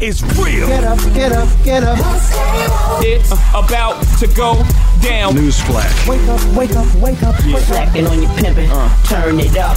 is 0.00 0.22
real. 0.38 0.66
Get 0.68 0.84
up, 0.84 0.98
get 1.14 1.32
up, 1.32 1.48
get 1.64 1.82
up. 1.84 1.98
It's 3.02 3.30
about 3.54 4.02
to 4.18 4.26
go 4.28 4.54
down. 5.02 5.34
Newsflash. 5.34 6.08
Wake 6.08 6.28
up, 6.28 6.56
wake 6.56 6.76
up, 6.76 6.94
wake 6.96 7.22
up. 7.22 7.34
Slacking 7.66 8.06
on 8.06 8.22
your 8.22 8.30
pimping, 8.34 8.70
uh. 8.70 8.88
turn 9.04 9.38
it 9.40 9.56
up. 9.56 9.76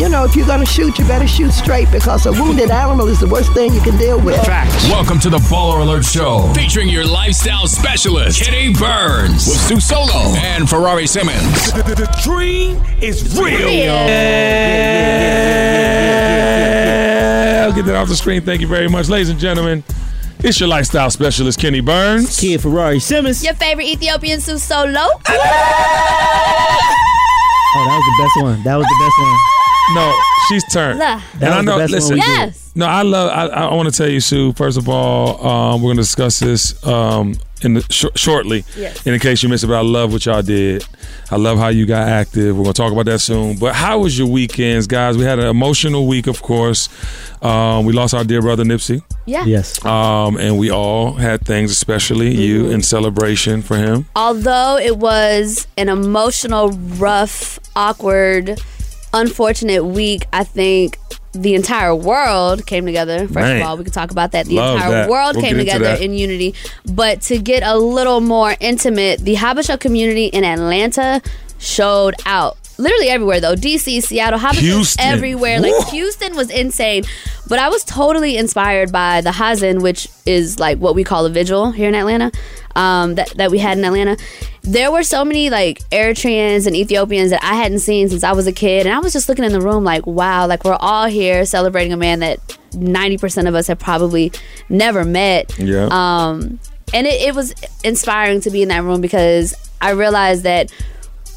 You 0.00 0.08
know, 0.08 0.24
if 0.24 0.34
you're 0.36 0.46
gonna 0.46 0.66
shoot, 0.66 0.98
you 0.98 1.04
better 1.06 1.26
shoot 1.26 1.52
straight 1.52 1.90
because 1.90 2.26
a 2.26 2.32
wounded 2.32 2.70
animal 2.70 3.08
is 3.08 3.20
the 3.20 3.26
worst 3.28 3.52
thing 3.52 3.72
you 3.74 3.80
can 3.80 3.96
deal 3.96 4.20
with. 4.20 4.36
Facts. 4.44 4.88
Welcome 4.90 5.18
to 5.20 5.30
the 5.30 5.38
Baller 5.38 5.80
Alert 5.82 6.04
Show, 6.04 6.52
featuring 6.54 6.88
your 6.88 7.06
lifestyle 7.06 7.66
specialist, 7.66 8.42
Kenny 8.42 8.72
Burns, 8.72 9.46
with 9.46 9.56
Su 9.58 9.80
Solo 9.80 10.34
and 10.36 10.68
Ferrari 10.68 11.06
Simmons. 11.06 11.72
The, 11.72 11.82
the- 11.82 11.94
the 11.96 12.20
dream 12.22 12.82
is 13.00 13.36
real. 13.38 13.96
I'll 17.66 17.72
get 17.74 17.84
that 17.86 17.96
off 17.96 18.06
the 18.06 18.14
screen. 18.14 18.42
Thank 18.42 18.60
you 18.60 18.68
very 18.68 18.88
much, 18.88 19.08
ladies 19.08 19.28
and 19.28 19.40
gentlemen. 19.40 19.82
It's 20.38 20.60
your 20.60 20.68
lifestyle 20.68 21.10
specialist, 21.10 21.58
Kenny 21.58 21.80
Burns. 21.80 22.38
Kid 22.38 22.60
Ferrari 22.60 23.00
Simmons. 23.00 23.42
Your 23.44 23.54
favorite 23.54 23.86
Ethiopian 23.86 24.40
Su 24.40 24.56
Solo? 24.56 25.00
Oh, 25.00 25.20
that 27.84 27.96
was 27.96 28.04
the 28.06 28.14
best 28.22 28.36
one. 28.44 28.62
That 28.62 28.76
was 28.76 28.86
the 28.86 28.94
best 29.00 29.18
one. 29.18 29.36
No, 29.96 30.14
she's 30.48 30.62
turned. 30.72 31.00
Lah. 31.00 31.20
And 31.32 31.40
That 31.42 31.52
I 31.52 31.56
was 31.56 31.64
the 31.66 31.72
know. 31.72 31.78
best 31.78 31.92
one 31.92 32.00
listen, 32.00 32.14
we 32.14 32.20
did. 32.20 32.28
Yes. 32.28 32.70
No, 32.76 32.86
I 32.86 33.02
love. 33.02 33.30
I, 33.30 33.46
I 33.66 33.74
want 33.74 33.88
to 33.92 33.96
tell 33.96 34.08
you, 34.08 34.20
Su. 34.20 34.52
First 34.52 34.78
of 34.78 34.88
all, 34.88 35.44
um, 35.44 35.82
we're 35.82 35.88
going 35.88 35.96
to 35.96 36.02
discuss 36.02 36.38
this 36.38 36.76
um, 36.86 37.34
in 37.62 37.74
the, 37.74 37.86
sh- 37.90 38.04
shortly. 38.14 38.64
Yes. 38.76 39.04
And 39.06 39.14
in 39.14 39.20
case 39.20 39.42
you 39.42 39.48
missed 39.48 39.64
it, 39.64 39.68
but 39.68 39.76
I 39.76 39.80
love 39.82 40.12
what 40.12 40.24
y'all 40.26 40.42
did. 40.42 40.84
I 41.30 41.36
love 41.36 41.58
how 41.58 41.68
you 41.68 41.86
got 41.86 42.06
active. 42.06 42.56
We're 42.56 42.64
going 42.64 42.74
to 42.74 42.80
talk 42.82 42.92
about 42.92 43.06
that 43.06 43.20
soon. 43.20 43.58
But 43.58 43.74
how 43.74 44.00
was 44.00 44.16
your 44.18 44.26
weekends, 44.28 44.86
guys? 44.86 45.16
We 45.16 45.24
had 45.24 45.38
an 45.38 45.46
emotional 45.46 46.06
week, 46.06 46.26
of 46.26 46.42
course. 46.42 46.88
Um, 47.42 47.84
we 47.86 47.92
lost 47.92 48.14
our 48.14 48.24
dear 48.24 48.40
brother 48.42 48.64
Nipsey, 48.64 49.02
Yeah. 49.26 49.44
Yes. 49.44 49.84
um, 49.84 50.36
and 50.36 50.58
we 50.58 50.70
all 50.70 51.12
had 51.14 51.44
things, 51.44 51.70
especially 51.70 52.32
Mm-hmm. 52.32 52.40
you, 52.42 52.70
in 52.70 52.82
celebration 52.82 53.62
for 53.62 53.76
him. 53.76 54.06
Although 54.16 54.78
it 54.78 54.96
was 54.98 55.66
an 55.76 55.88
emotional, 55.88 56.70
rough, 56.98 57.58
awkward, 57.74 58.60
unfortunate 59.12 59.84
week, 59.84 60.26
I 60.32 60.44
think 60.44 60.98
the 61.32 61.54
entire 61.54 61.94
world 61.94 62.66
came 62.66 62.86
together. 62.86 63.20
First 63.20 63.34
Man. 63.34 63.60
of 63.60 63.66
all, 63.66 63.76
we 63.76 63.84
could 63.84 63.92
talk 63.92 64.10
about 64.10 64.32
that. 64.32 64.46
The 64.46 64.56
Love 64.56 64.76
entire 64.76 64.90
that. 64.90 65.10
world 65.10 65.36
We'll 65.36 65.44
came 65.44 65.58
together 65.58 65.94
in 66.00 66.14
unity. 66.14 66.54
But 66.90 67.20
to 67.22 67.38
get 67.38 67.62
a 67.62 67.76
little 67.76 68.20
more 68.20 68.56
intimate, 68.60 69.20
the 69.20 69.34
Habesha 69.36 69.78
community 69.78 70.26
in 70.26 70.44
Atlanta 70.44 71.20
showed 71.58 72.14
out. 72.24 72.56
Literally 72.78 73.08
everywhere 73.08 73.40
though. 73.40 73.54
DC, 73.54 74.02
Seattle, 74.02 74.38
Houston. 74.38 75.04
everywhere. 75.04 75.60
Like 75.60 75.72
Woo. 75.72 75.90
Houston 75.90 76.36
was 76.36 76.50
insane. 76.50 77.04
But 77.48 77.58
I 77.58 77.68
was 77.68 77.84
totally 77.84 78.36
inspired 78.36 78.92
by 78.92 79.20
the 79.20 79.32
Hazen, 79.32 79.80
which 79.80 80.08
is 80.26 80.58
like 80.58 80.78
what 80.78 80.94
we 80.94 81.04
call 81.04 81.24
a 81.26 81.30
vigil 81.30 81.70
here 81.70 81.88
in 81.88 81.94
Atlanta. 81.94 82.32
Um, 82.74 83.14
that, 83.14 83.30
that 83.38 83.50
we 83.50 83.58
had 83.58 83.78
in 83.78 83.84
Atlanta. 83.86 84.18
There 84.60 84.92
were 84.92 85.02
so 85.02 85.24
many 85.24 85.48
like 85.48 85.78
Eritreans 85.88 86.66
and 86.66 86.76
Ethiopians 86.76 87.30
that 87.30 87.42
I 87.42 87.54
hadn't 87.54 87.78
seen 87.78 88.10
since 88.10 88.22
I 88.22 88.32
was 88.32 88.46
a 88.46 88.52
kid. 88.52 88.84
And 88.84 88.94
I 88.94 88.98
was 88.98 89.14
just 89.14 89.30
looking 89.30 89.46
in 89.46 89.52
the 89.52 89.62
room 89.62 89.82
like, 89.82 90.06
wow, 90.06 90.46
like 90.46 90.62
we're 90.62 90.76
all 90.78 91.06
here 91.06 91.46
celebrating 91.46 91.94
a 91.94 91.96
man 91.96 92.18
that 92.20 92.38
90% 92.72 93.48
of 93.48 93.54
us 93.54 93.68
have 93.68 93.78
probably 93.78 94.30
never 94.68 95.06
met. 95.06 95.58
Yeah. 95.58 95.88
Um, 95.90 96.60
and 96.92 97.06
it, 97.06 97.28
it 97.28 97.34
was 97.34 97.54
inspiring 97.82 98.42
to 98.42 98.50
be 98.50 98.62
in 98.62 98.68
that 98.68 98.82
room 98.82 99.00
because 99.00 99.54
I 99.80 99.92
realized 99.92 100.42
that 100.42 100.70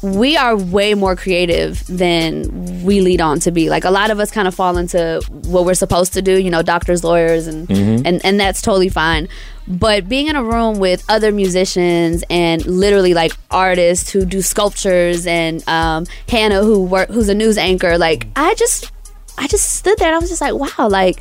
we 0.02 0.36
are 0.36 0.56
way 0.56 0.94
more 0.94 1.14
creative 1.14 1.86
than 1.86 2.82
we 2.84 3.00
lead 3.00 3.20
on 3.20 3.38
to 3.40 3.50
be. 3.50 3.68
Like 3.68 3.84
a 3.84 3.90
lot 3.90 4.10
of 4.10 4.18
us 4.18 4.30
kind 4.30 4.48
of 4.48 4.54
fall 4.54 4.76
into 4.78 5.22
what 5.44 5.64
we're 5.64 5.74
supposed 5.74 6.14
to 6.14 6.22
do, 6.22 6.40
you 6.40 6.50
know, 6.50 6.62
doctors, 6.62 7.04
lawyers, 7.04 7.46
and 7.46 7.70
and 7.70 8.24
and 8.24 8.40
that's 8.40 8.62
totally 8.62 8.88
fine. 8.88 9.28
But 9.68 10.08
being 10.08 10.26
in 10.26 10.36
a 10.36 10.42
room 10.42 10.78
with 10.78 11.04
other 11.08 11.32
musicians 11.32 12.24
and 12.30 12.64
literally 12.66 13.14
like 13.14 13.32
artists 13.50 14.10
who 14.10 14.24
do 14.24 14.42
sculptures 14.42 15.26
and 15.26 15.66
um, 15.68 16.06
Hannah 16.28 16.62
who 16.62 16.82
work 16.82 17.08
who's 17.10 17.28
a 17.28 17.34
news 17.34 17.58
anchor, 17.58 17.98
like 17.98 18.26
I 18.36 18.54
just 18.54 18.90
I 19.36 19.46
just 19.46 19.70
stood 19.74 19.98
there 19.98 20.08
and 20.08 20.16
I 20.16 20.18
was 20.18 20.30
just 20.30 20.40
like, 20.40 20.54
wow, 20.54 20.88
like 20.88 21.20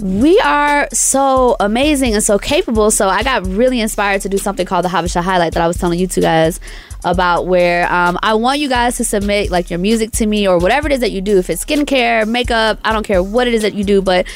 we 0.00 0.38
are 0.40 0.88
so 0.92 1.56
amazing 1.60 2.14
and 2.14 2.22
so 2.22 2.38
capable. 2.38 2.90
So 2.90 3.08
I 3.08 3.22
got 3.22 3.46
really 3.46 3.80
inspired 3.80 4.20
to 4.22 4.28
do 4.28 4.36
something 4.36 4.66
called 4.66 4.84
the 4.84 4.90
Habesha 4.90 5.22
Highlight 5.22 5.54
that 5.54 5.62
I 5.62 5.66
was 5.66 5.78
telling 5.78 5.98
you 5.98 6.06
two 6.06 6.20
guys 6.20 6.60
about 7.04 7.46
where 7.46 7.90
um, 7.92 8.18
I 8.22 8.34
want 8.34 8.58
you 8.58 8.68
guys 8.68 8.96
to 8.96 9.04
submit 9.04 9.50
like 9.50 9.70
your 9.70 9.78
music 9.78 10.10
to 10.12 10.26
me 10.26 10.46
or 10.48 10.58
whatever 10.58 10.88
it 10.88 10.92
is 10.92 11.00
that 11.00 11.12
you 11.12 11.20
do. 11.20 11.38
If 11.38 11.50
it's 11.50 11.64
skincare, 11.64 12.26
makeup, 12.28 12.78
I 12.84 12.92
don't 12.92 13.04
care 13.06 13.22
what 13.22 13.46
it 13.46 13.54
is 13.54 13.62
that 13.62 13.74
you 13.74 13.84
do, 13.84 14.02
but 14.02 14.26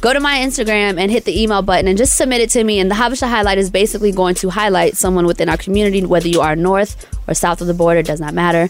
go 0.00 0.12
to 0.12 0.20
my 0.20 0.38
Instagram 0.38 0.98
and 0.98 1.10
hit 1.10 1.24
the 1.24 1.42
email 1.42 1.62
button 1.62 1.88
and 1.88 1.96
just 1.98 2.16
submit 2.16 2.40
it 2.40 2.50
to 2.50 2.62
me. 2.64 2.78
And 2.80 2.90
the 2.90 2.94
Habesha 2.94 3.28
Highlight 3.28 3.58
is 3.58 3.70
basically 3.70 4.12
going 4.12 4.34
to 4.36 4.50
highlight 4.50 4.96
someone 4.96 5.26
within 5.26 5.48
our 5.48 5.56
community, 5.56 6.04
whether 6.04 6.28
you 6.28 6.40
are 6.40 6.54
north 6.54 7.06
or 7.26 7.34
south 7.34 7.60
of 7.60 7.66
the 7.66 7.74
border, 7.74 8.02
does 8.02 8.20
not 8.20 8.34
matter. 8.34 8.68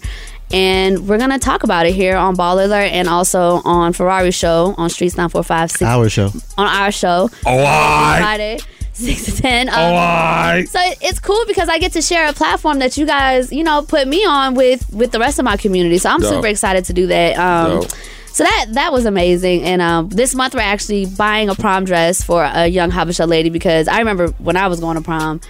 And 0.50 1.06
we're 1.06 1.18
gonna 1.18 1.38
talk 1.38 1.62
about 1.62 1.84
it 1.84 1.92
here 1.94 2.16
on 2.16 2.34
Ball 2.34 2.58
Alert 2.64 2.90
and 2.92 3.06
also 3.06 3.60
on 3.66 3.92
Ferrari 3.92 4.30
Show 4.30 4.74
on 4.78 4.88
Streetz 4.88 5.14
945 5.16 5.70
six- 5.70 5.82
Our 5.82 6.08
show. 6.08 6.32
on 6.56 6.66
our 6.66 6.90
show 6.90 7.28
Oh, 7.44 7.64
I. 7.66 8.16
Friday, 8.20 8.58
six 8.98 9.24
to 9.26 9.42
ten. 9.42 9.68
Um, 9.68 10.66
so 10.66 10.78
it's 11.00 11.20
cool 11.20 11.44
because 11.46 11.68
I 11.68 11.78
get 11.78 11.92
to 11.92 12.02
share 12.02 12.28
a 12.28 12.32
platform 12.32 12.78
that 12.80 12.96
you 12.96 13.06
guys, 13.06 13.52
you 13.52 13.64
know, 13.64 13.82
put 13.82 14.06
me 14.08 14.24
on 14.24 14.54
with 14.54 14.92
with 14.92 15.12
the 15.12 15.18
rest 15.18 15.38
of 15.38 15.44
my 15.44 15.56
community. 15.56 15.98
So 15.98 16.10
I'm 16.10 16.20
Dope. 16.20 16.34
super 16.34 16.46
excited 16.48 16.84
to 16.86 16.92
do 16.92 17.06
that. 17.08 17.38
Um, 17.38 17.80
Dope. 17.80 17.90
so 18.32 18.44
that 18.44 18.66
that 18.72 18.92
was 18.92 19.04
amazing. 19.04 19.62
And 19.64 19.80
um, 19.80 20.08
this 20.08 20.34
month 20.34 20.54
we're 20.54 20.60
actually 20.60 21.06
buying 21.06 21.48
a 21.48 21.54
prom 21.54 21.84
dress 21.84 22.22
for 22.22 22.42
a 22.44 22.66
young 22.66 22.90
Habesha 22.90 23.26
lady 23.28 23.50
because 23.50 23.88
I 23.88 23.98
remember 23.98 24.28
when 24.38 24.56
I 24.56 24.66
was 24.68 24.80
going 24.80 24.96
to 24.96 25.02
prom, 25.02 25.40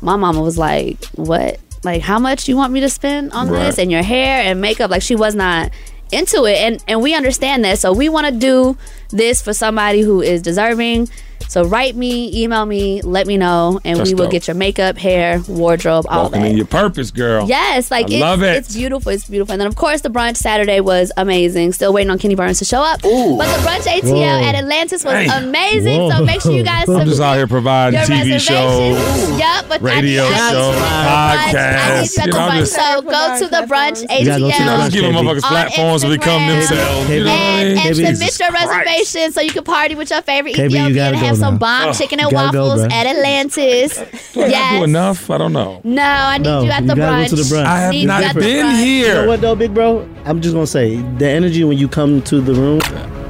my 0.00 0.16
mama 0.16 0.40
was 0.40 0.56
like, 0.58 1.04
"What? 1.14 1.60
Like 1.84 2.02
how 2.02 2.18
much 2.18 2.48
you 2.48 2.56
want 2.56 2.72
me 2.72 2.80
to 2.80 2.88
spend 2.88 3.32
on 3.32 3.48
Right. 3.48 3.66
this 3.66 3.78
and 3.78 3.90
your 3.92 4.02
hair 4.02 4.42
and 4.42 4.60
makeup?" 4.60 4.90
Like 4.90 5.02
she 5.02 5.14
was 5.16 5.34
not 5.34 5.70
into 6.12 6.44
it, 6.44 6.56
and 6.58 6.82
and 6.88 7.02
we 7.02 7.14
understand 7.14 7.64
that. 7.64 7.78
So 7.78 7.92
we 7.92 8.08
want 8.08 8.26
to 8.26 8.32
do 8.32 8.76
this 9.10 9.42
for 9.42 9.52
somebody 9.52 10.00
who 10.00 10.20
is 10.22 10.40
deserving. 10.42 11.08
So 11.48 11.64
write 11.64 11.94
me, 11.94 12.42
email 12.42 12.66
me, 12.66 13.00
let 13.02 13.26
me 13.26 13.36
know, 13.36 13.80
and 13.84 13.98
That's 14.00 14.10
we 14.10 14.14
will 14.14 14.24
dope. 14.24 14.32
get 14.32 14.48
your 14.48 14.56
makeup, 14.56 14.98
hair, 14.98 15.40
wardrobe, 15.48 16.04
all 16.08 16.24
Walking 16.24 16.42
that. 16.42 16.50
in 16.50 16.56
your 16.56 16.66
purpose, 16.66 17.10
girl. 17.10 17.46
Yes, 17.48 17.90
like 17.90 18.06
I 18.10 18.14
it's, 18.14 18.20
love 18.20 18.42
it. 18.42 18.56
it's 18.56 18.74
beautiful. 18.74 19.12
It's 19.12 19.26
beautiful. 19.28 19.52
And 19.52 19.60
then 19.60 19.68
of 19.68 19.76
course 19.76 20.00
the 20.00 20.08
brunch 20.10 20.36
Saturday 20.38 20.80
was 20.80 21.12
amazing. 21.16 21.72
Still 21.72 21.92
waiting 21.92 22.10
on 22.10 22.18
Kenny 22.18 22.34
Burns 22.34 22.58
to 22.58 22.64
show 22.64 22.80
up. 22.80 23.00
But 23.02 23.08
the 23.10 23.62
brunch 23.62 23.86
ATL 23.86 24.10
Whoa. 24.12 24.44
at 24.48 24.54
Atlantis 24.56 25.04
was 25.04 25.12
Damn. 25.14 25.44
amazing. 25.44 26.10
So 26.10 26.24
make 26.24 26.40
sure 26.42 26.52
you 26.52 26.64
guys 26.64 26.88
I'm 26.96 27.06
just 27.06 27.20
out 27.20 27.36
here 27.36 27.46
providing 27.46 28.00
TV 28.00 28.40
shows, 28.40 28.96
reservations. 28.98 29.38
Yep, 29.38 29.64
but 29.68 29.80
radio 29.82 30.24
I 30.24 30.28
need, 30.28 30.34
I 30.34 30.50
shows, 30.50 30.74
the 30.74 30.80
brunch. 30.80 30.86
I 30.86 31.46
need 31.46 31.54
podcasts. 31.56 32.16
you 32.16 32.22
at 32.22 32.26
the 32.26 32.38
brunch. 32.38 32.66
So 32.66 33.02
go 33.02 33.38
to 33.38 33.48
the 33.48 33.72
brunch 33.72 34.18
You 34.20 34.26
gotta 34.26 34.40
go 34.40 34.50
to 34.50 34.56
the 34.56 34.58
you 34.58 34.64
know, 34.64 34.72
ATL. 34.76 34.78
just 34.80 34.92
giving 34.92 35.12
KB. 35.12 35.16
motherfuckers 35.22 35.40
platforms 35.48 36.02
to 36.02 36.08
become 36.08 36.46
themselves. 36.48 37.08
You 37.10 37.24
know 37.24 37.30
what 37.30 37.38
I 37.38 37.42
And, 37.42 37.68
mean? 37.76 37.86
and 37.86 37.96
KB. 37.96 38.16
submit 38.16 38.40
your 38.40 38.50
reservation 38.52 39.32
so 39.32 39.40
you 39.40 39.50
can 39.50 39.64
party 39.64 39.94
with 39.94 40.10
your 40.10 40.22
favorite 40.22 40.52
Ethiopian 40.58 40.94
gotta 40.94 41.16
and 41.16 41.20
go 41.20 41.25
have 41.26 41.36
some 41.36 41.54
now. 41.54 41.58
bomb 41.58 41.94
chicken 41.94 42.20
and 42.20 42.30
You 42.30 42.36
gotta 42.36 42.52
go, 42.52 42.68
waffles 42.68 42.84
at 42.92 43.06
Atlantis. 43.06 43.96
Do 44.32 44.42
I 44.42 44.46
yes. 44.46 44.78
do 44.78 44.84
enough? 44.84 45.30
I 45.30 45.38
don't 45.38 45.52
know. 45.52 45.80
No, 45.84 46.02
I 46.02 46.38
need 46.38 46.44
No, 46.44 46.62
you 46.62 46.70
at 46.70 46.86
the 46.86 46.94
gotta 46.94 47.00
brunch. 47.00 47.30
go 47.30 47.36
to 47.36 47.42
the 47.42 47.54
brunch. 47.54 47.64
I 47.64 47.78
have 47.80 47.92
Need 47.92 48.06
not 48.06 48.34
been 48.34 48.76
here. 48.76 49.08
You 49.08 49.14
know 49.22 49.28
what 49.28 49.40
though, 49.40 49.54
big 49.56 49.74
bro? 49.74 50.08
I'm 50.24 50.40
just 50.40 50.54
gonna 50.54 50.66
say 50.66 50.96
the 51.18 51.28
energy 51.28 51.64
when 51.64 51.78
you 51.78 51.88
come 51.88 52.22
to 52.22 52.40
the 52.40 52.52
room 52.54 52.80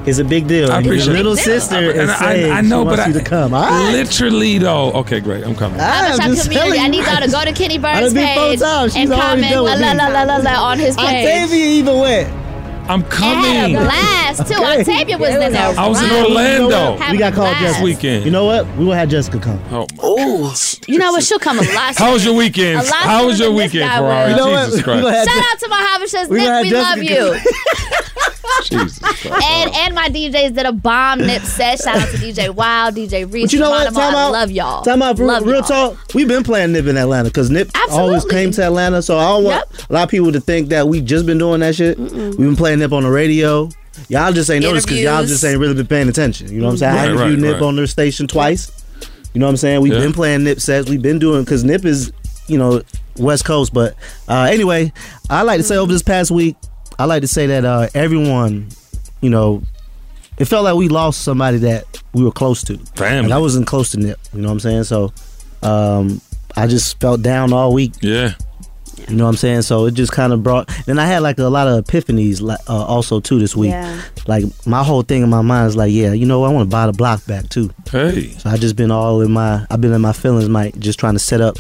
is 0.07 0.19
a 0.21 0.25
big 0.25 0.47
deal. 0.47 0.71
I 0.71 0.77
And 0.77 0.87
your 0.87 0.95
appreciate 0.95 1.15
it. 1.15 1.17
little 1.17 1.33
It's 1.33 1.47
a 1.47 1.51
big 1.51 1.61
sister 1.61 1.91
And 1.91 2.11
is 2.11 2.17
saying 2.19 2.53
I 2.53 2.61
know, 2.61 2.83
she 2.83 2.85
but 2.85 2.99
wants 2.99 3.01
I, 3.01 3.07
you 3.09 3.13
to 3.15 3.25
come. 3.25 3.55
All 3.55 3.63
right. 3.63 3.93
literally 3.93 4.59
though. 4.59 4.93
Okay, 4.93 5.21
great. 5.21 5.45
I'm 5.45 5.55
coming. 5.57 5.79
Ah, 5.81 6.13
I'm 6.13 6.21
Habesha 6.21 6.27
just 6.27 6.43
community. 6.45 6.71
telling 6.77 6.81
I 6.81 6.89
need 6.89 7.05
y'all 7.05 7.21
to 7.21 7.31
go 7.31 7.45
to 7.45 7.53
Kenny 7.53 7.79
Burns 7.79 8.01
done 8.01 8.15
been 8.15 8.37
four 8.37 8.49
page 8.51 8.97
and 8.97 9.11
comment 9.11 9.57
la 9.57 9.75
la 9.75 9.93
la 9.93 10.07
la 10.07 10.23
la 10.23 10.37
la 10.37 10.65
on 10.71 10.79
his 10.79 10.97
page. 10.97 11.07
Octavia 11.27 11.67
even 11.67 11.99
went. 11.99 12.46
I'm 12.89 13.03
Had 13.03 13.13
a 13.13 13.17
coming. 13.17 13.73
blast 13.75 14.47
too. 14.47 14.55
Okay. 14.55 14.81
Octavia 14.81 15.19
was 15.19 15.29
in 15.31 15.53
there. 15.53 15.75
I 15.79 15.89
was 15.89 16.03
in 16.03 16.09
right. 16.09 16.25
Orlando. 16.29 16.97
Have 16.97 17.13
we 17.13 17.19
got 17.19 17.33
called 17.35 17.49
blast. 17.49 17.63
Jessica. 17.65 17.85
weekend. 17.85 18.25
You 18.25 18.31
know 18.31 18.45
what? 18.45 18.67
We 18.77 18.85
will 18.85 18.93
have 18.93 19.09
Jessica 19.09 19.39
come. 19.41 19.61
Oh, 19.71 19.87
my. 20.03 20.81
You 20.87 20.99
know 20.99 21.13
what? 21.13 21.23
She'll 21.25 21.39
come 21.39 21.59
a 21.59 21.63
lot. 21.63 21.97
How 21.97 22.13
was 22.13 22.25
your 22.25 22.35
weekend? 22.35 22.87
How 22.87 23.27
was 23.27 23.39
your 23.41 23.53
weekend, 23.53 23.89
guy 23.89 23.99
Ferrari? 23.99 24.31
You 24.31 24.37
know? 24.37 24.65
Jesus 24.67 24.77
We 24.77 24.83
Christ. 24.83 25.09
have 25.09 25.29
Shout 25.29 25.45
out 25.53 25.59
to 25.61 25.69
my 25.69 25.99
Habeshas. 26.01 26.29
We 26.29 26.39
Nick, 26.39 26.63
we 26.63 26.69
have 26.71 26.97
love 26.99 27.03
you. 27.03 27.37
Jesus 28.63 29.01
And 29.25 29.75
and 29.75 29.95
my 29.95 30.09
DJs 30.09 30.55
did 30.55 30.67
a 30.67 30.73
bomb 30.73 31.19
nip 31.21 31.43
set. 31.43 31.79
Shout 31.81 31.97
out 31.99 32.09
to 32.09 32.17
DJ 32.17 32.51
Wild, 32.55 32.95
DJ 32.97 33.31
Reese, 33.31 33.47
But 33.47 33.53
you 33.53 33.61
know 33.61 33.71
what? 33.71 33.93
Geronimo. 33.93 34.01
Time 34.01 34.15
I 34.17 34.23
out. 34.25 34.33
love 34.33 34.51
y'all. 34.51 34.83
Time 34.83 35.03
out. 35.03 35.17
For 35.19 35.25
Love 35.27 35.45
real 35.45 35.63
talk. 35.63 35.97
We've 36.15 36.27
been 36.29 36.43
playing 36.43 36.73
Nip 36.73 36.87
in 36.87 36.97
Atlanta 36.97 37.29
because 37.29 37.51
Nip 37.51 37.71
always 37.91 38.25
came 38.25 38.51
to 38.53 38.65
Atlanta. 38.65 39.03
So 39.03 39.19
I 39.19 39.25
don't 39.29 39.45
want 39.45 39.91
a 39.91 39.93
lot 39.93 40.05
of 40.05 40.09
people 40.11 40.33
to 40.33 40.41
think 40.41 40.69
that 40.71 40.89
we 40.89 41.01
just 41.01 41.27
been 41.27 41.39
doing 41.39 41.61
that 41.61 41.75
shit. 41.75 41.99
We've 41.99 42.37
been 42.39 42.57
playing 42.57 42.76
Nip 42.77 42.93
on 42.93 43.03
the 43.03 43.11
radio. 43.11 43.69
Y'all 44.09 44.33
just 44.33 44.51
ain't 44.51 44.63
noticed 44.63 44.87
because 44.87 45.03
y'all 45.03 45.25
just 45.25 45.43
ain't 45.45 45.59
really 45.59 45.75
been 45.75 45.87
paying 45.87 46.09
attention. 46.09 46.53
You 46.53 46.61
know 46.61 46.67
what 46.67 46.73
I'm 46.73 46.79
saying? 46.79 46.93
I 46.95 46.97
Right, 46.97 47.05
interviewed 47.11 47.43
right, 47.43 47.49
Nip 47.53 47.61
right. 47.61 47.67
on 47.67 47.77
their 47.77 47.87
station 47.87 48.27
twice. 48.27 48.71
You 49.33 49.41
know 49.41 49.47
what 49.47 49.51
I'm 49.51 49.57
saying? 49.57 49.81
We've 49.81 49.93
Yeah. 49.93 50.01
been 50.01 50.13
playing 50.13 50.45
Nip 50.45 50.61
sets. 50.61 50.89
We've 50.89 51.01
been 51.03 51.19
doing 51.19 51.45
because 51.45 51.65
Nip 51.65 51.85
is, 51.85 52.13
you 52.47 52.59
know, 52.59 52.83
West 53.19 53.45
Coast. 53.45 53.73
But 53.73 53.95
uh, 54.29 54.49
anyway, 54.51 54.93
I 55.31 55.43
like 55.43 55.59
to 55.59 55.63
say 55.65 55.77
over 55.77 55.93
this 55.93 56.03
past 56.03 56.31
week, 56.31 56.57
I 56.99 57.05
like 57.07 57.23
to 57.23 57.29
say 57.29 57.47
that 57.47 57.65
uh, 57.65 57.89
everyone, 57.95 58.69
you 59.21 59.31
know, 59.31 59.63
it 60.39 60.45
felt 60.47 60.65
like 60.65 60.75
we 60.77 60.89
lost 60.89 61.23
somebody 61.23 61.59
that 61.59 61.85
we 62.13 62.23
were 62.23 62.31
close 62.33 62.63
to. 62.65 62.77
Damn. 62.95 63.25
Like, 63.25 63.33
I 63.33 63.39
wasn't 63.39 63.67
close 63.67 63.91
to 63.93 63.99
Nip. 63.99 64.19
You 64.35 64.43
know 64.43 64.49
what 64.49 64.53
I'm 64.53 64.61
saying? 64.61 64.85
So, 64.85 65.13
um, 65.63 66.21
I 66.57 66.67
just 66.67 67.01
felt 67.01 67.23
down 67.23 67.53
all 67.53 67.73
week. 67.73 67.93
Yeah. 68.01 68.33
You 69.09 69.17
know 69.17 69.25
what 69.25 69.31
I'm 69.31 69.37
saying? 69.37 69.63
So 69.63 69.87
it 69.87 69.95
just 69.95 70.13
kind 70.13 70.33
of 70.33 70.43
brought. 70.43 70.69
Then 70.87 70.99
I 70.99 71.07
had 71.07 71.23
like 71.23 71.39
a 71.39 71.45
lot 71.45 71.69
of 71.69 71.85
epiphanies, 71.85 72.41
like 72.41 72.59
uh, 72.69 72.85
also 72.85 73.21
too 73.21 73.39
this 73.39 73.55
week. 73.55 73.71
Yeah. 73.71 74.01
Like 74.27 74.45
my 74.67 74.83
whole 74.83 75.03
thing 75.03 75.23
in 75.23 75.29
my 75.29 75.43
mind 75.43 75.69
is 75.69 75.77
like, 75.77 75.93
yeah, 75.93 76.13
you 76.13 76.27
know. 76.27 76.45
I 76.45 76.49
want 76.53 76.69
to 76.69 76.75
buy 76.75 76.87
the 76.87 76.93
block 76.93 77.25
back 77.27 77.49
too. 77.49 77.71
Hey. 77.91 78.31
So 78.31 78.51
I 78.51 78.57
just 78.57 78.77
been 78.77 78.91
all 78.91 79.21
in 79.21 79.33
my. 79.33 79.67
I've 79.71 79.81
been 79.81 79.93
in 79.93 80.01
my 80.01 80.13
feelings, 80.13 80.49
Mike, 80.49 80.79
just 80.79 80.99
trying 80.99 81.15
to 81.15 81.19
set 81.19 81.41
up 81.41 81.57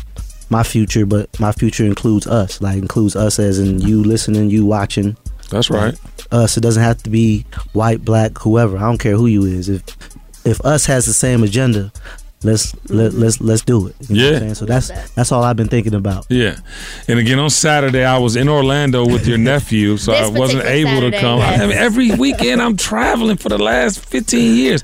my 0.50 0.62
future. 0.62 1.06
But 1.06 1.38
my 1.38 1.52
future 1.52 1.84
includes 1.84 2.26
us, 2.26 2.60
like 2.60 2.78
includes 2.78 3.16
us 3.16 3.38
as 3.38 3.58
in 3.58 3.80
you 3.80 4.02
listening, 4.02 4.50
you 4.50 4.64
watching. 4.66 5.16
That's 5.50 5.70
right. 5.70 5.94
Us. 6.32 6.56
It 6.56 6.62
doesn't 6.62 6.82
have 6.82 7.02
to 7.04 7.10
be 7.10 7.46
white, 7.72 8.04
black, 8.04 8.38
whoever. 8.38 8.76
I 8.76 8.80
don't 8.80 8.98
care 8.98 9.16
who 9.16 9.26
you 9.26 9.44
is. 9.44 9.68
If 9.68 9.82
if 10.44 10.60
us 10.62 10.86
has 10.86 11.06
the 11.06 11.12
same 11.12 11.42
agenda, 11.42 11.92
let's 12.42 12.74
let, 12.90 13.14
let's 13.14 13.40
let's 13.40 13.62
do 13.62 13.86
it. 13.88 13.96
You 14.08 14.16
know 14.16 14.22
what 14.22 14.26
I'm 14.28 14.32
Yeah. 14.34 14.38
saying? 14.40 14.54
So 14.54 14.64
that's 14.66 15.10
that's 15.14 15.32
all 15.32 15.42
I've 15.42 15.56
been 15.56 15.68
thinking 15.68 15.94
about. 15.94 16.26
Yeah. 16.28 16.56
And 17.08 17.18
again, 17.18 17.38
on 17.38 17.50
Saturday, 17.50 18.04
I 18.04 18.18
was 18.18 18.36
in 18.36 18.48
Orlando 18.48 19.06
with 19.06 19.26
your 19.26 19.38
nephew, 19.38 19.96
so 19.96 20.12
I 20.12 20.28
wasn't 20.28 20.62
particular 20.62 20.98
able 20.98 21.10
to 21.10 21.18
come. 21.20 21.38
yes. 21.38 21.60
I 21.60 21.66
mean, 21.66 21.76
every 21.76 22.10
weekend, 22.12 22.60
I'm 22.62 22.76
traveling 22.76 23.36
for 23.36 23.48
the 23.48 23.58
last 23.58 23.98
15 24.04 24.54
years. 24.56 24.82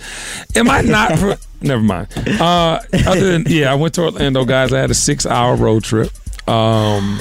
Am 0.57 0.69
I 0.71 0.81
not? 0.83 1.13
Pro- 1.19 1.35
Never 1.63 1.83
mind. 1.83 2.09
Uh, 2.41 2.81
other 3.07 3.33
than, 3.33 3.45
yeah, 3.47 3.71
I 3.71 3.77
went 3.77 3.95
to 3.95 4.03
Orlando, 4.03 4.45
guys. 4.45 4.73
I 4.73 4.81
had 4.81 4.91
a 4.91 4.95
six 4.95 5.27
hour 5.27 5.55
road 5.55 5.85
trip. 5.85 6.11
Um, 6.49 7.21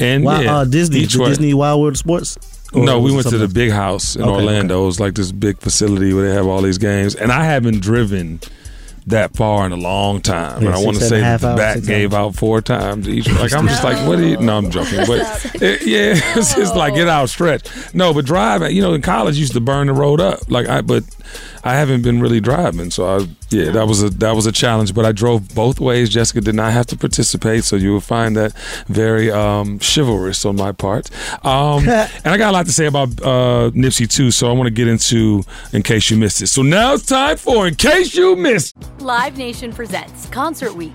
and 0.00 0.24
Why, 0.24 0.42
yeah, 0.42 0.56
uh, 0.56 0.64
Disney, 0.64 1.00
each 1.00 1.12
the 1.14 1.22
way- 1.22 1.28
Disney 1.28 1.54
Wild 1.54 1.80
World 1.80 1.96
Sports. 1.96 2.36
Or 2.72 2.84
No, 2.84 2.98
we 3.00 3.12
went 3.12 3.28
to 3.28 3.38
the 3.38 3.46
big 3.48 3.70
house 3.70 4.16
in 4.16 4.22
Okay, 4.22 4.30
Orlando. 4.32 4.82
It 4.82 4.86
was 4.86 4.98
like 4.98 5.14
this 5.14 5.30
big 5.30 5.58
facility 5.58 6.12
where 6.14 6.26
they 6.28 6.34
have 6.34 6.46
all 6.46 6.62
these 6.62 6.78
games, 6.78 7.14
and 7.14 7.30
I 7.30 7.44
haven't 7.44 7.80
driven 7.82 8.40
that 9.06 9.34
far 9.36 9.66
in 9.66 9.72
a 9.72 9.76
long 9.76 10.20
time. 10.20 10.62
Yeah, 10.62 10.68
and 10.68 10.76
I 10.76 10.84
want 10.84 10.96
to 10.98 11.04
say 11.04 11.20
that 11.20 11.40
the 11.40 11.48
hours, 11.48 11.56
back 11.56 11.82
gave 11.82 12.14
out 12.14 12.34
four 12.34 12.60
times 12.60 13.08
each. 13.08 13.28
Like 13.42 13.54
I'm 13.54 13.66
just 13.66 13.82
like, 13.82 14.06
what? 14.06 14.18
Are 14.18 14.24
you? 14.24 14.36
No, 14.36 14.58
I'm 14.58 14.70
joking. 14.70 15.00
But 15.06 15.50
it, 15.62 15.84
yeah, 15.84 16.12
it's 16.38 16.54
just 16.54 16.76
like 16.76 16.94
get 16.94 17.08
out 17.08 17.28
stretch. 17.28 17.68
No, 17.94 18.14
but 18.14 18.24
driving. 18.24 18.76
You 18.76 18.82
know, 18.82 18.94
in 18.94 19.02
college, 19.02 19.36
you 19.36 19.40
used 19.40 19.54
to 19.54 19.60
burn 19.60 19.88
the 19.88 19.92
road 19.92 20.20
up. 20.20 20.48
Like 20.48 20.68
I, 20.68 20.80
but 20.82 21.02
I 21.64 21.74
haven't 21.74 22.02
been 22.02 22.20
really 22.20 22.40
driving, 22.40 22.90
so 22.90 23.06
I 23.06 23.28
yeah, 23.50 23.70
that 23.70 23.86
was 23.86 24.02
a 24.02 24.10
that 24.10 24.34
was 24.34 24.46
a 24.46 24.52
challenge. 24.52 24.94
But 24.94 25.04
I 25.04 25.12
drove 25.12 25.54
both 25.54 25.78
ways. 25.80 26.08
Jessica 26.08 26.40
did 26.40 26.54
not 26.54 26.72
have 26.72 26.86
to 26.86 26.96
participate, 26.96 27.64
so 27.64 27.76
you 27.76 27.92
will 27.92 28.00
find 28.00 28.36
that 28.36 28.52
very 28.88 29.30
um, 29.30 29.78
chivalrous 29.78 30.44
on 30.44 30.56
my 30.56 30.72
part. 30.72 31.10
Um, 31.44 31.88
and 31.88 32.26
I 32.26 32.36
got 32.36 32.50
a 32.50 32.52
lot 32.52 32.66
to 32.66 32.72
say 32.72 32.86
about 32.86 33.08
uh, 33.22 33.70
Nipsey 33.74 34.08
too, 34.08 34.30
so 34.30 34.48
I 34.48 34.52
want 34.52 34.66
to 34.66 34.72
get 34.72 34.88
into 34.88 35.44
in 35.72 35.82
case 35.82 36.10
you 36.10 36.16
missed 36.16 36.42
it. 36.42 36.48
So 36.48 36.62
now 36.62 36.94
it's 36.94 37.06
time 37.06 37.36
for 37.36 37.68
in 37.68 37.74
case 37.74 38.14
you 38.14 38.34
missed. 38.36 38.76
Live 38.98 39.36
Nation 39.36 39.72
presents 39.72 40.26
Concert 40.26 40.74
Week. 40.74 40.94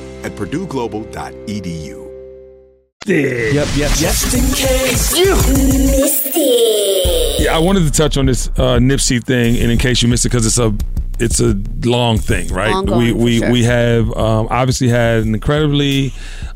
at 0.23 0.31
purdueglobal.edu. 0.33 2.01
Yep, 3.07 3.55
yep, 3.55 3.67
yep. 3.75 3.91
Just 3.91 4.33
in 4.35 4.43
case 4.53 5.17
you 5.17 5.33
missed 5.35 6.31
it. 6.35 7.41
Yeah, 7.41 7.55
I 7.55 7.59
wanted 7.59 7.83
to 7.85 7.91
touch 7.91 8.15
on 8.15 8.27
this 8.27 8.47
uh, 8.49 8.77
Nipsey 8.77 9.23
thing, 9.23 9.57
and 9.57 9.71
in 9.71 9.79
case 9.79 10.03
you 10.03 10.07
missed 10.07 10.25
it, 10.25 10.29
because 10.29 10.45
it's 10.45 10.59
a 10.59 10.75
it's 11.19 11.39
a 11.39 11.59
long 11.83 12.19
thing, 12.19 12.47
right? 12.49 12.71
Ongoing, 12.71 12.99
we 12.99 13.11
we 13.13 13.39
sure. 13.39 13.51
we 13.51 13.63
have 13.63 14.11
um, 14.15 14.47
obviously 14.51 14.87
had 14.87 15.23
an 15.23 15.33
incredibly 15.33 16.13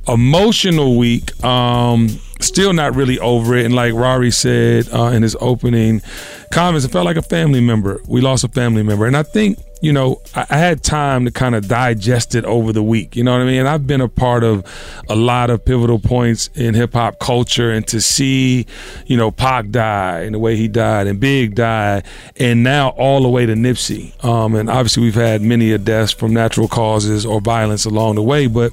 emotional 0.08 0.98
week. 0.98 1.44
Um, 1.44 2.10
still 2.42 2.74
not 2.74 2.96
really 2.96 3.18
over 3.20 3.56
it, 3.56 3.66
and 3.66 3.74
like 3.74 3.94
Rari 3.94 4.30
said 4.30 4.88
uh, 4.94 5.06
in 5.06 5.24
his 5.24 5.36
opening 5.42 6.04
comments, 6.52 6.86
it 6.86 6.92
felt 6.92 7.06
like 7.06 7.18
a 7.18 7.24
family 7.24 7.62
member. 7.62 8.02
We 8.08 8.22
lost 8.22 8.44
a 8.44 8.50
family 8.50 8.84
member, 8.84 9.08
and 9.08 9.18
I 9.18 9.24
think 9.24 9.58
you 9.86 9.94
know 9.94 10.20
I, 10.34 10.48
I 10.50 10.58
had 10.58 10.82
time 10.82 11.26
to 11.26 11.32
kind 11.32 11.54
of 11.54 11.68
digest 11.68 12.34
it 12.34 12.44
over 12.46 12.74
the 12.74 12.82
week. 12.82 13.16
You 13.16 13.24
know 13.24 13.34
what 13.34 13.42
I 13.42 13.46
mean? 13.46 13.68
I've 13.68 13.86
been 13.86 14.02
a 14.02 14.10
part 14.10 14.44
of 14.44 14.66
a 15.08 15.16
lot 15.16 15.52
of 15.52 15.64
pivotal 15.64 16.00
points 16.00 16.50
in 16.56 16.74
hip 16.74 16.94
hop 16.94 17.20
culture, 17.20 17.72
and 17.72 17.86
to 17.90 18.02
see 18.02 18.66
you 19.06 19.16
know 19.16 19.30
Pac 19.30 19.70
die 19.70 20.22
and 20.22 20.34
the 20.34 20.40
way 20.40 20.56
he 20.56 20.68
died, 20.68 21.06
and 21.06 21.20
Big 21.20 21.54
die, 21.54 22.02
and 22.38 22.64
now 22.64 22.90
all 22.90 23.22
the 23.22 23.30
way 23.30 23.46
to 23.46 23.54
Nipsey. 23.54 24.24
Um, 24.26 24.56
and 24.56 24.72
obviously 24.72 25.04
we've 25.04 25.14
had 25.14 25.44
many 25.44 25.72
a 25.72 25.78
deaths 25.78 26.12
from 26.12 26.34
natural 26.34 26.68
causes 26.68 27.24
or 27.24 27.40
violence 27.40 27.86
along 27.86 28.16
the 28.16 28.24
way, 28.24 28.48
but 28.48 28.72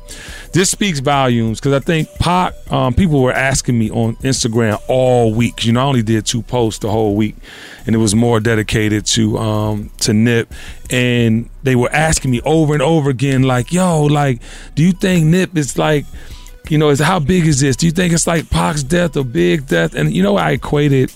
this 0.54 0.70
speaks 0.70 1.00
volumes 1.00 1.60
because 1.60 1.74
I 1.74 1.80
think 1.80 2.08
Pac. 2.18 2.54
Um, 2.72 2.94
people 2.94 3.22
were 3.22 3.34
asking 3.34 3.78
me 3.78 3.90
on 3.90 4.16
Instagram 4.16 4.80
all 4.88 5.34
week. 5.34 5.66
You 5.66 5.74
know, 5.74 5.80
I 5.80 5.84
only 5.84 6.02
did 6.02 6.24
two 6.24 6.40
posts 6.40 6.78
the 6.78 6.90
whole 6.90 7.14
week, 7.14 7.36
and 7.86 7.94
it 7.94 7.98
was 7.98 8.14
more 8.14 8.40
dedicated 8.40 9.06
to 9.06 9.38
um, 9.38 9.90
to 10.00 10.12
Nip. 10.12 10.52
And 10.90 11.48
they 11.62 11.76
were 11.76 11.90
asking 11.92 12.30
me 12.30 12.40
over 12.42 12.72
and 12.72 12.82
over 12.82 13.10
again, 13.10 13.42
like, 13.42 13.72
"Yo, 13.72 14.04
like, 14.04 14.40
do 14.74 14.82
you 14.82 14.92
think 14.92 15.26
Nip 15.26 15.56
is 15.56 15.78
like?" 15.78 16.06
You 16.68 16.78
know, 16.78 16.90
is 16.90 17.00
how 17.00 17.18
big 17.18 17.46
is 17.46 17.58
this? 17.60 17.74
Do 17.74 17.86
you 17.86 17.92
think 17.92 18.14
it's 18.14 18.26
like 18.26 18.48
Pac's 18.48 18.84
death 18.84 19.16
or 19.16 19.24
Big 19.24 19.66
death? 19.66 19.94
And 19.94 20.12
you 20.12 20.22
know, 20.22 20.36
I 20.36 20.52
equated 20.52 21.12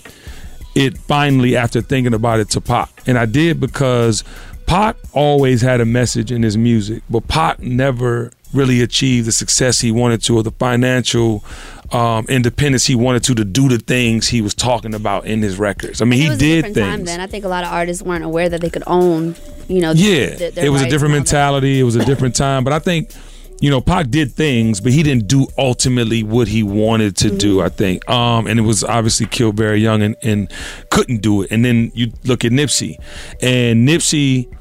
it 0.75 0.97
finally 0.97 1.55
after 1.55 1.81
thinking 1.81 2.13
about 2.13 2.39
it 2.39 2.49
to 2.51 2.61
Pac. 2.61 2.89
And 3.07 3.17
I 3.17 3.25
did 3.25 3.59
because 3.59 4.23
Pac 4.67 4.97
always 5.13 5.61
had 5.61 5.81
a 5.81 5.85
message 5.85 6.31
in 6.31 6.43
his 6.43 6.57
music, 6.57 7.01
but 7.09 7.27
Pac 7.27 7.59
never 7.59 8.31
really 8.53 8.81
achieved 8.81 9.27
the 9.27 9.31
success 9.31 9.81
he 9.81 9.91
wanted 9.91 10.21
to 10.23 10.37
or 10.37 10.43
the 10.43 10.51
financial 10.51 11.43
um, 11.91 12.25
independence 12.27 12.85
he 12.85 12.95
wanted 12.95 13.23
to 13.23 13.35
to 13.35 13.45
do 13.45 13.69
the 13.69 13.77
things 13.77 14.27
he 14.27 14.41
was 14.41 14.53
talking 14.53 14.93
about 14.93 15.25
in 15.25 15.41
his 15.41 15.57
records. 15.57 16.01
I 16.01 16.05
mean, 16.05 16.21
he 16.21 16.29
was 16.29 16.37
a 16.37 16.39
did 16.39 16.63
time 16.63 16.73
things. 16.73 17.05
then. 17.05 17.21
I 17.21 17.27
think 17.27 17.45
a 17.45 17.47
lot 17.47 17.63
of 17.63 17.71
artists 17.71 18.03
weren't 18.03 18.23
aware 18.23 18.49
that 18.49 18.61
they 18.61 18.69
could 18.69 18.83
own, 18.87 19.35
you 19.67 19.81
know. 19.81 19.91
Yeah, 19.91 20.35
th- 20.35 20.53
their 20.55 20.65
it 20.65 20.69
was 20.69 20.81
a 20.81 20.89
different 20.89 21.15
and 21.15 21.21
all 21.27 21.53
that. 21.53 21.61
mentality. 21.61 21.79
It 21.79 21.83
was 21.83 21.95
a 21.95 22.05
different 22.05 22.35
time. 22.45 22.63
But 22.63 22.73
I 22.73 22.79
think 22.79 23.11
you 23.59 23.71
know, 23.71 23.81
Pac 23.81 24.09
did 24.09 24.33
things, 24.33 24.79
but 24.81 24.91
he 24.91 25.01
didn't 25.01 25.27
do 25.27 25.47
ultimately 25.57 26.21
what 26.23 26.47
he 26.47 26.61
wanted 26.61 27.17
to 27.17 27.35
do. 27.35 27.61
I 27.61 27.69
think, 27.69 28.07
um, 28.09 28.45
and 28.47 28.59
it 28.59 28.63
was 28.63 28.83
obviously 28.83 29.25
killed 29.25 29.55
very 29.55 29.79
young 29.79 30.01
and, 30.01 30.15
and 30.21 30.51
couldn't 30.91 31.21
do 31.21 31.41
it. 31.41 31.51
And 31.51 31.65
then 31.65 31.91
you 31.95 32.11
look 32.23 32.45
at 32.45 32.51
Nipsey, 32.51 32.97
and 33.41 33.87
Nipsey. 33.87 34.53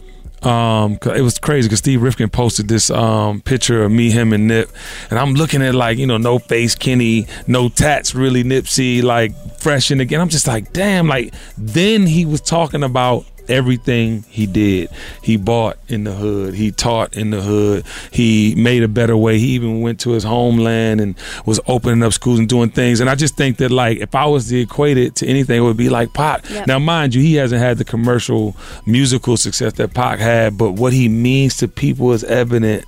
Um, 0.47 0.99
it 1.05 1.23
was 1.23 1.41
crazy 1.41 1.67
because 1.67 1.81
Steve 1.81 2.03
Rifkin 2.03 2.29
posted 2.29 2.69
this 2.69 2.89
um, 2.89 3.41
picture 3.41 3.83
of 3.83 3.91
me, 3.91 4.11
him, 4.11 4.33
and 4.33 4.47
Nip, 4.47 4.71
and 5.11 5.19
I'm 5.19 5.35
looking 5.35 5.61
at 5.61 5.75
like 5.75 5.99
you 5.99 6.07
know 6.07 6.19
no 6.19 6.39
face 6.39 6.77
Kenny, 6.77 7.27
no 7.49 7.69
tats 7.69 8.15
really 8.15 8.45
Nipsey, 8.45 9.03
like 9.03 9.33
fresh 9.59 9.91
and 9.91 10.01
again. 10.01 10.21
I'm 10.21 10.29
just 10.29 10.47
like 10.47 10.73
damn, 10.73 11.09
like 11.09 11.35
then 11.59 12.07
he 12.07 12.25
was 12.25 12.41
talking 12.41 12.85
about 12.85 13.25
everything 13.49 14.25
he 14.29 14.47
did. 14.47 14.91
He 15.23 15.37
bought 15.37 15.79
in 15.89 16.05
the 16.05 16.13
hood. 16.13 16.55
He 16.55 16.71
taught 16.71 17.17
in 17.17 17.31
the 17.31 17.41
hood. 17.43 17.85
He 18.11 18.55
made 18.57 18.83
a 18.83 18.89
better 18.89 19.17
way. 19.17 19.39
He 19.39 19.49
even 19.49 19.81
went 19.81 20.01
to 20.01 20.11
his 20.11 20.25
homeland 20.25 21.01
and 21.01 21.15
was 21.45 21.61
opening 21.67 22.03
up 22.03 22.13
schools 22.13 22.39
and 22.39 22.49
doing 22.49 22.71
things. 22.71 23.01
And 23.01 23.11
I 23.11 23.15
just 23.15 23.37
think 23.37 23.59
that 23.59 23.71
like 23.71 23.99
if 23.99 24.15
I 24.15 24.27
was 24.27 24.49
to 24.49 24.61
equate 24.61 24.99
it 24.99 25.15
to 25.17 25.27
anything, 25.27 25.59
it 25.59 25.65
would 25.65 25.77
be 25.77 25.89
like 25.89 26.13
Pac. 26.13 26.49
Yep. 26.49 26.67
Now, 26.67 26.79
mind 26.79 27.15
you, 27.15 27.23
he 27.23 27.35
hasn't 27.35 27.61
had 27.61 27.79
the 27.79 27.85
commercial 27.85 28.57
musical 28.87 29.37
success 29.37 29.75
that 29.75 29.95
Pac 29.95 30.19
had, 30.19 30.57
but 30.59 30.73
what 30.73 30.93
he 30.93 31.09
means 31.09 31.57
to 31.59 31.69
people 31.69 32.13
is 32.13 32.25
evident 32.25 32.85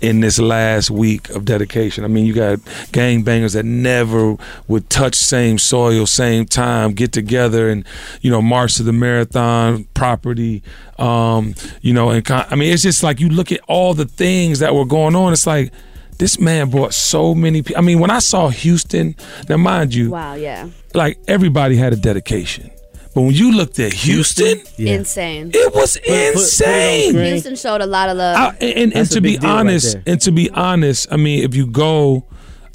in 0.00 0.20
this 0.20 0.38
last 0.38 0.90
week 0.90 1.28
of 1.30 1.44
dedication. 1.44 2.04
I 2.04 2.08
mean, 2.08 2.26
you 2.26 2.32
got 2.32 2.60
gang 2.92 3.22
bangers 3.22 3.52
that 3.54 3.64
never 3.64 4.36
would 4.68 4.88
touch 4.90 5.14
same 5.14 5.58
soil, 5.58 6.06
same 6.06 6.46
time, 6.46 6.92
get 6.92 7.12
together 7.12 7.68
and, 7.68 7.84
you 8.20 8.30
know, 8.30 8.40
march 8.42 8.76
to 8.76 8.82
the 8.82 8.92
marathon 8.92 9.84
property. 9.94 10.62
Um, 10.98 11.54
you 11.82 11.92
know, 11.92 12.10
and 12.10 12.24
con- 12.24 12.46
I 12.50 12.54
mean, 12.56 12.72
it's 12.72 12.82
just 12.82 13.02
like 13.02 13.20
you 13.20 13.28
look 13.28 13.52
at 13.52 13.60
all 13.68 13.94
the 13.94 14.04
things 14.06 14.58
that 14.60 14.74
were 14.74 14.84
going 14.86 15.14
on. 15.14 15.32
It's 15.32 15.46
like, 15.46 15.72
this 16.18 16.40
man 16.40 16.68
brought 16.68 16.92
so 16.94 17.32
many 17.32 17.62
people. 17.62 17.78
I 17.78 17.82
mean, 17.82 18.00
when 18.00 18.10
I 18.10 18.18
saw 18.18 18.48
Houston, 18.48 19.14
now 19.48 19.56
mind 19.56 19.94
you, 19.94 20.10
Wow, 20.10 20.34
yeah. 20.34 20.68
like 20.92 21.16
everybody 21.28 21.76
had 21.76 21.92
a 21.92 21.96
dedication. 21.96 22.70
But 23.18 23.22
when 23.24 23.34
you 23.34 23.50
looked 23.50 23.80
at 23.80 23.92
Houston, 23.92 24.62
Insane. 24.78 25.50
it 25.52 25.74
was 25.74 25.96
insane. 25.96 27.16
Houston 27.16 27.56
showed 27.56 27.80
a 27.80 27.86
lot 27.86 28.08
of 28.08 28.16
love. 28.16 28.36
I- 28.36 28.56
and 28.64 28.78
and, 28.78 28.96
and 28.96 29.10
to 29.10 29.20
be 29.20 29.36
honest, 29.38 29.96
and 30.06 30.20
to 30.20 30.30
be 30.30 30.48
honest, 30.50 31.08
I 31.10 31.16
mean, 31.16 31.42
if 31.42 31.52
you 31.56 31.66
go, 31.66 32.22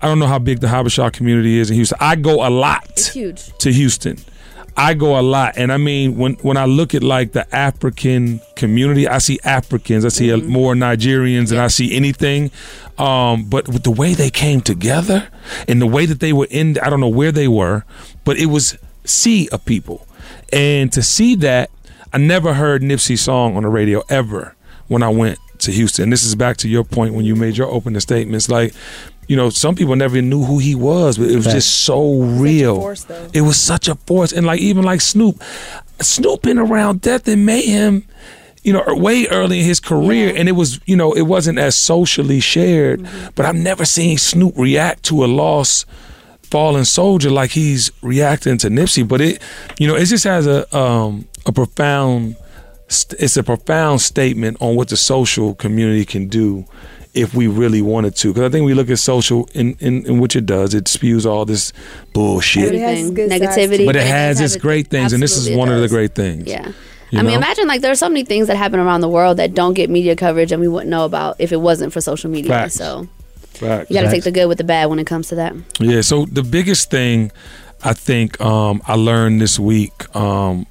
I 0.02 0.08
don't 0.08 0.20
know 0.20 0.28
how 0.28 0.40
big 0.40 0.60
the 0.60 0.68
Habesha 0.68 1.14
community 1.14 1.60
is 1.60 1.70
in 1.70 1.76
Houston. 1.78 1.98
I 2.02 2.18
go 2.18 2.46
a 2.46 2.52
lot 2.52 2.84
it's 2.90 3.08
huge. 3.14 3.58
to 3.60 3.72
Houston. 3.72 4.18
I 4.76 4.96
go 4.96 5.18
a 5.18 5.22
lot, 5.22 5.54
and 5.56 5.72
I 5.72 5.78
mean, 5.78 6.18
when 6.18 6.34
when 6.42 6.58
I 6.58 6.66
look 6.66 6.94
at 6.94 7.04
like 7.04 7.32
the 7.32 7.48
African 7.56 8.42
community, 8.58 9.08
I 9.08 9.20
see 9.20 9.40
Africans, 9.46 10.04
I 10.04 10.10
see 10.10 10.34
uh, 10.34 10.40
more 10.40 10.74
Nigerians 10.74 11.52
than 11.52 11.60
I 11.60 11.68
see 11.70 11.96
anything. 11.96 12.52
Um, 12.98 13.46
but 13.46 13.70
with 13.70 13.84
the 13.84 13.92
way 13.92 14.14
they 14.14 14.30
came 14.30 14.60
together 14.60 15.30
and 15.70 15.82
the 15.82 15.88
way 15.88 16.06
that 16.06 16.20
they 16.20 16.34
were 16.34 16.48
in, 16.50 16.78
I 16.80 16.90
don't 16.90 17.00
know 17.00 17.08
where 17.08 17.32
they 17.32 17.48
were, 17.48 17.86
but 18.26 18.36
it 18.38 18.48
was 18.48 18.78
sea 19.06 19.48
of 19.54 19.64
people, 19.66 20.06
and 20.51 20.92
to 20.94 21.01
see 21.01 21.36
that, 21.36 21.70
I 22.12 22.18
never 22.18 22.53
heard 22.53 22.82
Nipsey's 22.82 23.22
song 23.22 23.56
on 23.58 23.63
the 23.63 23.70
radio 23.70 24.03
ever 24.10 24.56
when 24.88 25.01
I 25.03 25.10
went 25.10 25.39
to 25.60 25.72
Houston. 25.72 26.10
This 26.10 26.24
is 26.24 26.36
back 26.36 26.58
to 26.58 26.70
your 26.70 26.84
point 26.84 27.15
when 27.15 27.25
you 27.25 27.36
made 27.36 27.58
your 27.58 27.70
opening 27.70 28.00
statements, 28.00 28.50
like. 28.50 28.74
You 29.25 29.38
know, 29.38 29.50
some 29.50 29.75
people 29.75 29.96
never 29.96 30.22
knew 30.22 30.44
who 30.44 30.60
he 30.60 30.75
was, 30.75 31.18
but 31.18 31.30
it 31.30 31.36
was 31.38 31.46
Facts. 31.46 31.56
just 31.56 31.84
so 31.86 32.24
real. 32.24 32.75
force, 32.75 33.06
though. 33.06 33.30
It 33.34 33.39
was 33.39 33.58
such 33.58 33.88
a 33.88 33.96
force, 33.96 34.34
and 34.34 34.46
like 34.46 34.60
even 34.60 34.84
like 34.84 35.00
Snoop, 35.00 35.42
Snoop 36.01 36.42
been 36.42 36.60
around 36.60 37.00
Death 37.00 37.25
and 37.30 37.46
Mayhem, 37.46 38.06
you 38.63 38.74
know, 38.74 38.84
way 38.88 39.25
early 39.27 39.60
in 39.60 39.65
his 39.65 39.80
career, 39.80 40.34
and 40.36 40.50
it 40.50 40.51
was 40.51 40.82
you 40.86 40.98
know 40.98 41.13
it 41.13 41.22
wasn't 41.22 41.58
as 41.58 41.75
socially 41.77 42.42
shared. 42.42 43.00
Mm-hmm. 43.00 43.30
But 43.36 43.46
I've 43.46 43.56
never 43.56 43.86
seen 43.86 44.18
Snoop 44.18 44.58
react 44.58 45.03
to 45.03 45.24
a 45.24 45.27
lost 45.27 45.86
fallen 46.53 46.86
soldier 46.86 47.31
like 47.31 47.50
he's 47.50 47.91
reacting 48.03 48.60
to 48.60 48.67
Nipsey. 48.67 49.07
But 49.07 49.22
it, 49.22 49.41
you 49.79 49.88
know, 49.88 49.95
it 49.95 50.05
just 50.05 50.24
has 50.24 50.45
a 50.45 50.60
um 50.77 51.27
a 51.48 51.51
profound. 51.51 52.36
It's 52.88 53.36
a 53.38 53.43
profound 53.43 54.01
statement 54.01 54.57
on 54.60 54.75
what 54.75 54.89
the 54.89 54.98
social 54.98 55.55
community 55.55 56.05
can 56.05 56.27
do 56.27 56.65
if 57.15 57.33
we 57.33 57.48
really 57.48 57.81
wanted 57.81 58.15
to. 58.17 58.27
Because 58.27 58.43
I 58.43 58.50
think 58.51 58.67
we 58.67 58.75
look 58.75 58.88
at 58.91 59.00
social 59.00 59.50
in, 59.53 59.75
in, 59.79 60.05
in 60.05 60.19
which 60.19 60.36
it 60.36 60.45
does. 60.45 60.75
It 60.75 60.88
spews 60.88 61.25
all 61.25 61.43
this 61.43 61.74
bullshit. 62.13 62.65
Everything. 62.65 62.98
has 62.98 63.12
good 63.12 63.31
Negativity. 63.31 63.86
But 63.88 63.95
it 63.95 64.05
has 64.05 64.39
its 64.39 64.55
great 64.55 64.89
things, 64.89 65.12
and 65.12 65.24
this 65.24 65.36
is 65.36 65.50
one 65.57 65.69
it 65.69 65.75
of 65.75 65.81
the 65.81 65.88
great 65.88 66.13
things. 66.13 66.45
Yeah. 66.45 66.72
You 67.10 67.19
I 67.19 67.24
mean, 67.24 67.36
imagine 67.36 67.67
like 67.67 67.81
there's 67.81 68.00
so 68.00 68.10
many 68.10 68.25
things 68.25 68.45
that 68.48 68.57
happen 68.57 68.79
around 68.79 69.01
the 69.01 69.10
world 69.10 69.38
that 69.38 69.55
don't 69.55 69.74
get 69.74 69.89
media 69.89 70.15
coverage 70.15 70.51
and 70.51 70.62
we 70.62 70.67
wouldn't 70.67 70.89
know 70.89 71.05
about 71.05 71.36
if 71.39 71.51
it 71.51 71.62
wasn't 71.62 71.93
for 71.93 72.01
social 72.01 72.29
media. 72.29 72.50
Facts. 72.50 72.75
So 72.75 73.07
Facts. 73.63 73.89
you 73.89 73.96
got 73.96 74.03
to 74.03 74.12
take 74.12 74.24
the 74.24 74.32
good 74.32 74.48
with 74.48 74.58
the 74.58 74.63
bad 74.63 74.88
when 74.88 75.00
it 75.00 75.08
comes 75.08 75.29
to 75.29 75.36
that. 75.36 75.55
Yeah. 75.79 76.01
So 76.01 76.25
the 76.25 76.43
biggest 76.43 76.89
thing 76.89 77.32
I 77.84 77.93
think 77.93 78.39
um, 78.39 78.82
I 78.88 78.96
learned 78.96 79.41
this 79.41 79.60
week, 79.60 80.15
um, 80.15 80.65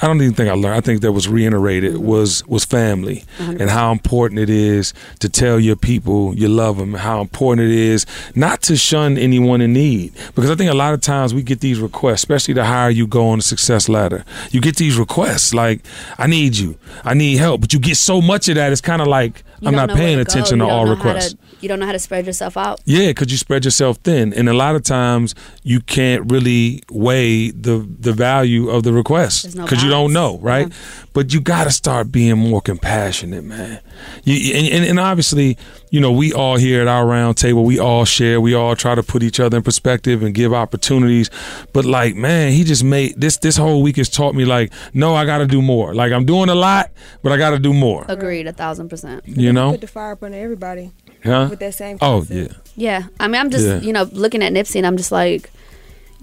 I 0.00 0.06
don't 0.06 0.22
even 0.22 0.34
think 0.34 0.48
I 0.48 0.54
learned. 0.54 0.76
I 0.76 0.80
think 0.80 1.02
that 1.02 1.12
was 1.12 1.28
reiterated 1.28 1.98
was 1.98 2.46
was 2.46 2.64
family 2.64 3.24
and 3.38 3.68
how 3.68 3.92
important 3.92 4.40
it 4.40 4.48
is 4.48 4.94
to 5.18 5.28
tell 5.28 5.60
your 5.60 5.76
people 5.76 6.34
you 6.34 6.48
love 6.48 6.78
them. 6.78 6.94
How 6.94 7.20
important 7.20 7.68
it 7.68 7.76
is 7.76 8.06
not 8.34 8.62
to 8.62 8.76
shun 8.76 9.18
anyone 9.18 9.60
in 9.60 9.74
need 9.74 10.14
because 10.34 10.50
I 10.50 10.54
think 10.54 10.70
a 10.70 10.74
lot 10.74 10.94
of 10.94 11.02
times 11.02 11.34
we 11.34 11.42
get 11.42 11.60
these 11.60 11.80
requests, 11.80 12.20
especially 12.22 12.54
the 12.54 12.64
higher 12.64 12.88
you 12.88 13.06
go 13.06 13.28
on 13.28 13.38
the 13.38 13.42
success 13.42 13.90
ladder. 13.90 14.24
You 14.52 14.62
get 14.62 14.76
these 14.76 14.96
requests 14.96 15.52
like, 15.52 15.82
"I 16.16 16.26
need 16.26 16.56
you, 16.56 16.78
I 17.04 17.12
need 17.12 17.36
help," 17.36 17.60
but 17.60 17.74
you 17.74 17.78
get 17.78 17.98
so 17.98 18.22
much 18.22 18.48
of 18.48 18.54
that. 18.54 18.72
It's 18.72 18.80
kind 18.80 19.02
of 19.02 19.08
like 19.08 19.44
You 19.62 19.68
I'm 19.68 19.74
know 19.86 19.94
paying 19.94 20.18
attention 20.18 20.58
to 20.58 20.64
all 20.66 20.80
how 20.80 20.84
to- 20.84 20.90
requests. 20.90 21.34
You 21.62 21.68
don't 21.68 21.78
know 21.78 21.86
how 21.86 21.92
to 21.92 21.98
spread 21.98 22.26
yourself 22.26 22.56
out. 22.56 22.80
Yeah, 22.84 23.08
because 23.08 23.30
you 23.30 23.38
spread 23.38 23.64
yourself 23.64 23.98
thin, 23.98 24.34
and 24.34 24.48
a 24.48 24.52
lot 24.52 24.74
of 24.74 24.82
times 24.82 25.34
you 25.62 25.80
can't 25.80 26.30
really 26.30 26.82
weigh 26.90 27.50
the 27.50 27.88
the 28.00 28.12
value 28.12 28.68
of 28.68 28.82
the 28.82 28.92
request 28.92 29.44
There's 29.44 29.54
no 29.54 29.62
because 29.64 29.82
you 29.82 29.88
don't 29.88 30.12
know, 30.12 30.38
right? 30.38 30.70
But 31.12 31.32
you 31.32 31.40
got 31.40 31.64
to 31.64 31.70
start 31.70 32.10
being 32.10 32.36
more 32.36 32.60
compassionate, 32.60 33.44
man. 33.44 33.80
You, 34.24 34.54
and, 34.54 34.66
and, 34.68 34.84
and 34.84 35.00
obviously, 35.00 35.58
you 35.90 36.00
know, 36.00 36.10
we 36.10 36.32
all 36.32 36.56
here 36.56 36.80
at 36.80 36.88
our 36.88 37.06
round 37.06 37.36
table, 37.36 37.64
we 37.64 37.78
all 37.78 38.04
share, 38.04 38.40
we 38.40 38.54
all 38.54 38.74
try 38.74 38.94
to 38.94 39.02
put 39.02 39.22
each 39.22 39.38
other 39.38 39.58
in 39.58 39.62
perspective 39.62 40.22
and 40.22 40.34
give 40.34 40.52
opportunities. 40.52 41.30
But 41.72 41.84
like, 41.84 42.16
man, 42.16 42.52
he 42.52 42.64
just 42.64 42.82
made 42.82 43.20
this 43.20 43.36
this 43.36 43.56
whole 43.56 43.82
week 43.82 43.96
has 43.98 44.08
taught 44.08 44.34
me 44.34 44.44
like, 44.44 44.72
no, 44.94 45.14
I 45.14 45.24
got 45.24 45.38
to 45.38 45.46
do 45.46 45.62
more. 45.62 45.94
Like 45.94 46.12
I'm 46.12 46.24
doing 46.24 46.48
a 46.48 46.54
lot, 46.54 46.90
but 47.22 47.30
I 47.30 47.36
got 47.36 47.50
to 47.50 47.58
do 47.58 47.72
more. 47.72 48.04
Agreed, 48.08 48.48
a 48.48 48.52
thousand 48.52 48.88
percent. 48.88 49.22
You 49.28 49.52
know? 49.52 49.72
Put 49.72 49.82
the 49.82 49.86
fire 49.86 50.12
up 50.12 50.22
on 50.22 50.34
everybody. 50.34 50.90
Huh? 51.24 51.46
With 51.50 51.60
that 51.60 51.74
same 51.74 51.96
Oh 52.00 52.20
concept. 52.20 52.52
yeah. 52.52 52.56
Yeah, 52.74 53.02
I 53.20 53.28
mean, 53.28 53.40
I'm 53.40 53.50
just 53.50 53.66
Yeah. 53.66 53.80
you 53.80 53.92
know 53.92 54.08
looking 54.12 54.42
at 54.42 54.52
Nipsey 54.52 54.76
and 54.76 54.86
I'm 54.86 54.96
just 54.96 55.12
like, 55.12 55.50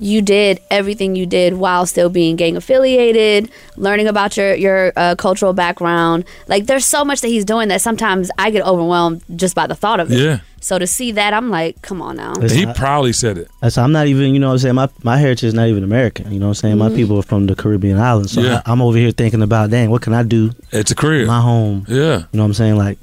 you 0.01 0.21
did 0.21 0.59
everything 0.71 1.15
you 1.15 1.25
did 1.25 1.53
while 1.55 1.85
still 1.85 2.09
being 2.09 2.37
gang 2.37 2.55
affiliated, 2.55 3.51
learning 3.75 4.07
about 4.07 4.37
your 4.37 4.53
your 4.55 4.93
uh, 4.95 5.15
cultural 5.15 5.53
background. 5.53 6.23
Like, 6.47 6.65
there's 6.67 6.85
so 6.85 7.03
much 7.03 7.21
that 7.21 7.27
he's 7.27 7.43
doing 7.45 7.67
that 7.67 7.81
sometimes 7.81 8.31
I 8.39 8.49
get 8.49 8.65
overwhelmed 8.65 9.21
just 9.35 9.55
by 9.55 9.67
the 9.67 9.75
thought 9.75 9.99
of 9.99 10.11
it. 10.11 10.19
Yeah. 10.19 10.39
So 10.61 10.77
to 10.79 10.87
see 10.87 11.11
that, 11.13 11.33
I'm 11.33 11.49
like, 11.49 11.81
come 11.81 12.01
on 12.01 12.17
now. 12.17 12.33
It's 12.41 12.53
He 12.53 12.65
not- 12.65 12.75
probably 12.75 13.13
said 13.13 13.37
it. 13.37 13.47
That's 13.61 13.77
I'm 13.77 13.91
not 13.93 14.07
even, 14.07 14.33
you 14.33 14.39
know 14.39 14.47
what 14.47 14.53
I'm 14.53 14.59
saying? 14.59 14.75
My 14.75 14.89
my 15.03 15.17
heritage 15.17 15.43
is 15.45 15.53
not 15.53 15.67
even 15.67 15.83
American. 15.83 16.31
You 16.31 16.39
know 16.39 16.47
what 16.47 16.51
I'm 16.51 16.55
saying? 16.55 16.77
My 16.77 16.87
Mm-hmm. 16.87 16.95
people 16.95 17.19
are 17.19 17.23
from 17.23 17.45
the 17.47 17.55
Caribbean 17.55 17.97
islands. 17.99 18.31
So 18.33 18.41
Yeah. 18.41 18.61
I, 18.65 18.71
I'm 18.71 18.81
over 18.81 18.97
here 18.97 19.11
thinking 19.11 19.41
about, 19.41 19.69
dang, 19.69 19.89
what 19.91 20.01
can 20.01 20.13
I 20.13 20.23
do? 20.23 20.51
It's 20.71 20.91
a 20.91 20.95
career. 20.95 21.25
My 21.27 21.41
home. 21.41 21.85
Yeah. 21.87 22.19
You 22.31 22.37
know 22.37 22.43
what 22.43 22.45
I'm 22.47 22.53
saying? 22.53 22.77
Like 22.77 22.97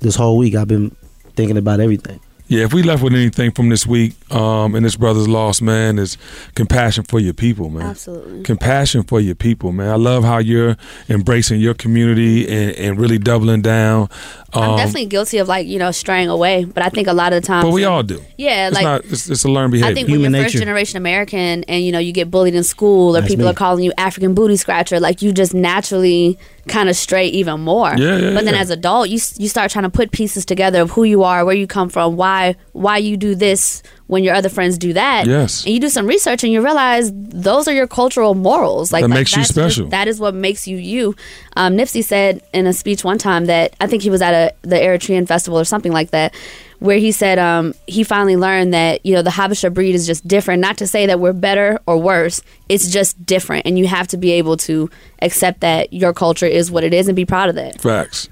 this 0.00 0.14
whole 0.16 0.36
week 0.38 0.54
I've 0.54 0.68
been 0.68 0.94
thinking 1.40 1.56
about 1.56 1.80
everything. 1.80 2.20
Yeah, 2.48 2.64
if 2.64 2.74
we 2.74 2.82
left 2.82 3.00
with 3.00 3.14
anything 3.14 3.52
from 3.52 3.68
this 3.68 3.86
week 3.86 4.14
um, 4.34 4.74
and 4.74 4.84
this 4.84 4.96
brother's 4.96 5.28
lost, 5.28 5.62
man, 5.62 6.00
is 6.00 6.18
compassion 6.56 7.04
for 7.04 7.20
your 7.20 7.32
people, 7.32 7.70
man. 7.70 7.86
Absolutely. 7.86 8.42
Compassion 8.42 9.04
for 9.04 9.20
your 9.20 9.36
people, 9.36 9.70
man. 9.70 9.88
I 9.88 9.94
love 9.94 10.24
how 10.24 10.38
you're 10.38 10.76
embracing 11.08 11.60
your 11.60 11.74
community 11.74 12.48
and, 12.48 12.72
and 12.76 12.98
really 12.98 13.18
doubling 13.18 13.62
down. 13.62 14.08
Um, 14.52 14.70
I'm 14.70 14.76
definitely 14.78 15.06
guilty 15.06 15.38
of 15.38 15.46
like 15.46 15.68
you 15.68 15.78
know 15.78 15.92
straying 15.92 16.28
away, 16.28 16.64
but 16.64 16.82
I 16.82 16.88
think 16.88 17.06
a 17.06 17.12
lot 17.12 17.32
of 17.32 17.40
the 17.40 17.46
times. 17.46 17.66
But 17.66 17.72
we 17.72 17.84
all 17.84 18.02
do. 18.02 18.20
Yeah, 18.36 18.66
It's 18.66 18.74
like 18.74 18.82
not. 18.82 19.04
It's, 19.04 19.30
it's 19.30 19.44
a 19.44 19.48
learned 19.48 19.70
behavior. 19.70 19.92
I 19.92 19.94
think 19.94 20.08
when 20.08 20.20
you're 20.20 20.42
first 20.42 20.56
generation 20.56 20.96
American 20.96 21.62
and 21.68 21.84
you 21.84 21.92
know 21.92 22.00
you 22.00 22.10
get 22.10 22.32
bullied 22.32 22.56
in 22.56 22.64
school 22.64 23.16
or 23.16 23.20
That's 23.20 23.30
people 23.32 23.44
me. 23.44 23.52
are 23.52 23.54
calling 23.54 23.84
you 23.84 23.92
African 23.96 24.34
booty 24.34 24.56
scratcher, 24.56 24.98
like 24.98 25.22
you 25.22 25.32
just 25.32 25.54
naturally 25.54 26.36
kind 26.68 26.88
of 26.88 26.96
straight 26.96 27.34
even 27.34 27.60
more. 27.60 27.94
Yeah, 27.96 28.16
yeah, 28.18 28.34
But 28.34 28.44
then 28.44 28.54
yeah. 28.54 28.60
as 28.60 28.70
adult, 28.70 29.08
you 29.08 29.18
you 29.36 29.48
start 29.48 29.70
trying 29.70 29.84
to 29.84 29.90
put 29.90 30.12
pieces 30.12 30.44
together 30.44 30.80
of 30.82 30.90
who 30.90 31.04
you 31.04 31.22
are, 31.22 31.44
where 31.44 31.54
you 31.54 31.66
come 31.66 31.88
from, 31.88 32.16
why 32.16 32.56
why 32.72 32.98
you 32.98 33.16
do 33.16 33.34
this 33.34 33.82
when 34.06 34.24
your 34.24 34.34
other 34.34 34.48
friends 34.48 34.76
do 34.76 34.92
that. 34.92 35.26
Yes. 35.26 35.64
And 35.64 35.72
you 35.74 35.80
do 35.80 35.88
some 35.88 36.06
research 36.06 36.42
and 36.42 36.52
you 36.52 36.62
realize 36.62 37.12
those 37.14 37.68
are 37.68 37.72
your 37.72 37.86
cultural 37.86 38.34
morals. 38.34 38.92
Like 38.92 39.02
That 39.02 39.10
like, 39.10 39.18
makes 39.20 39.32
you 39.32 39.36
that's 39.38 39.54
just- 39.54 39.74
special. 39.76 39.88
that 39.90 40.08
is 40.08 40.18
what 40.20 40.34
makes 40.34 40.66
you 40.66 40.76
you. 40.76 41.14
Um, 41.56 41.76
Nipsey 41.76 42.02
said 42.04 42.42
in 42.52 42.66
a 42.66 42.72
speech 42.72 43.04
one 43.04 43.18
time 43.18 43.46
that 43.46 43.74
I 43.80 43.86
think 43.86 44.02
he 44.02 44.10
was 44.10 44.20
at 44.22 44.34
a 44.34 44.54
the 44.62 44.76
Eritrean 44.76 45.26
festival 45.28 45.58
or 45.58 45.64
something 45.64 45.92
like 45.92 46.10
that, 46.10 46.34
where 46.80 46.98
he 46.98 47.12
said 47.12 47.38
um, 47.38 47.74
he 47.86 48.02
finally 48.02 48.36
learned 48.36 48.74
that 48.74 49.04
you 49.06 49.14
know 49.14 49.22
the 49.22 49.30
Habesha 49.30 49.72
breed 49.72 49.94
is 49.94 50.06
just 50.06 50.26
different. 50.26 50.60
Not 50.60 50.76
to 50.78 50.86
say 50.86 51.06
that 51.06 51.20
we're 51.20 51.32
better 51.32 51.78
or 51.86 51.96
worse, 51.98 52.42
it's 52.68 52.90
just 52.90 53.24
different, 53.24 53.66
and 53.66 53.78
you 53.78 53.86
have 53.86 54.08
to 54.08 54.16
be 54.16 54.32
able 54.32 54.56
to 54.58 54.90
accept 55.22 55.60
that 55.60 55.92
your 55.92 56.12
culture 56.12 56.46
is 56.46 56.70
what 56.70 56.82
it 56.82 56.92
is 56.92 57.06
and 57.08 57.14
be 57.16 57.24
proud 57.24 57.48
of 57.48 57.54
that. 57.54 57.80
Facts. 57.80 58.28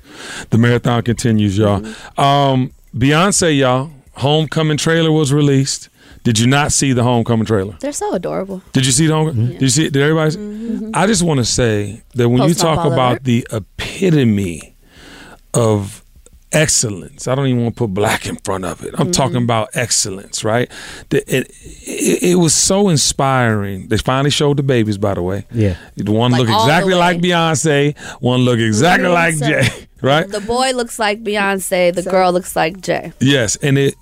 The 0.50 0.59
marathon 0.59 1.02
continues, 1.02 1.57
y'all. 1.57 1.87
Um, 2.19 2.73
Beyonce, 2.95 3.57
y'all. 3.57 3.90
Homecoming 4.14 4.76
trailer 4.78 5.12
was 5.12 5.33
released. 5.33 5.88
Did 6.25 6.38
you 6.40 6.47
not 6.49 6.73
see 6.73 6.93
the 6.93 7.05
homecoming 7.05 7.47
trailer? 7.47 7.76
They're 7.81 7.93
so 7.93 8.12
adorable. 8.12 8.61
Did 8.73 8.85
you 8.85 8.93
see 8.93 9.07
the 9.07 9.14
homecoming? 9.14 9.52
Did 9.52 9.62
you 9.62 9.69
see 9.69 9.87
it? 9.87 9.93
Did 9.93 10.02
everybody? 10.02 10.31
see- 10.33 10.90
I 10.93 11.07
just 11.07 11.23
want 11.23 11.38
to 11.38 11.45
say 11.45 12.02
that 12.17 12.28
when 12.28 12.43
you 12.49 12.55
talk 12.55 12.85
about 12.85 13.23
the 13.25 13.47
epitome 13.52 14.75
of 15.55 16.02
excellence, 16.52 17.28
I 17.28 17.35
don't 17.35 17.47
even 17.47 17.62
want 17.62 17.76
to 17.76 17.78
put 17.78 17.95
black 17.95 18.26
in 18.26 18.37
front 18.37 18.64
of 18.64 18.85
it. 18.85 18.95
I'm 18.99 19.11
talking 19.11 19.43
about 19.43 19.71
excellence, 19.75 20.45
right? 20.45 20.71
The, 21.11 21.19
it, 21.19 21.50
it, 21.50 22.23
it 22.23 22.35
was 22.37 22.55
so 22.55 22.88
inspiring. 22.88 23.88
They 23.88 23.99
finally 23.99 24.31
showed 24.31 24.57
the 24.57 24.62
babies, 24.62 24.99
by 24.99 25.14
the 25.14 25.23
way. 25.23 25.47
Yeah. 25.50 25.76
The 25.97 26.12
one 26.12 26.33
Like 26.33 26.40
look 26.43 26.49
exactly 26.49 26.95
like 26.95 27.19
Beyonce. 27.21 27.99
One 28.21 28.40
look 28.40 28.59
exactly 28.59 29.09
like 29.09 29.37
Jay. 29.38 29.69
Right? 30.00 30.28
The 30.28 30.40
boy 30.40 30.71
looks 30.75 31.00
like 31.00 31.25
Beyonce. 31.25 31.93
The 31.93 32.05
girl 32.05 32.33
looks 32.33 32.55
like 32.55 32.81
Jay. 32.81 33.12
Yes, 33.19 33.57
and 33.57 33.76
it 33.76 33.97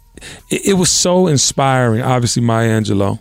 it, 0.51 0.67
it 0.67 0.73
was 0.75 0.91
so 0.91 1.27
inspiring. 1.27 2.03
Obviously, 2.03 2.43
Maya 2.43 2.79
Angelou, 2.79 3.19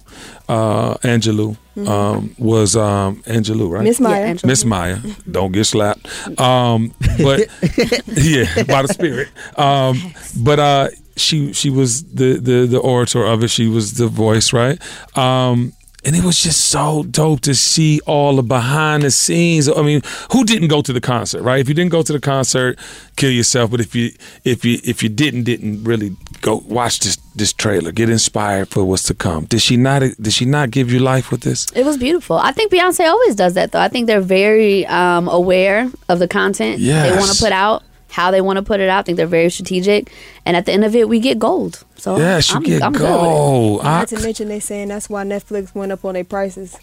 uh, 0.50 0.96
Angelou 0.96 1.55
um, 1.77 2.36
was 2.38 2.75
um, 2.75 3.22
Angelou, 3.24 3.70
right? 3.70 3.84
Miss 3.84 4.00
Maya. 4.00 4.27
Yeah, 4.27 4.36
Miss 4.46 4.65
Maya, 4.65 5.00
don't 5.29 5.51
get 5.51 5.65
slapped. 5.65 6.08
Um, 6.39 6.94
but 7.22 7.48
yeah, 8.08 8.63
by 8.63 8.82
the 8.82 8.89
spirit. 8.91 9.29
Um, 9.58 10.13
but 10.38 10.60
uh, 10.60 10.89
she 11.17 11.53
she 11.53 11.70
was 11.70 12.03
the, 12.03 12.39
the 12.39 12.65
the 12.65 12.79
orator 12.79 13.25
of 13.25 13.44
it. 13.44 13.50
She 13.50 13.67
was 13.67 13.94
the 13.96 14.08
voice, 14.08 14.53
right? 14.53 14.79
Um, 15.17 15.74
and 16.06 16.16
it 16.16 16.24
was 16.24 16.40
just 16.40 16.70
so 16.70 17.04
dope 17.04 17.42
to 17.42 17.56
see 17.56 18.00
all 18.06 18.36
the 18.36 18.44
behind 18.44 19.04
the 19.04 19.12
scenes. 19.12 19.68
I 19.68 19.82
mean, 19.82 20.02
who 20.32 20.44
didn't 20.46 20.68
go 20.68 20.82
to 20.82 20.94
the 20.94 21.02
concert, 21.02 21.42
right? 21.42 21.60
If 21.60 21.68
you 21.68 21.74
didn't 21.74 21.92
go 21.92 22.04
to 22.04 22.14
the 22.14 22.20
concert, 22.20 22.78
kill 23.16 23.32
yourself. 23.32 23.72
But 23.72 23.82
if 23.82 23.96
you 23.96 24.12
if 24.44 24.64
you 24.64 24.80
if 24.84 25.02
you 25.02 25.10
didn't 25.10 25.44
didn't 25.44 25.84
really 25.84 26.16
go 26.42 26.64
watch 26.68 27.00
this 27.00 27.18
this 27.36 27.52
trailer, 27.52 27.92
get 27.92 28.10
inspired 28.10 28.70
for 28.70 28.86
what's 28.86 29.04
to 29.04 29.16
come. 29.16 29.46
Did 29.46 29.62
she 29.62 29.78
not? 29.78 30.02
Did 30.02 30.34
she 30.34 30.46
not 30.46 30.70
give 30.70 30.92
you 30.92 31.00
life 31.00 31.32
with 31.32 31.42
this? 31.42 31.66
It 31.76 31.86
was 31.86 31.98
beautiful. 31.98 32.38
I 32.38 32.52
think 32.52 32.72
Beyonce 32.72 33.10
always 33.10 33.36
does 33.36 33.56
that, 33.56 33.72
though. 33.72 33.82
I 33.82 33.88
think 33.88 34.08
they're 34.08 34.22
very 34.22 34.86
um, 34.86 35.28
aware 35.28 35.92
of 36.08 36.20
the 36.20 36.28
content 36.28 36.80
they 36.80 37.18
want 37.18 37.32
to 37.32 37.44
put 37.44 37.52
out, 37.52 37.84
how 38.15 38.31
they 38.31 38.41
want 38.41 38.57
to 38.57 38.63
put 38.63 38.79
it 38.79 38.89
out. 38.89 39.00
I 39.00 39.03
think 39.03 39.17
they're 39.17 39.27
very 39.27 39.50
strategic, 39.50 40.12
and 40.45 40.55
at 40.55 40.65
the 40.65 40.72
end 40.72 40.86
of 40.86 40.95
it, 40.95 41.10
we 41.10 41.19
get 41.19 41.38
gold. 41.38 41.84
So 41.98 42.17
Yes, 42.17 42.50
you 42.50 42.55
I'm, 42.57 42.63
get 42.63 42.81
I'm 42.81 42.93
good 42.93 43.01
with 43.01 43.12
it. 43.12 43.13
gold. 43.13 43.81
I- 43.81 44.00
Not 44.00 44.07
to 44.10 44.19
mention 44.22 44.48
they 44.48 44.60
saying 44.62 44.88
that's 44.88 45.10
why 45.10 45.24
Netflix 45.24 45.75
went 45.75 45.91
up 45.91 46.03
on 46.05 46.13
their 46.13 46.24
prices. 46.24 46.77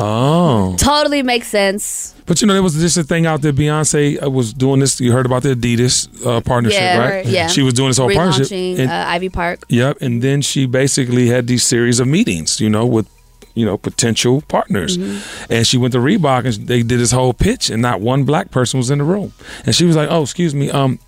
Oh. 0.00 0.74
Totally 0.76 1.22
makes 1.22 1.46
sense. 1.48 2.14
But 2.26 2.40
you 2.40 2.46
know, 2.48 2.54
there 2.54 2.62
was 2.62 2.74
just 2.74 2.96
a 2.96 3.04
thing 3.04 3.26
out 3.26 3.42
there. 3.42 3.52
Beyonce 3.52 4.20
uh, 4.20 4.28
was 4.30 4.52
doing 4.52 4.80
this. 4.80 5.00
You 5.00 5.12
heard 5.12 5.26
about 5.26 5.42
the 5.44 5.54
Adidas 5.54 6.08
uh, 6.26 6.40
partnership, 6.40 6.80
yeah, 6.80 6.98
right? 7.08 7.26
Yeah, 7.26 7.46
She 7.46 7.62
was 7.62 7.74
doing 7.74 7.90
this 7.90 7.98
whole 7.98 8.10
partnership. 8.12 8.46
Relaunching 8.48 8.78
And- 8.80 8.90
uh, 8.90 9.04
Ivy 9.08 9.28
Park. 9.28 9.60
Yep. 9.68 9.98
And 10.00 10.20
then 10.22 10.42
she 10.42 10.66
basically 10.66 11.28
had 11.28 11.46
these 11.46 11.62
series 11.64 12.00
of 12.00 12.08
meetings, 12.08 12.60
you 12.60 12.70
know, 12.70 12.84
with 12.86 13.06
you 13.54 13.64
know 13.64 13.78
potential 13.78 14.42
partners. 14.42 14.98
Mm-hmm. 14.98 15.52
And 15.52 15.66
she 15.66 15.78
went 15.78 15.92
to 15.92 15.98
Reebok 15.98 16.44
and 16.44 16.68
they 16.68 16.82
did 16.82 17.00
this 17.00 17.12
whole 17.12 17.32
pitch, 17.32 17.70
and 17.70 17.80
not 17.80 18.00
one 18.00 18.24
black 18.24 18.50
person 18.50 18.78
was 18.78 18.90
in 18.90 18.98
the 18.98 19.04
room. 19.04 19.32
And 19.64 19.74
she 19.74 19.84
was 19.84 19.96
like, 19.96 20.08
"Oh, 20.10 20.22
excuse 20.22 20.54
me, 20.54 20.70
um, 20.70 20.98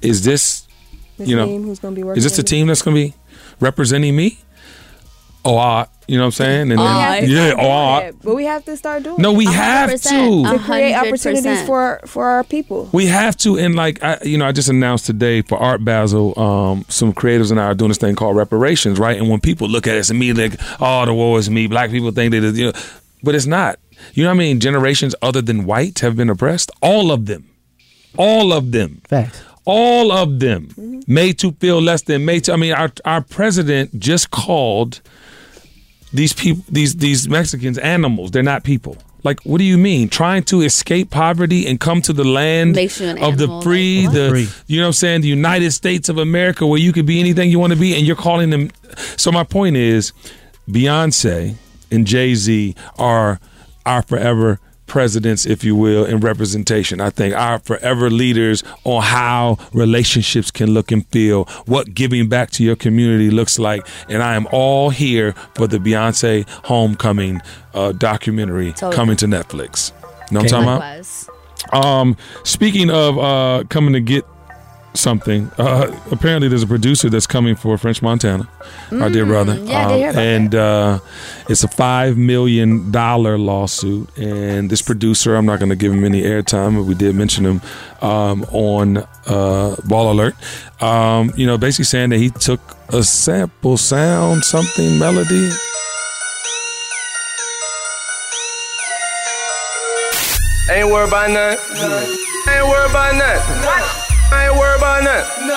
is 0.00 0.24
this 0.24 0.66
The 1.18 1.26
you 1.26 1.36
know 1.36 1.46
who's 1.46 1.78
gonna 1.78 1.94
be 1.94 2.02
working 2.02 2.18
is 2.18 2.24
this 2.24 2.36
the 2.36 2.42
team 2.42 2.66
that's 2.66 2.82
going 2.82 2.96
to 2.96 3.08
be 3.08 3.14
representing 3.60 4.14
me?" 4.16 4.38
Oh, 5.44 5.56
I, 5.58 5.86
you 6.06 6.18
know 6.18 6.24
what 6.24 6.26
I'm 6.26 6.32
saying? 6.32 6.60
And 6.70 6.72
then, 6.72 6.78
I. 6.78 7.18
yeah, 7.20 7.54
oh, 7.58 7.70
I. 7.70 8.00
Yeah, 8.04 8.10
but 8.22 8.34
we 8.34 8.44
have 8.44 8.64
to 8.66 8.76
start 8.76 9.02
doing. 9.02 9.20
No, 9.20 9.32
it. 9.32 9.36
we 9.38 9.46
have 9.46 9.90
to. 9.90 9.98
to 9.98 10.58
create 10.64 10.94
100%. 10.94 11.06
opportunities 11.06 11.66
for 11.66 12.00
for 12.06 12.26
our 12.26 12.44
people. 12.44 12.88
We 12.92 13.06
have 13.06 13.36
to, 13.38 13.58
and 13.58 13.74
like 13.74 14.02
I, 14.02 14.18
you 14.22 14.38
know, 14.38 14.46
I 14.46 14.52
just 14.52 14.68
announced 14.68 15.06
today 15.06 15.42
for 15.42 15.58
Art 15.58 15.84
Basel, 15.84 16.38
um, 16.38 16.84
some 16.88 17.12
creatives 17.12 17.50
and 17.50 17.60
I 17.60 17.64
are 17.64 17.74
doing 17.74 17.88
this 17.88 17.98
thing 17.98 18.14
called 18.14 18.36
reparations, 18.36 18.98
right? 18.98 19.18
And 19.18 19.28
when 19.30 19.40
people 19.40 19.68
look 19.68 19.86
at 19.86 19.96
us 19.96 20.10
immediately, 20.10 20.50
like, 20.50 20.60
oh, 20.80 21.06
the 21.06 21.14
war 21.14 21.38
is 21.38 21.48
me. 21.50 21.66
Black 21.66 21.90
people 21.90 22.10
think 22.10 22.32
that, 22.32 22.54
you 22.54 22.66
know, 22.66 22.72
but 23.22 23.34
it's 23.34 23.46
not. 23.46 23.78
You 24.14 24.24
know 24.24 24.30
what 24.30 24.36
I 24.36 24.38
mean? 24.38 24.60
Generations 24.60 25.14
other 25.22 25.40
than 25.40 25.64
white 25.64 26.00
have 26.00 26.16
been 26.16 26.28
oppressed. 26.28 26.70
All 26.82 27.10
of 27.10 27.26
them, 27.26 27.48
all 28.16 28.52
of 28.52 28.72
them, 28.72 29.00
Facts. 29.08 29.40
all 29.64 30.12
of 30.12 30.40
them, 30.40 31.02
made 31.06 31.38
to 31.38 31.52
feel 31.52 31.80
less 31.80 32.02
than 32.02 32.24
made 32.24 32.44
to. 32.44 32.52
I 32.52 32.56
mean, 32.56 32.72
our 32.72 32.92
our 33.04 33.22
president 33.22 33.98
just 33.98 34.30
called 34.30 35.00
these 36.12 36.32
people 36.32 36.64
these 36.68 36.96
these 36.96 37.28
Mexicans 37.28 37.78
animals. 37.78 38.30
They're 38.30 38.42
not 38.42 38.64
people. 38.64 38.96
Like, 39.24 39.40
what 39.44 39.58
do 39.58 39.64
you 39.64 39.78
mean? 39.78 40.08
Trying 40.08 40.42
to 40.44 40.62
escape 40.62 41.10
poverty 41.10 41.68
and 41.68 41.78
come 41.78 42.02
to 42.02 42.12
the 42.12 42.24
land 42.24 42.74
Makes 42.74 43.00
you 43.00 43.06
an 43.06 43.22
of 43.22 43.38
the 43.38 43.60
free, 43.62 44.06
like, 44.06 44.14
the 44.14 44.28
Free. 44.30 44.48
you 44.66 44.80
know 44.80 44.86
what 44.86 44.88
I'm 44.88 44.92
saying, 44.94 45.20
the 45.20 45.28
United 45.28 45.70
States 45.70 46.08
of 46.08 46.18
America, 46.18 46.66
where 46.66 46.80
you 46.80 46.92
could 46.92 47.06
be 47.06 47.20
anything 47.20 47.48
you 47.48 47.60
want 47.60 47.72
to 47.72 47.78
be, 47.78 47.94
and 47.94 48.04
you're 48.04 48.16
calling 48.16 48.50
them. 48.50 48.72
So 49.16 49.30
my 49.30 49.44
point 49.44 49.76
is, 49.76 50.12
Beyonce 50.68 51.54
and 51.92 52.04
Jay 52.04 52.34
Z 52.34 52.74
are 52.98 53.38
our 53.86 54.02
forever 54.02 54.58
presidents, 54.92 55.46
if 55.46 55.64
you 55.64 55.74
will, 55.74 56.04
in 56.04 56.20
representation. 56.20 57.00
I 57.00 57.08
think 57.08 57.34
our 57.34 57.58
forever 57.60 58.10
leaders 58.10 58.62
on 58.84 59.02
how 59.02 59.56
relationships 59.72 60.50
can 60.50 60.74
look 60.74 60.92
and 60.92 61.06
feel, 61.06 61.44
what 61.64 61.94
giving 61.94 62.28
back 62.28 62.50
to 62.50 62.62
your 62.62 62.76
community 62.76 63.30
looks 63.30 63.58
like. 63.58 63.88
And 64.10 64.22
I 64.22 64.34
am 64.34 64.46
all 64.52 64.90
here 64.90 65.32
for 65.54 65.66
the 65.66 65.78
Beyonce 65.78 66.46
Homecoming 66.66 67.40
uh, 67.72 67.92
documentary 67.92 68.72
Totally. 68.72 68.94
coming 68.94 69.16
to 69.16 69.26
Netflix. 69.26 69.92
You 70.30 70.34
know 70.34 70.40
what 70.42 70.52
I'm 70.52 70.66
talking 70.66 71.28
about? 71.72 71.86
Um, 71.86 72.16
speaking 72.44 72.90
of 72.90 73.18
uh, 73.18 73.64
coming 73.70 73.94
to 73.94 74.00
get 74.00 74.26
something, 74.94 75.50
uh, 75.58 75.90
apparently 76.10 76.48
there's 76.48 76.62
a 76.62 76.66
producer 76.66 77.08
that's 77.08 77.26
coming 77.26 77.54
for 77.54 77.76
French 77.78 78.02
Montana, 78.02 78.48
our 78.92 79.10
dear 79.10 79.24
brother. 79.26 79.54
Mm, 79.54 79.68
yeah, 79.68 79.86
I 79.86 79.88
did 79.88 79.98
hear 79.98 80.10
about 80.10 80.22
and 80.22 80.54
uh, 80.54 80.98
it's 81.48 81.64
a 81.64 81.68
five 81.68 82.16
million 82.16 82.90
dollar 82.90 83.38
lawsuit. 83.38 84.08
And 84.18 84.70
this 84.70 84.82
producer, 84.82 85.34
I'm 85.34 85.46
not 85.46 85.58
going 85.58 85.70
to 85.70 85.76
give 85.76 85.92
him 85.92 86.04
any 86.04 86.22
airtime, 86.22 86.76
but 86.76 86.84
we 86.84 86.94
did 86.94 87.14
mention 87.14 87.44
him 87.46 87.60
um, 88.00 88.44
on 88.52 88.98
uh, 89.26 89.76
Ball 89.84 90.12
Alert. 90.12 90.34
Um, 90.82 91.32
you 91.36 91.46
know, 91.46 91.58
basically 91.58 91.84
saying 91.86 92.10
that 92.10 92.18
he 92.18 92.30
took 92.30 92.60
a 92.90 93.02
sample 93.02 93.76
sound, 93.76 94.44
something 94.44 94.98
melody. 94.98 95.50
Ain't 100.70 100.90
worried 100.90 101.08
about 101.08 101.30
nothing. 101.30 102.16
Ain't 102.48 102.66
worried 102.66 102.90
about 102.90 103.14
nothing. 103.14 104.01
I 104.32 104.48
ain't 104.48 104.56
worried 104.58 104.78
about 104.78 105.04
nothing. 105.04 105.48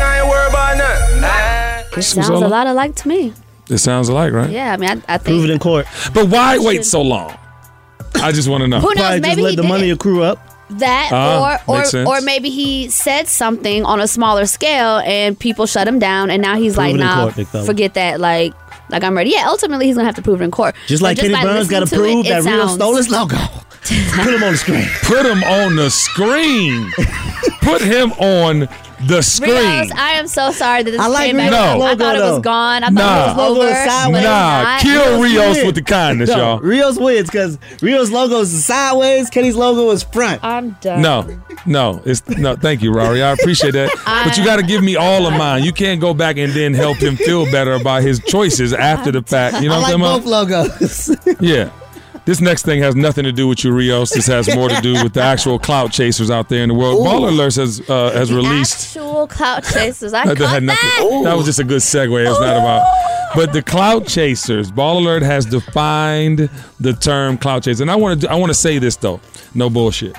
I 0.00 0.18
ain't 0.20 0.28
worried 0.28 0.50
about 0.50 0.76
nothing. 0.76 1.98
It 1.98 2.02
sounds 2.02 2.28
a 2.28 2.48
lot 2.48 2.66
alike 2.66 2.94
to 2.96 3.08
me. 3.08 3.32
It 3.68 3.78
sounds 3.78 4.08
alike, 4.08 4.32
right? 4.32 4.50
Yeah, 4.50 4.72
I 4.72 4.76
mean, 4.76 4.88
I, 5.08 5.14
I 5.14 5.18
Prove 5.18 5.44
it 5.44 5.50
in 5.50 5.58
court. 5.58 5.86
But 6.14 6.28
why 6.28 6.58
wait 6.58 6.84
so 6.84 7.02
long? 7.02 7.36
I 8.16 8.32
just 8.32 8.48
want 8.48 8.62
to 8.62 8.68
know. 8.68 8.80
Who 8.80 8.88
knows? 8.88 8.96
Probably 8.96 9.18
just 9.20 9.28
Maybe 9.28 9.42
let 9.42 9.50
he 9.50 9.56
the 9.56 9.62
did 9.62 9.68
money 9.68 9.90
accrue 9.90 10.22
up. 10.22 10.38
that, 10.70 11.10
Ah, 11.12 11.62
or 11.66 11.76
makes 11.76 11.88
or 11.88 11.90
sense. 11.90 12.08
or 12.08 12.20
maybe 12.22 12.50
he 12.50 12.88
said 12.88 13.26
something 13.28 13.84
on 13.84 14.00
a 14.00 14.06
smaller 14.08 14.46
scale 14.46 14.98
and 14.98 15.38
people 15.38 15.66
shut 15.66 15.86
him 15.88 15.98
down, 15.98 16.30
and 16.30 16.40
now 16.42 16.56
he's 16.56 16.74
Prove 16.74 16.84
like, 16.86 16.94
it 16.94 17.00
in 17.00 17.06
nah, 17.06 17.22
court, 17.24 17.36
big 17.36 17.46
fella. 17.48 17.64
forget 17.66 17.94
that. 17.94 18.20
Like, 18.20 18.54
like 18.90 19.02
I'm 19.04 19.14
ready. 19.16 19.30
Yeah, 19.30 19.44
ultimately 19.48 19.86
he's 19.86 19.96
gonna 19.96 20.06
have 20.06 20.14
to 20.16 20.22
prove 20.22 20.40
it 20.40 20.44
in 20.44 20.50
court. 20.50 20.74
Just 20.86 21.02
But 21.02 21.08
like 21.08 21.18
Kenny 21.18 21.34
by 21.34 21.42
Burns 21.42 21.68
got 21.68 21.80
to 21.80 21.84
listening 21.84 22.00
prove 22.22 22.26
it, 22.26 22.28
it 22.28 22.32
that 22.44 22.50
Rio 22.50 22.60
sounds- 22.66 22.74
stole 22.74 22.96
his 22.96 23.10
logo. 23.10 23.36
Put 24.22 24.34
him 24.34 24.42
on 24.42 24.52
the 24.52 24.58
screen. 24.58 24.86
Put 25.02 25.24
him 25.26 25.42
on 25.44 25.76
the 25.76 25.90
screen. 25.90 26.90
Put 27.62 27.80
him 27.82 28.12
on 28.12 28.68
the 29.06 29.22
screen. 29.22 29.52
Rios, 29.52 29.90
I 29.92 30.10
am 30.14 30.26
so 30.26 30.50
sorry 30.50 30.82
that 30.82 30.90
this 30.90 31.00
I 31.00 31.06
like 31.06 31.26
came 31.28 31.36
back. 31.36 31.52
Rio's 31.52 31.54
up. 31.54 31.70
I 31.70 31.74
logo, 31.78 31.98
thought 32.04 32.16
it 32.16 32.18
though. 32.18 32.34
was 32.34 32.42
gone. 32.42 32.84
I 32.84 32.88
Nah. 32.88 33.00
thought 33.00 33.16
it 33.16 33.26
was 33.28 33.36
Logo 33.48 33.60
over. 33.62 33.70
is 33.70 33.84
sideways. 33.92 34.22
Nah, 34.24 34.62
not. 34.62 34.80
kill 34.80 35.22
Rios 35.22 35.56
win. 35.56 35.66
with 35.66 35.74
the 35.76 35.82
kindness, 35.82 36.30
No, 36.30 36.36
y'all. 36.36 36.58
Rios 36.60 36.98
wins 36.98 37.30
because 37.30 37.58
Rios 37.80 38.10
logo 38.10 38.40
is 38.40 38.64
sideways. 38.66 39.30
Kenny's 39.30 39.54
logo 39.54 39.90
is 39.92 40.02
front. 40.02 40.42
I'm 40.42 40.70
done. 40.80 41.00
No, 41.00 41.40
no, 41.64 42.02
it's 42.04 42.28
no. 42.28 42.56
Thank 42.56 42.82
you, 42.82 42.92
Rory. 42.92 43.22
I 43.22 43.30
appreciate 43.32 43.70
that, 43.72 43.90
but 44.26 44.36
you 44.36 44.44
got 44.44 44.56
to 44.56 44.64
give 44.66 44.82
me 44.82 44.96
all 44.96 45.26
of 45.26 45.32
mine. 45.32 45.62
You 45.62 45.72
can't 45.72 46.00
go 46.00 46.12
back 46.12 46.36
and 46.36 46.52
then 46.52 46.74
help 46.74 46.96
him 46.98 47.16
feel 47.16 47.44
better 47.52 47.74
about 47.74 48.02
his 48.02 48.18
choices 48.24 48.72
after 48.72 49.12
the 49.12 49.22
fact. 49.22 49.62
You 49.62 49.68
know 49.68 49.76
I 49.76 49.78
what 49.80 49.94
I'm 49.94 50.00
like 50.02 50.10
talking 50.24 50.30
both 50.30 50.46
about? 50.48 50.80
logos. 50.80 51.16
Yeah. 51.40 51.70
This 52.28 52.42
next 52.42 52.66
thing 52.66 52.82
has 52.82 52.94
nothing 52.94 53.24
to 53.24 53.32
do 53.32 53.48
with 53.48 53.64
you, 53.64 53.72
Rios. 53.72 54.10
This 54.10 54.26
has 54.26 54.54
more 54.54 54.68
to 54.68 54.78
do 54.82 55.02
with 55.02 55.14
the 55.14 55.22
actual 55.22 55.58
clout 55.58 55.92
chasers 55.92 56.30
out 56.30 56.50
there 56.50 56.62
in 56.62 56.68
the 56.68 56.74
world. 56.74 56.98
Baller 57.06 57.30
Alerts 57.30 57.56
has 57.56 57.80
uh, 57.88 58.12
has 58.12 58.30
released. 58.30 58.94
Actual 58.98 59.26
clout 59.26 59.64
chasers. 59.64 60.12
I 60.12 60.24
That, 60.34 60.36
had 60.36 60.62
that. 60.68 61.00
nothing. 61.00 61.22
That 61.22 61.34
was 61.38 61.46
just 61.46 61.58
a 61.58 61.64
good 61.64 61.80
segue. 61.80 62.30
It's 62.30 62.38
not 62.38 62.58
about. 62.58 62.86
But 63.34 63.54
the 63.54 63.62
clout 63.62 64.06
chasers, 64.06 64.70
Ball 64.70 64.98
Alert 64.98 65.22
has 65.22 65.46
defined 65.46 66.50
the 66.78 66.92
term 66.92 67.38
clout 67.38 67.62
chaser, 67.62 67.82
and 67.82 67.90
I 67.90 67.96
want 67.96 68.20
to. 68.20 68.30
I 68.30 68.34
want 68.34 68.50
to 68.50 68.54
say 68.54 68.78
this 68.78 68.96
though. 68.96 69.22
No 69.54 69.70
bullshit. 69.70 70.14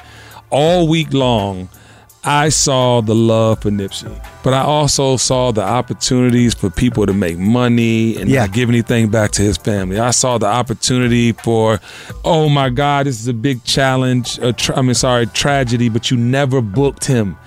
All 0.50 0.88
week 0.88 1.14
long, 1.14 1.70
I 2.24 2.50
saw 2.50 3.02
the 3.02 3.16
love 3.16 3.62
for 3.62 3.72
Nipsey, 3.72 4.12
but 4.44 4.54
I 4.54 4.62
also 4.62 5.16
saw 5.16 5.52
the 5.52 5.64
opportunities 5.64 6.54
for 6.54 6.70
people 6.70 7.06
to 7.06 7.14
make 7.14 7.38
money 7.38 8.18
and 8.18 8.30
Yeah. 8.30 8.42
not 8.42 8.52
give 8.54 8.68
anything 8.70 9.08
back 9.08 9.32
to 9.32 9.42
his 9.42 9.56
family. 9.58 10.00
I 10.00 10.12
saw 10.12 10.38
the 10.38 10.48
opportunity 10.48 11.32
for, 11.32 11.80
oh 12.26 12.50
my 12.50 12.70
God, 12.70 13.06
this 13.06 13.22
is 13.22 13.28
a 13.30 13.34
big 13.34 13.64
challenge. 13.64 14.38
A 14.42 14.52
tra- 14.52 14.78
I 14.78 14.82
mean, 14.82 14.96
sorry, 14.96 15.28
tragedy, 15.28 15.88
but 15.88 16.12
you 16.12 16.18
never 16.18 16.60
booked 16.62 17.06
him. 17.06 17.38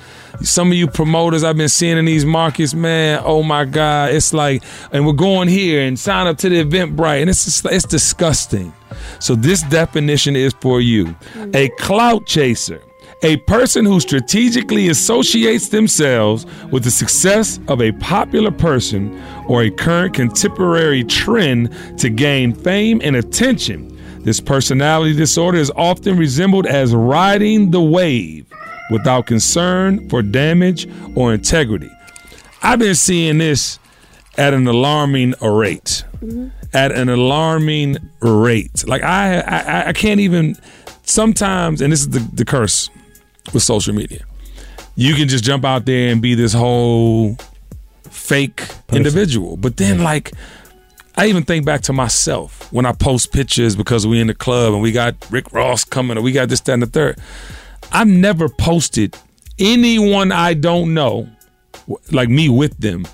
Some 0.41 0.69
of 0.73 0.75
you 0.79 0.87
promoters 0.87 1.45
I've 1.45 1.59
been 1.59 1.69
seeing 1.69 1.99
in 1.99 2.07
these 2.07 2.25
markets, 2.25 2.73
man. 2.73 3.21
Oh 3.25 3.43
my 3.43 3.67
God, 3.67 4.13
it's 4.15 4.33
like, 4.33 4.63
and 4.91 5.07
we're 5.07 5.13
going 5.13 5.49
here 5.49 5.83
and 5.83 5.99
sign 5.99 6.27
up 6.27 6.39
to 6.39 6.49
the 6.49 6.65
Eventbrite, 6.65 7.21
and 7.21 7.29
it's 7.31 7.45
just, 7.45 7.67
it's 7.67 7.85
disgusting. 7.85 8.73
So 9.21 9.35
this 9.35 9.63
definition 9.65 10.35
is 10.35 10.55
for 10.61 10.81
you: 10.81 11.15
a 11.55 11.69
clout 11.79 12.27
chaser, 12.27 12.83
a 13.23 13.37
person 13.39 13.85
who 13.85 14.01
strategically 14.01 14.89
associates 14.89 15.69
themselves 15.69 16.45
with 16.71 16.83
the 16.83 16.91
success 16.91 17.61
of 17.69 17.81
a 17.81 17.93
popular 17.93 18.51
person 18.51 19.21
or 19.49 19.63
a 19.63 19.71
current 19.71 20.15
contemporary 20.15 21.05
trend 21.05 21.73
to 21.99 22.11
gain 22.11 22.53
fame 22.53 23.01
and 23.05 23.17
attention. 23.17 23.89
This 24.25 24.41
personality 24.41 25.15
disorder 25.15 25.59
is 25.59 25.71
often 25.77 26.17
resembled 26.17 26.67
as 26.67 26.95
riding 26.95 27.71
the 27.71 27.81
wave 27.81 28.47
without 28.91 29.27
concern 29.27 30.09
for 30.09 30.23
damage 30.23 30.89
or 31.17 31.33
integrity. 31.33 31.91
I've 32.63 32.79
been 32.79 32.95
seeing 32.95 33.39
this 33.39 33.79
at 34.37 34.53
an 34.55 34.67
alarming 34.67 35.35
rate. 35.41 36.05
Mm-hmm. 36.21 36.49
At 36.75 36.93
an 36.93 37.09
alarming 37.09 37.99
rate. 38.21 38.87
Like 38.87 39.03
I, 39.03 39.41
I, 39.41 39.89
I 39.89 39.93
can't 39.93 40.21
even. 40.21 40.57
Sometimes, 41.05 41.83
and 41.83 41.93
this 41.93 42.01
is 42.01 42.11
the, 42.11 42.21
the 42.33 42.45
curse 42.45 42.89
with 43.53 43.63
social 43.63 43.95
media. 43.95 44.25
You 44.95 45.15
can 45.15 45.29
just 45.29 45.45
jump 45.45 45.65
out 45.65 45.87
there 45.87 46.13
and 46.13 46.21
be 46.21 46.35
this 46.35 46.53
whole 46.53 47.37
fake 48.11 48.67
individual, 48.93 49.57
but 49.57 49.77
then 49.77 50.03
like. 50.03 50.33
I 51.15 51.27
even 51.27 51.43
think 51.43 51.67
back 51.67 51.83
to 51.83 51.93
myself 51.93 52.73
when 52.73 52.87
I 52.87 52.93
post 52.93 53.35
pictures 53.35 53.77
because 53.77 54.07
we 54.07 54.19
in 54.19 54.29
the 54.29 54.35
club 54.35 54.73
and 54.73 54.81
we 54.81 54.93
got 54.93 55.15
Rick 55.31 55.53
Ross 55.53 55.85
coming 55.85 56.17
or 56.17 56.23
we 56.23 56.33
got 56.33 56.49
this, 56.49 56.61
that, 56.61 56.73
and 56.73 56.83
the 56.83 56.87
third. 56.87 57.19
I've 57.93 58.09
never 58.09 58.49
posted 58.49 59.15
anyone 59.59 60.33
I 60.33 60.55
don't 60.55 60.95
know, 60.95 61.29
like 62.11 62.31
me 62.31 62.49
with 62.49 62.79
them, 62.79 63.07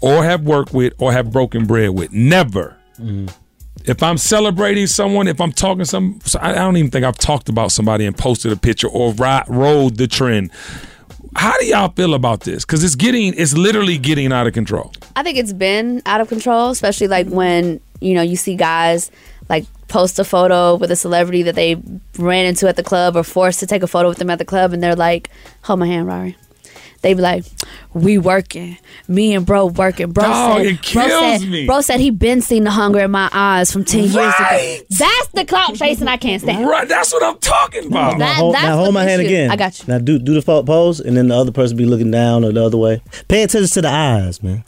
or 0.00 0.24
have 0.24 0.40
worked 0.44 0.72
with 0.72 0.94
or 0.98 1.12
have 1.12 1.32
broken 1.32 1.66
bread 1.66 1.90
with. 1.90 2.12
Never. 2.12 2.78
Mm-hmm. 2.98 3.26
If 3.84 4.02
I'm 4.02 4.16
celebrating 4.16 4.86
someone, 4.86 5.28
if 5.28 5.40
I'm 5.40 5.52
talking 5.52 5.84
some, 5.84 6.20
so 6.24 6.38
I 6.40 6.54
don't 6.54 6.76
even 6.76 6.90
think 6.90 7.04
I've 7.04 7.18
talked 7.18 7.48
about 7.48 7.70
somebody 7.70 8.06
and 8.06 8.16
posted 8.16 8.52
a 8.52 8.56
picture 8.56 8.88
or 8.88 9.12
rode 9.12 9.96
the 9.96 10.06
trend. 10.06 10.50
How 11.36 11.58
do 11.58 11.66
y'all 11.66 11.90
feel 11.90 12.14
about 12.14 12.40
this? 12.40 12.64
Because 12.64 12.84
it's 12.84 12.94
getting, 12.94 13.34
it's 13.36 13.54
literally 13.56 13.98
getting 13.98 14.32
out 14.32 14.46
of 14.46 14.52
control. 14.52 14.92
I 15.16 15.22
think 15.22 15.36
it's 15.36 15.52
been 15.52 16.00
out 16.06 16.20
of 16.20 16.28
control, 16.28 16.70
especially 16.70 17.08
like 17.08 17.28
when 17.28 17.80
you 18.00 18.14
know 18.14 18.22
you 18.22 18.36
see 18.36 18.56
guys 18.56 19.10
like 19.48 19.66
post 19.88 20.18
a 20.18 20.24
photo 20.24 20.76
with 20.76 20.90
a 20.90 20.96
celebrity 20.96 21.42
that 21.42 21.54
they 21.54 21.76
ran 22.18 22.46
into 22.46 22.68
at 22.68 22.76
the 22.76 22.82
club 22.82 23.16
or 23.16 23.22
forced 23.22 23.60
to 23.60 23.66
take 23.66 23.82
a 23.82 23.86
photo 23.86 24.08
with 24.08 24.18
them 24.18 24.30
at 24.30 24.38
the 24.38 24.44
club, 24.44 24.72
and 24.72 24.82
they're 24.82 24.96
like, 24.96 25.28
"Hold 25.62 25.80
my 25.80 25.86
hand, 25.86 26.06
Rory." 26.06 26.36
They 27.04 27.12
be 27.12 27.20
like, 27.20 27.44
"We 27.92 28.16
working, 28.16 28.78
me 29.08 29.34
and 29.34 29.44
bro 29.44 29.66
working." 29.66 30.10
Bro 30.12 30.24
Dog, 30.24 30.56
said, 30.62 30.66
it 30.66 30.92
bro 30.94 31.06
said, 31.08 31.40
me. 31.42 31.66
bro 31.66 31.80
said 31.82 32.00
he 32.00 32.08
been 32.10 32.40
seen 32.40 32.64
the 32.64 32.70
hunger 32.70 33.00
in 33.00 33.10
my 33.10 33.28
eyes 33.30 33.70
from 33.70 33.84
ten 33.84 34.04
years 34.04 34.16
Right. 34.16 34.78
ago. 34.80 34.86
That's 34.88 35.28
the 35.34 35.44
clout 35.44 35.74
chasing 35.74 36.08
I 36.08 36.16
can't 36.16 36.40
stand. 36.40 36.66
Right, 36.66 36.88
that's 36.88 37.12
what 37.12 37.22
I'm 37.22 37.36
talking 37.40 37.88
about. 37.88 38.16
now 38.16 38.32
hold, 38.34 38.54
now 38.54 38.76
hold 38.78 38.94
my 38.94 39.04
the 39.04 39.10
hand 39.10 39.20
issue- 39.22 39.28
again. 39.34 39.50
I 39.50 39.56
got 39.56 39.78
you. 39.78 39.84
Now 39.86 39.98
do 39.98 40.18
do 40.18 40.32
the 40.32 40.40
fo- 40.40 40.62
pose, 40.62 40.98
and 40.98 41.14
then 41.14 41.28
the 41.28 41.36
other 41.36 41.52
person 41.52 41.76
be 41.76 41.84
looking 41.84 42.10
down 42.10 42.42
or 42.42 42.52
the 42.52 42.64
other 42.64 42.78
way. 42.78 43.02
Pay 43.28 43.42
attention 43.42 43.68
to 43.68 43.82
the 43.82 43.90
eyes, 43.90 44.42
man. 44.42 44.64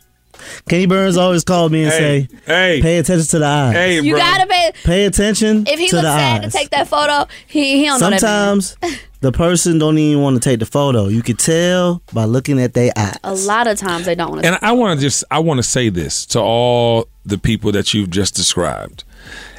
Kenny 0.68 0.86
Burns 0.86 1.16
always 1.16 1.44
called 1.44 1.72
me 1.72 1.84
and 1.84 1.92
Hey, 1.92 2.28
say, 2.30 2.36
hey. 2.46 2.82
pay 2.82 2.98
attention 2.98 3.26
to 3.28 3.38
the 3.38 3.46
eyes. 3.46 3.74
Hey, 3.74 4.00
You 4.00 4.12
bro. 4.12 4.18
gotta 4.20 4.46
pay. 4.46 4.72
Pay 4.84 5.04
attention 5.06 5.64
If 5.66 5.78
he 5.78 5.88
to 5.88 5.96
looks 5.96 6.06
the 6.06 6.16
sad 6.16 6.44
eyes. 6.44 6.52
to 6.52 6.58
take 6.58 6.70
that 6.70 6.88
photo, 6.88 7.26
he 7.46 7.78
he 7.78 7.86
don't 7.86 8.00
know 8.00 8.10
that. 8.10 8.20
Sometimes 8.20 8.76
the 9.20 9.32
person 9.32 9.78
don't 9.78 9.98
even 9.98 10.22
want 10.22 10.40
to 10.42 10.48
take 10.48 10.58
the 10.60 10.66
photo. 10.66 11.08
You 11.08 11.22
could 11.22 11.38
tell 11.38 12.02
by 12.12 12.24
looking 12.24 12.60
at 12.60 12.74
their 12.74 12.92
eyes. 12.96 13.16
A 13.24 13.34
lot 13.34 13.66
of 13.66 13.78
times 13.78 14.06
they 14.06 14.14
don't 14.14 14.30
want 14.30 14.42
to. 14.42 14.48
And 14.48 14.58
I 14.62 14.72
want 14.72 14.98
to 14.98 15.04
just 15.04 15.24
I 15.30 15.38
want 15.40 15.58
to 15.58 15.62
say 15.62 15.88
this 15.88 16.26
to 16.26 16.40
all 16.40 17.08
the 17.24 17.38
people 17.38 17.72
that 17.72 17.92
you've 17.94 18.10
just 18.10 18.34
described. 18.34 19.04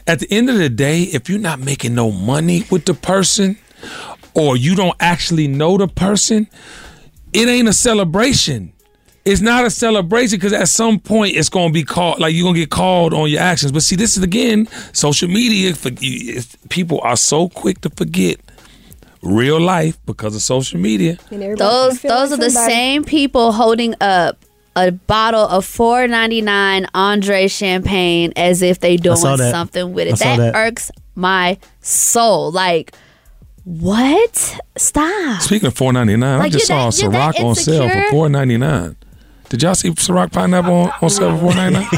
At 0.06 0.20
the 0.20 0.28
end 0.32 0.50
of 0.50 0.58
the 0.58 0.70
day, 0.70 1.04
if 1.04 1.30
you're 1.30 1.38
not 1.40 1.60
making 1.60 1.94
no 1.94 2.12
money 2.12 2.64
with 2.72 2.86
the 2.86 2.94
person 2.94 3.58
or 4.34 4.56
you 4.56 4.74
don't 4.76 4.96
actually 5.02 5.48
know 5.50 5.78
the 5.78 5.88
person, 5.90 6.48
it 7.34 7.50
ain't 7.50 7.68
a 7.68 7.74
celebration. 7.74 8.72
It's 9.28 9.42
not 9.42 9.66
a 9.66 9.70
celebration 9.70 10.38
because 10.38 10.54
at 10.54 10.70
some 10.70 11.00
point 11.00 11.36
it's 11.36 11.50
going 11.50 11.70
to 11.70 11.74
be 11.74 11.84
called 11.84 12.20
like 12.20 12.34
you're 12.34 12.44
going 12.46 12.56
to 12.56 12.62
get 12.62 12.70
called 12.72 13.14
on 13.14 13.30
your 13.30 13.42
actions. 13.42 13.72
But 13.72 13.84
see, 13.84 13.96
this 13.96 14.16
is 14.18 14.24
again 14.24 14.68
social 14.94 15.28
media. 15.28 15.76
For, 15.76 15.90
it's- 15.90 16.56
people 16.70 17.00
are 17.02 17.18
so 17.18 17.50
quick 17.50 17.82
to 17.82 17.90
forget 17.90 18.40
real 19.22 19.60
life 19.60 19.98
because 20.06 20.36
of 20.36 20.42
social 20.42 20.80
media. 20.80 21.18
Those 21.30 22.02
those 22.02 22.32
like 22.32 22.32
are 22.32 22.38
the 22.38 22.50
same 22.50 23.04
people 23.04 23.52
holding 23.52 23.96
up 24.02 24.38
a 24.76 24.92
bottle 24.92 25.42
of 25.48 25.66
four 25.66 26.08
ninety 26.08 26.42
nine 26.42 26.88
Andre 26.94 27.48
champagne 27.48 28.32
as 28.36 28.62
if 28.62 28.80
they 28.80 28.96
doing 28.96 29.18
saw 29.18 29.36
that. 29.36 29.52
something 29.52 29.92
with 29.94 30.08
I 30.08 30.12
it. 30.12 30.18
saw 30.18 30.36
That, 30.38 30.54
that. 30.54 30.56
irks 30.68 30.92
my 31.16 31.58
soul. 31.82 32.52
Like 32.52 32.94
what? 33.66 34.60
Stop. 34.78 35.42
Speaking 35.42 35.68
of 35.68 35.74
four 35.76 35.92
ninety 35.92 36.16
nine, 36.16 36.40
I 36.40 36.50
just 36.50 36.70
you're 36.70 36.78
saw 36.78 36.90
that- 36.90 37.02
you're 37.02 37.12
Ciroc 37.12 37.44
on 37.50 37.56
sale 37.56 37.90
for 37.90 38.10
four 38.12 38.30
ninety 38.30 38.58
nine. 38.58 38.96
Did 39.50 39.64
y'all 39.64 39.76
see 39.76 39.90
Ciroc 39.92 40.32
pineapple 40.34 40.74
on, 40.74 40.92
on 41.02 41.10
sale 41.10 41.32
for 41.38 41.42
four 41.46 41.56
ninety 41.56 41.80
nine? 41.80 41.88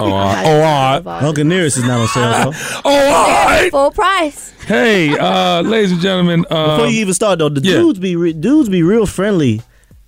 oh, 0.00 0.04
all 0.06 0.10
right. 0.10 0.44
oh, 0.46 0.62
all 0.62 1.00
right. 1.02 1.22
Uncle 1.22 1.44
Nearest 1.44 1.76
is 1.76 1.84
not 1.84 2.00
on 2.00 2.08
sale. 2.08 2.50
though. 2.50 2.58
Oh, 2.84 2.90
all 3.14 3.44
right. 3.46 3.70
Full 3.70 3.90
price. 3.90 4.52
Hey, 4.66 5.16
uh, 5.18 5.60
ladies 5.62 5.92
and 5.92 6.00
gentlemen. 6.00 6.46
Uh, 6.50 6.76
Before 6.78 6.90
you 6.90 7.00
even 7.00 7.12
start 7.14 7.38
though, 7.38 7.48
the 7.50 7.60
yeah. 7.60 7.74
dudes 7.76 7.98
be 7.98 8.16
re- 8.16 8.32
dudes 8.32 8.68
be 8.70 8.82
real 8.82 9.04
friendly. 9.06 9.60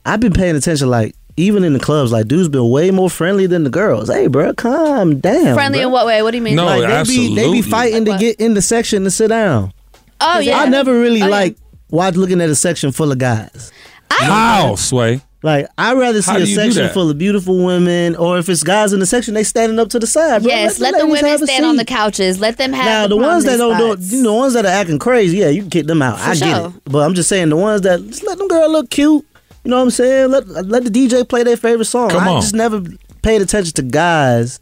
I've 0.06 0.20
been 0.20 0.32
paying 0.32 0.56
attention, 0.56 0.88
like 0.88 1.14
even 1.36 1.64
in 1.64 1.74
the 1.74 1.78
clubs, 1.80 2.10
like 2.12 2.26
dudes 2.28 2.48
been 2.48 2.68
way 2.70 2.90
more 2.90 3.10
friendly 3.10 3.46
than 3.46 3.64
the 3.64 3.70
girls. 3.70 4.08
Hey, 4.08 4.26
bro, 4.26 4.54
calm 4.54 5.20
down. 5.20 5.54
Friendly 5.54 5.80
bruh. 5.80 5.82
in 5.86 5.90
what 5.92 6.06
way? 6.06 6.22
What 6.22 6.30
do 6.30 6.38
you 6.38 6.42
mean? 6.42 6.56
No, 6.56 6.64
Like 6.64 7.06
they 7.06 7.14
be 7.16 7.34
they 7.34 7.52
be 7.52 7.62
fighting 7.62 8.06
to 8.06 8.10
Like 8.12 8.20
what? 8.20 8.20
get 8.20 8.40
in 8.40 8.54
the 8.54 8.62
section 8.62 9.04
to 9.04 9.10
sit 9.10 9.28
down. 9.28 9.72
Oh 10.20 10.38
yeah. 10.38 10.58
I 10.60 10.66
never 10.68 10.98
really 10.98 11.20
Oh, 11.22 11.26
yeah. 11.26 11.30
like 11.30 11.56
watch 11.90 12.14
looking 12.16 12.40
at 12.40 12.48
a 12.48 12.54
section 12.56 12.90
full 12.90 13.12
of 13.12 13.18
guys. 13.18 13.70
how 14.10 14.74
sway? 14.76 15.20
Like 15.42 15.68
I'd 15.78 15.96
rather 15.96 16.20
see 16.20 16.30
How 16.32 16.36
a 16.38 16.40
do 16.40 16.50
you 16.50 16.56
do 16.56 16.72
section 16.72 16.88
full 16.92 17.08
of 17.10 17.16
beautiful 17.18 17.64
women, 17.64 18.16
or 18.16 18.38
if 18.38 18.48
it's 18.48 18.64
guys 18.64 18.92
in 18.92 18.98
the 18.98 19.06
section, 19.06 19.34
they 19.34 19.44
standing 19.44 19.78
up 19.78 19.88
to 19.90 20.00
the 20.00 20.06
side. 20.06 20.42
Bro. 20.42 20.50
Yes, 20.50 20.80
let, 20.80 20.92
the 20.94 20.98
the 20.98 21.06
ladies 21.06 21.22
women 21.22 21.46
stand 21.46 21.64
on 21.64 21.76
the 21.76 21.84
couches. 21.84 22.40
Let 22.40 22.56
them 22.56 22.72
have 22.72 22.84
Now 22.84 23.02
the, 23.02 23.08
the 23.10 23.16
ones 23.22 23.44
that 23.44 23.56
don't 23.56 23.78
do, 23.78 23.92
spots. 23.92 24.12
you 24.12 24.22
know, 24.22 24.32
the 24.32 24.36
ones 24.36 24.54
that 24.54 24.64
are 24.64 24.68
acting 24.72 24.98
crazy, 24.98 25.36
yeah, 25.38 25.48
you 25.48 25.60
can 25.62 25.70
kick 25.70 25.86
them 25.86 26.02
out. 26.02 26.18
For 26.18 26.30
I 26.30 26.34
get 26.34 26.64
it, 26.66 26.72
but 26.86 26.98
I'm 27.00 27.14
just 27.14 27.28
saying 27.28 27.50
the 27.50 27.56
ones 27.56 27.82
that 27.82 28.00
just 28.06 28.26
let 28.26 28.36
them 28.38 28.48
girl 28.48 28.68
look 28.70 28.90
cute. 28.90 29.24
You 29.62 29.70
know 29.70 29.76
what 29.76 29.82
I'm 29.84 29.90
saying? 29.90 30.30
Let 30.30 30.48
let 30.48 30.82
the 30.84 30.90
DJ 30.90 31.28
play 31.28 31.44
their 31.44 31.56
favorite 31.56 31.84
song. 31.84 32.10
Come 32.10 32.24
I 32.24 32.30
on. 32.32 32.40
just 32.40 32.54
never 32.54 32.82
paid 33.22 33.40
attention 33.40 33.74
to 33.74 33.82
guys, 33.82 34.58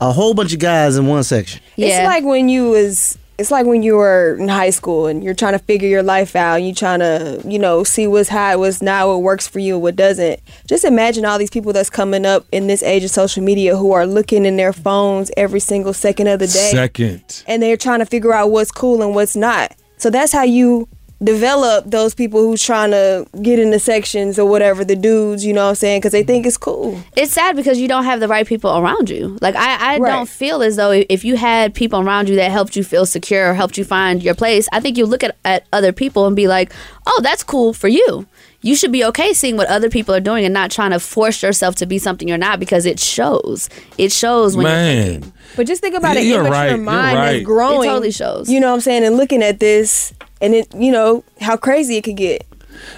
a 0.00 0.12
whole 0.12 0.34
bunch 0.34 0.52
of 0.52 0.60
guys 0.60 0.96
in 0.96 1.06
one 1.08 1.24
section. 1.24 1.60
Yeah. 1.74 1.88
It's 1.98 2.06
like 2.06 2.22
when 2.24 2.48
you 2.48 2.70
was. 2.70 3.18
It's 3.38 3.50
like 3.50 3.66
when 3.66 3.82
you 3.82 3.96
were 3.96 4.36
in 4.38 4.48
high 4.48 4.70
school 4.70 5.06
and 5.06 5.24
you're 5.24 5.34
trying 5.34 5.54
to 5.54 5.58
figure 5.58 5.88
your 5.88 6.02
life 6.02 6.36
out. 6.36 6.56
And 6.56 6.66
you're 6.66 6.74
trying 6.74 7.00
to, 7.00 7.42
you 7.44 7.58
know, 7.58 7.82
see 7.82 8.06
what's 8.06 8.28
hot, 8.28 8.58
what's 8.58 8.82
not, 8.82 9.08
what 9.08 9.22
works 9.22 9.48
for 9.48 9.58
you, 9.58 9.78
what 9.78 9.96
doesn't. 9.96 10.40
Just 10.66 10.84
imagine 10.84 11.24
all 11.24 11.38
these 11.38 11.50
people 11.50 11.72
that's 11.72 11.90
coming 11.90 12.24
up 12.26 12.46
in 12.52 12.66
this 12.66 12.82
age 12.82 13.04
of 13.04 13.10
social 13.10 13.42
media 13.42 13.76
who 13.76 13.92
are 13.92 14.06
looking 14.06 14.44
in 14.44 14.56
their 14.56 14.72
phones 14.72 15.30
every 15.36 15.60
single 15.60 15.92
second 15.92 16.28
of 16.28 16.38
the 16.38 16.46
day. 16.46 16.70
Second. 16.70 17.42
and 17.46 17.62
they're 17.62 17.76
trying 17.76 17.98
to 17.98 18.06
figure 18.06 18.32
out 18.32 18.50
what's 18.50 18.70
cool 18.70 19.02
and 19.02 19.14
what's 19.14 19.34
not. 19.34 19.74
So 19.96 20.10
that's 20.10 20.32
how 20.32 20.42
you 20.42 20.88
develop 21.22 21.84
those 21.90 22.14
people 22.14 22.40
who's 22.40 22.62
trying 22.62 22.90
to 22.90 23.26
get 23.42 23.58
into 23.58 23.78
sections 23.78 24.38
or 24.38 24.48
whatever, 24.48 24.84
the 24.84 24.96
dudes, 24.96 25.44
you 25.44 25.52
know 25.52 25.64
what 25.64 25.68
I'm 25.70 25.74
saying? 25.76 26.00
Because 26.00 26.12
they 26.12 26.22
think 26.22 26.46
it's 26.46 26.56
cool. 26.56 27.00
it's 27.16 27.32
sad 27.32 27.54
because 27.56 27.78
you 27.78 27.88
don't 27.88 28.04
have 28.04 28.20
the 28.20 28.28
right 28.28 28.46
people 28.46 28.76
around 28.76 29.08
you. 29.10 29.38
Like 29.40 29.54
I, 29.56 29.94
I 29.94 29.98
Right. 29.98 30.10
don't 30.10 30.28
feel 30.28 30.62
as 30.62 30.76
though 30.76 30.90
if 30.90 31.24
you 31.24 31.36
had 31.36 31.74
people 31.74 32.00
around 32.00 32.28
you 32.28 32.36
that 32.36 32.50
helped 32.50 32.76
you 32.76 32.82
feel 32.84 33.06
secure, 33.06 33.50
or 33.50 33.54
helped 33.54 33.78
you 33.78 33.84
find 33.84 34.22
your 34.22 34.34
place. 34.34 34.68
I 34.72 34.80
think 34.80 34.96
you 34.96 35.06
look 35.06 35.22
at, 35.22 35.36
at 35.44 35.64
other 35.72 35.92
people 35.92 36.26
and 36.26 36.34
be 36.34 36.48
like, 36.48 36.72
oh, 37.06 37.20
that's 37.22 37.42
cool 37.44 37.72
for 37.72 37.88
you. 37.88 38.26
You 38.64 38.76
should 38.76 38.92
be 38.92 39.04
okay 39.06 39.32
seeing 39.32 39.56
what 39.56 39.66
other 39.68 39.90
people 39.90 40.14
are 40.14 40.20
doing 40.20 40.44
and 40.44 40.54
not 40.54 40.70
trying 40.70 40.92
to 40.92 41.00
force 41.00 41.42
yourself 41.42 41.74
to 41.76 41.86
be 41.86 41.98
something 41.98 42.28
you're 42.28 42.38
not 42.38 42.60
because 42.60 42.86
it 42.86 43.00
shows. 43.00 43.68
It 43.98 44.12
shows 44.12 44.56
when 44.56 44.66
you're 44.66 44.72
Man. 45.20 45.32
But 45.56 45.66
just 45.66 45.82
think 45.82 45.96
about 45.96 46.16
an 46.16 46.24
You're 46.26 46.40
immature 46.40 46.52
right, 46.52 46.68
you're 46.70 46.78
mind 46.78 47.16
right. 47.18 47.32
that's 47.32 47.44
growing. 47.44 47.88
It 47.88 47.92
totally 47.92 48.10
shows. 48.12 48.48
You 48.48 48.60
know 48.60 48.68
what 48.68 48.74
I'm 48.74 48.80
saying? 48.80 49.04
And 49.04 49.16
looking 49.16 49.42
at 49.42 49.58
this 49.58 50.14
and 50.42 50.54
it, 50.54 50.74
you 50.74 50.92
know, 50.92 51.24
how 51.40 51.56
crazy 51.56 51.96
it 51.96 52.02
could 52.04 52.16
get. 52.18 52.46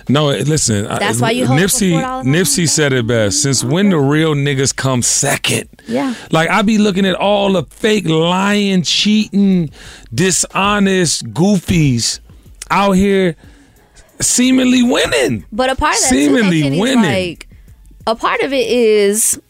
No, 0.08 0.28
listen. 0.28 0.86
I- 0.86 0.98
That's 0.98 1.20
why 1.20 1.30
you 1.32 1.46
hold 1.46 1.60
for 1.60 1.66
Nipsey. 1.66 1.92
$4 1.92 2.24
Nipsey 2.24 2.68
said 2.68 2.92
it 2.92 3.06
best. 3.06 3.42
Since 3.42 3.62
when 3.64 3.90
the 3.90 3.98
real 3.98 4.34
niggas 4.34 4.74
come 4.74 5.02
second? 5.02 5.68
Yeah. 5.86 6.14
Like 6.30 6.48
I 6.48 6.62
be 6.62 6.78
looking 6.78 7.04
at 7.04 7.16
all 7.16 7.52
the 7.52 7.64
fake 7.64 8.08
lying, 8.08 8.82
cheating, 8.82 9.70
dishonest 10.12 11.26
goofies 11.32 12.20
out 12.70 12.92
here 12.92 13.36
seemingly 14.20 14.82
winning. 14.82 15.44
But 15.52 15.70
a 15.70 15.74
part 15.76 15.94
of 15.96 16.00
that 16.02 16.08
Seemingly 16.08 16.60
though, 16.62 16.66
Kenny's 16.66 16.80
winning. 16.80 17.04
like 17.04 17.48
a 18.06 18.14
part 18.14 18.40
of 18.42 18.52
it 18.52 18.66
is 18.66 19.40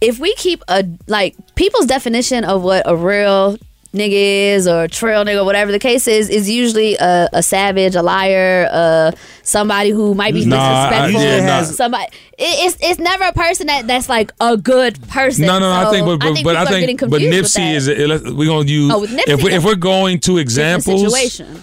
if 0.00 0.18
we 0.18 0.34
keep 0.34 0.62
a 0.68 0.84
like 1.06 1.34
people's 1.56 1.86
definition 1.86 2.44
of 2.44 2.62
what 2.62 2.82
a 2.86 2.94
real 2.94 3.56
nigga 3.94 4.10
is 4.54 4.68
or 4.68 4.86
trail 4.88 5.24
nigga, 5.24 5.44
whatever 5.44 5.72
the 5.72 5.78
case 5.78 6.06
is, 6.06 6.28
is 6.28 6.48
usually 6.48 6.96
a, 6.96 7.28
a 7.32 7.42
savage, 7.42 7.94
a 7.94 8.02
liar, 8.02 8.68
uh, 8.70 9.12
somebody 9.42 9.90
who 9.90 10.14
might 10.14 10.34
be 10.34 10.44
Nah, 10.44 10.56
I- 10.56 11.08
disrespectful. 11.10 11.22
yeah, 11.22 11.46
nah. 11.46 11.62
Somebody, 11.64 12.04
it, 12.04 12.66
it's 12.66 12.76
it's 12.80 12.98
never 13.00 13.24
a 13.24 13.32
person 13.32 13.66
that 13.68 13.86
that's 13.86 14.08
like 14.08 14.32
a 14.40 14.56
good 14.56 15.00
person. 15.08 15.46
No, 15.46 15.58
no, 15.58 15.72
no. 15.72 15.88
I 15.88 15.90
think, 15.90 16.06
but, 16.06 16.20
but, 16.20 16.44
but 16.44 16.56
I 16.56 16.66
think, 16.66 17.00
but 17.00 17.08
confused 17.20 17.32
with 17.32 17.52
Nipsey 17.54 17.86
that. 17.86 18.26
is. 18.26 18.32
We're 18.34 18.46
gonna 18.46 18.68
use 18.68 18.92
Oh, 18.92 19.00
Nipsey, 19.06 19.28
if 19.28 19.42
we, 19.42 19.52
if 19.54 19.64
we're 19.64 19.74
going 19.74 20.20
to 20.20 20.38
examples. 20.38 21.00
situation. 21.02 21.62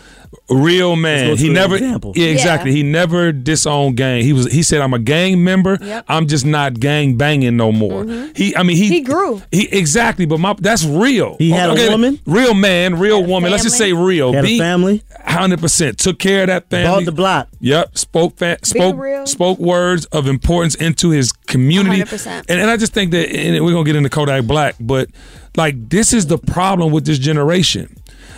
Real 0.50 0.96
man. 0.96 1.38
He 1.38 1.50
never. 1.50 1.76
example. 1.76 2.14
Yeah, 2.16 2.28
exactly. 2.28 2.72
Yeah. 2.72 2.78
He 2.78 2.84
never 2.84 3.32
disowned 3.32 3.98
gang. 3.98 4.24
He 4.24 4.32
was. 4.32 4.52
He 4.52 4.62
said, 4.62 4.82
"I'm 4.82 4.94
a 4.94 5.00
gang 5.00 5.44
member. 5.44 5.80
Yep. 5.82 6.06
I'm 6.08 6.28
just 6.28 6.46
not 6.46 6.80
gang 6.80 7.18
banging 7.18 7.58
no 7.58 7.72
more." 7.72 8.04
Mm-hmm. 8.04 8.34
He. 8.36 8.56
I 8.56 8.62
mean, 8.62 8.78
he. 8.78 8.88
He 8.90 9.02
grew. 9.02 9.42
He 9.52 9.68
exactly. 9.76 10.26
But 10.26 10.40
my 10.40 10.54
that's 10.60 10.86
real. 10.86 11.36
He 11.40 11.50
had 11.50 11.72
a 11.72 11.92
woman? 11.92 12.20
Real 12.28 12.54
man. 12.54 13.00
Real 13.00 13.24
woman. 13.24 13.52
Let's 13.52 13.64
just 13.64 13.78
say 13.78 13.92
family. 13.92 14.06
real. 14.06 14.34
Had 14.34 14.46
a 14.46 14.58
family. 14.60 15.04
Hundred 15.26 15.60
percent 15.60 15.98
took 15.98 16.20
care 16.20 16.44
of 16.44 16.48
that 16.48 16.70
family. 16.70 16.86
Bought 16.88 17.06
the 17.06 17.12
block. 17.12 17.48
Yep, 17.60 17.98
spoke 17.98 18.38
fa- 18.38 18.60
spoke 18.62 18.96
real. 18.98 19.26
spoke 19.26 19.58
words 19.58 20.06
of 20.06 20.28
importance 20.28 20.76
into 20.76 21.10
his 21.10 21.32
community, 21.32 22.02
100%. 22.02 22.46
and 22.48 22.60
and 22.62 22.70
I 22.70 22.78
just 22.78 22.94
think 22.94 23.12
that 23.12 23.30
and 23.36 23.66
we're 23.66 23.72
gonna 23.72 23.84
get 23.84 23.96
into 23.96 24.10
Kodak 24.10 24.46
Black, 24.46 24.76
but 24.80 25.10
like 25.58 25.90
this 25.90 26.14
is 26.14 26.28
the 26.28 26.38
problem 26.38 26.92
with 26.92 27.06
this 27.06 27.18
generation. 27.18 27.98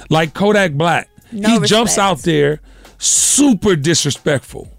Like 0.10 0.34
Kodak 0.34 0.74
Black, 0.74 1.10
No 1.38 1.60
he 1.62 1.67
jumps 1.67 1.97
out 1.97 2.19
there 2.19 2.60
super 2.97 3.76
disrespectful, 3.76 4.71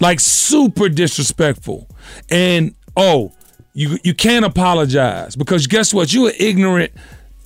like 0.00 0.20
super 0.20 0.88
disrespectful, 0.88 1.88
and 2.30 2.74
oh, 2.96 3.32
you 3.72 3.98
you 4.04 4.14
can't 4.14 4.44
apologize 4.44 5.36
because 5.36 5.66
guess 5.66 5.92
what? 5.94 6.12
You're 6.12 6.28
an 6.30 6.34
ignorant 6.38 6.92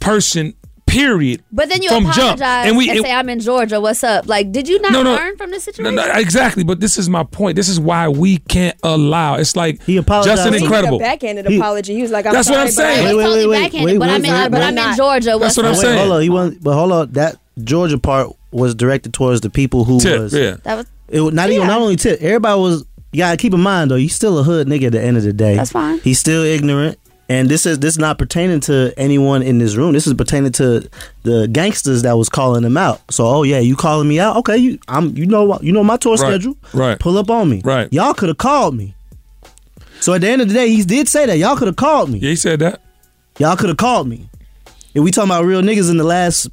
person. 0.01 0.55
Period. 0.87 1.45
But 1.53 1.69
then 1.69 1.83
you 1.83 1.89
from 1.89 2.05
apologize 2.07 2.41
jump, 2.41 2.67
and 2.67 2.77
we 2.77 2.89
say 2.89 3.13
I'm 3.13 3.29
in 3.29 3.39
Georgia. 3.39 3.81
What's 3.81 4.03
up? 4.03 4.27
Like, 4.27 4.51
did 4.51 4.69
you 4.69 4.81
not 4.81 4.91
No, 4.91 5.05
no. 5.05 5.15
learn 5.15 5.37
from 5.37 5.53
this 5.53 5.65
no, 5.69 5.71
situation? 5.73 5.95
no, 5.95 6.11
exactly, 6.19 6.65
but 6.65 6.81
this 6.81 6.99
is 6.99 7.09
my 7.09 7.23
point. 7.23 7.55
This 7.55 7.69
is 7.69 7.79
why 7.79 8.09
we 8.09 8.39
can't 8.39 8.77
allow. 8.83 9.37
It's 9.37 9.55
like 9.55 9.81
He 9.85 9.99
apologized. 9.99 10.39
Justin 10.39 10.55
He 10.55 10.59
He 10.59 10.65
Incredible. 10.65 10.99
did 10.99 11.05
a 11.05 11.09
backhanded 11.11 11.47
He- 11.47 11.59
apology. 11.59 11.95
He 11.95 12.03
was 12.03 12.11
like, 12.11 12.27
"I'm 12.27 12.33
That's 12.33 12.51
what 12.51 12.59
I'm 12.59 12.69
saying. 12.73 13.07
I- 13.07 13.11
It's 13.11 13.17
Wait, 13.19 13.23
totally 13.23 13.47
wait, 13.47 13.51
wait, 13.53 13.63
backhanded, 13.63 13.87
wait, 13.87 13.99
but 14.01 14.09
wait, 14.09 14.15
I'm 14.17 14.25
in, 14.25 14.33
wait, 14.33 14.51
but 14.51 14.59
wait. 14.61 14.67
I'm 14.67 14.91
in 14.91 14.97
Georgia. 14.97 15.39
What's 15.39 15.57
what 15.57 15.67
I'm 15.67 15.75
saying. 15.77 15.99
hold 15.99 16.11
on. 16.13 16.23
He 16.23 16.29
wasn't, 16.31 16.65
but 16.65 16.75
hold 16.75 16.91
on. 16.91 17.13
That 17.13 17.37
Georgia 17.65 17.99
part 17.99 18.29
was 18.53 18.75
directed 18.75 19.13
towards 19.15 19.41
the 19.43 19.51
people 19.51 19.85
who 19.85 20.01
Tip, 20.01 20.21
was. 20.21 20.35
yeah. 20.35 20.57
That 20.65 20.77
was 20.77 20.87
It 21.09 21.21
was 21.21 21.35
not 21.35 21.51
even 21.51 21.63
Yeah. 21.63 21.67
not 21.69 21.81
only 21.81 21.97
tip. 21.97 22.21
Everybody 22.23 22.61
was. 22.61 22.85
You 23.13 23.19
gotta 23.19 23.37
keep 23.37 23.53
in 23.55 23.61
mind 23.61 23.91
though. 23.91 23.97
He's 23.97 24.15
still 24.15 24.39
a 24.39 24.43
hood 24.45 24.69
nigga 24.69 24.87
at 24.87 24.93
the 24.93 25.03
end 25.03 25.17
of 25.17 25.25
the 25.25 25.33
day. 25.33 25.57
That's 25.57 25.73
fine. 25.73 25.99
He's 26.05 26.21
still 26.21 26.45
ignorant, 26.45 26.97
and 27.29 27.49
this 27.49 27.67
is 27.67 27.81
this 27.81 27.95
is 27.95 27.99
not 27.99 28.19
pertaining 28.19 28.61
to 28.61 28.93
anyone 28.97 29.43
in 29.43 29.59
this 29.59 29.75
room. 29.75 29.93
This 29.93 30.07
is 30.07 30.15
pertaining 30.15 30.53
to 30.53 30.89
the 31.25 31.49
gangsters 31.49 32.03
that 32.03 32.17
was 32.17 32.29
calling 32.29 32.63
him 32.63 32.77
out. 32.77 33.01
So, 33.11 33.27
oh 33.27 33.43
yeah, 33.43 33.59
you 33.59 33.75
calling 33.75 34.07
me 34.09 34.21
out? 34.21 34.37
Okay, 34.37 34.57
you 34.57 34.79
I'm 34.87 35.17
you 35.17 35.27
know 35.27 35.59
you 35.61 35.73
know 35.73 35.83
my 35.83 35.97
tour 35.97 36.13
Right, 36.13 36.21
schedule. 36.21 36.57
right. 36.73 36.99
Pull 37.01 37.19
up 37.19 37.31
on 37.31 37.51
me. 37.51 37.61
Right. 37.65 37.93
Y'all 37.93 38.15
could 38.15 38.29
have 38.29 38.39
called 38.39 38.77
me. 38.77 38.95
So 40.01 40.15
at 40.15 40.21
the 40.21 40.29
end 40.29 40.41
of 40.43 40.47
the 40.49 40.55
day, 40.55 40.69
he 40.71 40.83
did 40.85 41.09
say 41.09 41.27
that 41.27 41.37
y'all 41.39 41.57
could 41.57 41.67
have 41.67 41.77
called 41.77 42.11
me. 42.11 42.21
Yeah, 42.21 42.31
he 42.31 42.37
said 42.37 42.61
that. 42.61 42.81
Y'all 43.39 43.57
could 43.57 43.69
have 43.71 43.77
called 43.79 44.07
me. 44.09 44.29
If 44.95 45.03
we 45.03 45.11
talking 45.11 45.31
about 45.31 45.45
real 45.45 45.63
niggas 45.63 45.91
in 45.91 45.97
the 45.99 46.05
last, 46.05 46.49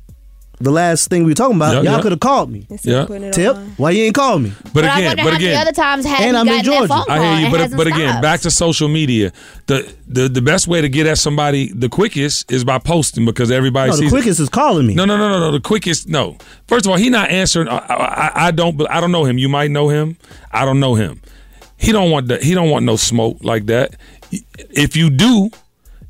the 0.59 0.71
last 0.71 1.09
thing 1.09 1.23
we 1.23 1.31
were 1.31 1.35
talking 1.35 1.55
about, 1.55 1.73
Yeah, 1.75 1.81
y'all 1.83 1.97
yeah. 1.97 2.01
could 2.01 2.11
have 2.13 2.19
called 2.19 2.49
me. 2.49 2.65
Yeah. 2.81 3.05
Tip, 3.31 3.55
on. 3.55 3.67
why 3.77 3.91
you 3.91 4.05
ain't 4.05 4.15
call 4.15 4.39
me? 4.39 4.51
But, 4.63 4.73
But, 4.73 4.83
again, 4.85 5.05
wonder 5.05 5.15
but 5.15 5.17
how 5.17 5.31
many 5.33 5.45
again, 5.45 5.57
other 5.61 5.71
times 5.71 6.05
had 6.05 6.21
And 6.21 6.35
I'm 6.37 6.47
in 6.47 6.63
Georgia. 6.63 6.93
I 7.07 7.19
hear 7.19 7.39
you. 7.39 7.45
and 7.45 7.71
But 7.71 7.77
but 7.77 7.87
again, 7.87 8.09
stopped? 8.09 8.21
back 8.23 8.39
to 8.41 8.51
social 8.51 8.87
media. 8.87 9.31
The 9.67 9.93
the 10.07 10.27
the 10.29 10.41
best 10.41 10.67
way 10.67 10.81
to 10.81 10.89
get 10.89 11.05
at 11.05 11.19
somebody 11.19 11.71
the 11.71 11.89
quickest 11.89 12.51
is 12.51 12.63
by 12.65 12.79
posting 12.79 13.23
because 13.25 13.51
everybody 13.51 13.91
No, 13.91 13.95
the 13.97 14.01
sees. 14.03 14.07
it. 14.11 14.15
quickest 14.15 14.39
is 14.39 14.49
calling 14.49 14.87
me. 14.87 14.95
No, 14.95 15.05
no, 15.05 15.15
no, 15.17 15.29
no, 15.29 15.39
no. 15.39 15.51
The 15.51 15.59
quickest, 15.59 16.07
no. 16.09 16.37
First 16.67 16.85
of 16.85 16.91
all, 16.91 16.97
he 16.97 17.09
not 17.11 17.29
answering. 17.29 17.67
I, 17.67 17.77
I, 17.77 18.31
I 18.47 18.51
don't. 18.51 18.81
I 18.89 18.99
don't 18.99 19.11
know 19.11 19.25
him. 19.25 19.37
You 19.37 19.49
might 19.49 19.69
know 19.69 19.89
him. 19.89 20.17
I 20.51 20.65
don't 20.65 20.79
know 20.79 20.95
him. 20.95 21.21
He 21.77 21.91
don't 21.91 22.09
want 22.09 22.29
that. 22.29 22.41
He 22.41 22.55
don't 22.55 22.71
want 22.71 22.83
no 22.85 22.95
smoke 22.95 23.37
like 23.43 23.67
that. 23.67 23.95
If 24.71 24.95
you 24.97 25.11
do, 25.11 25.51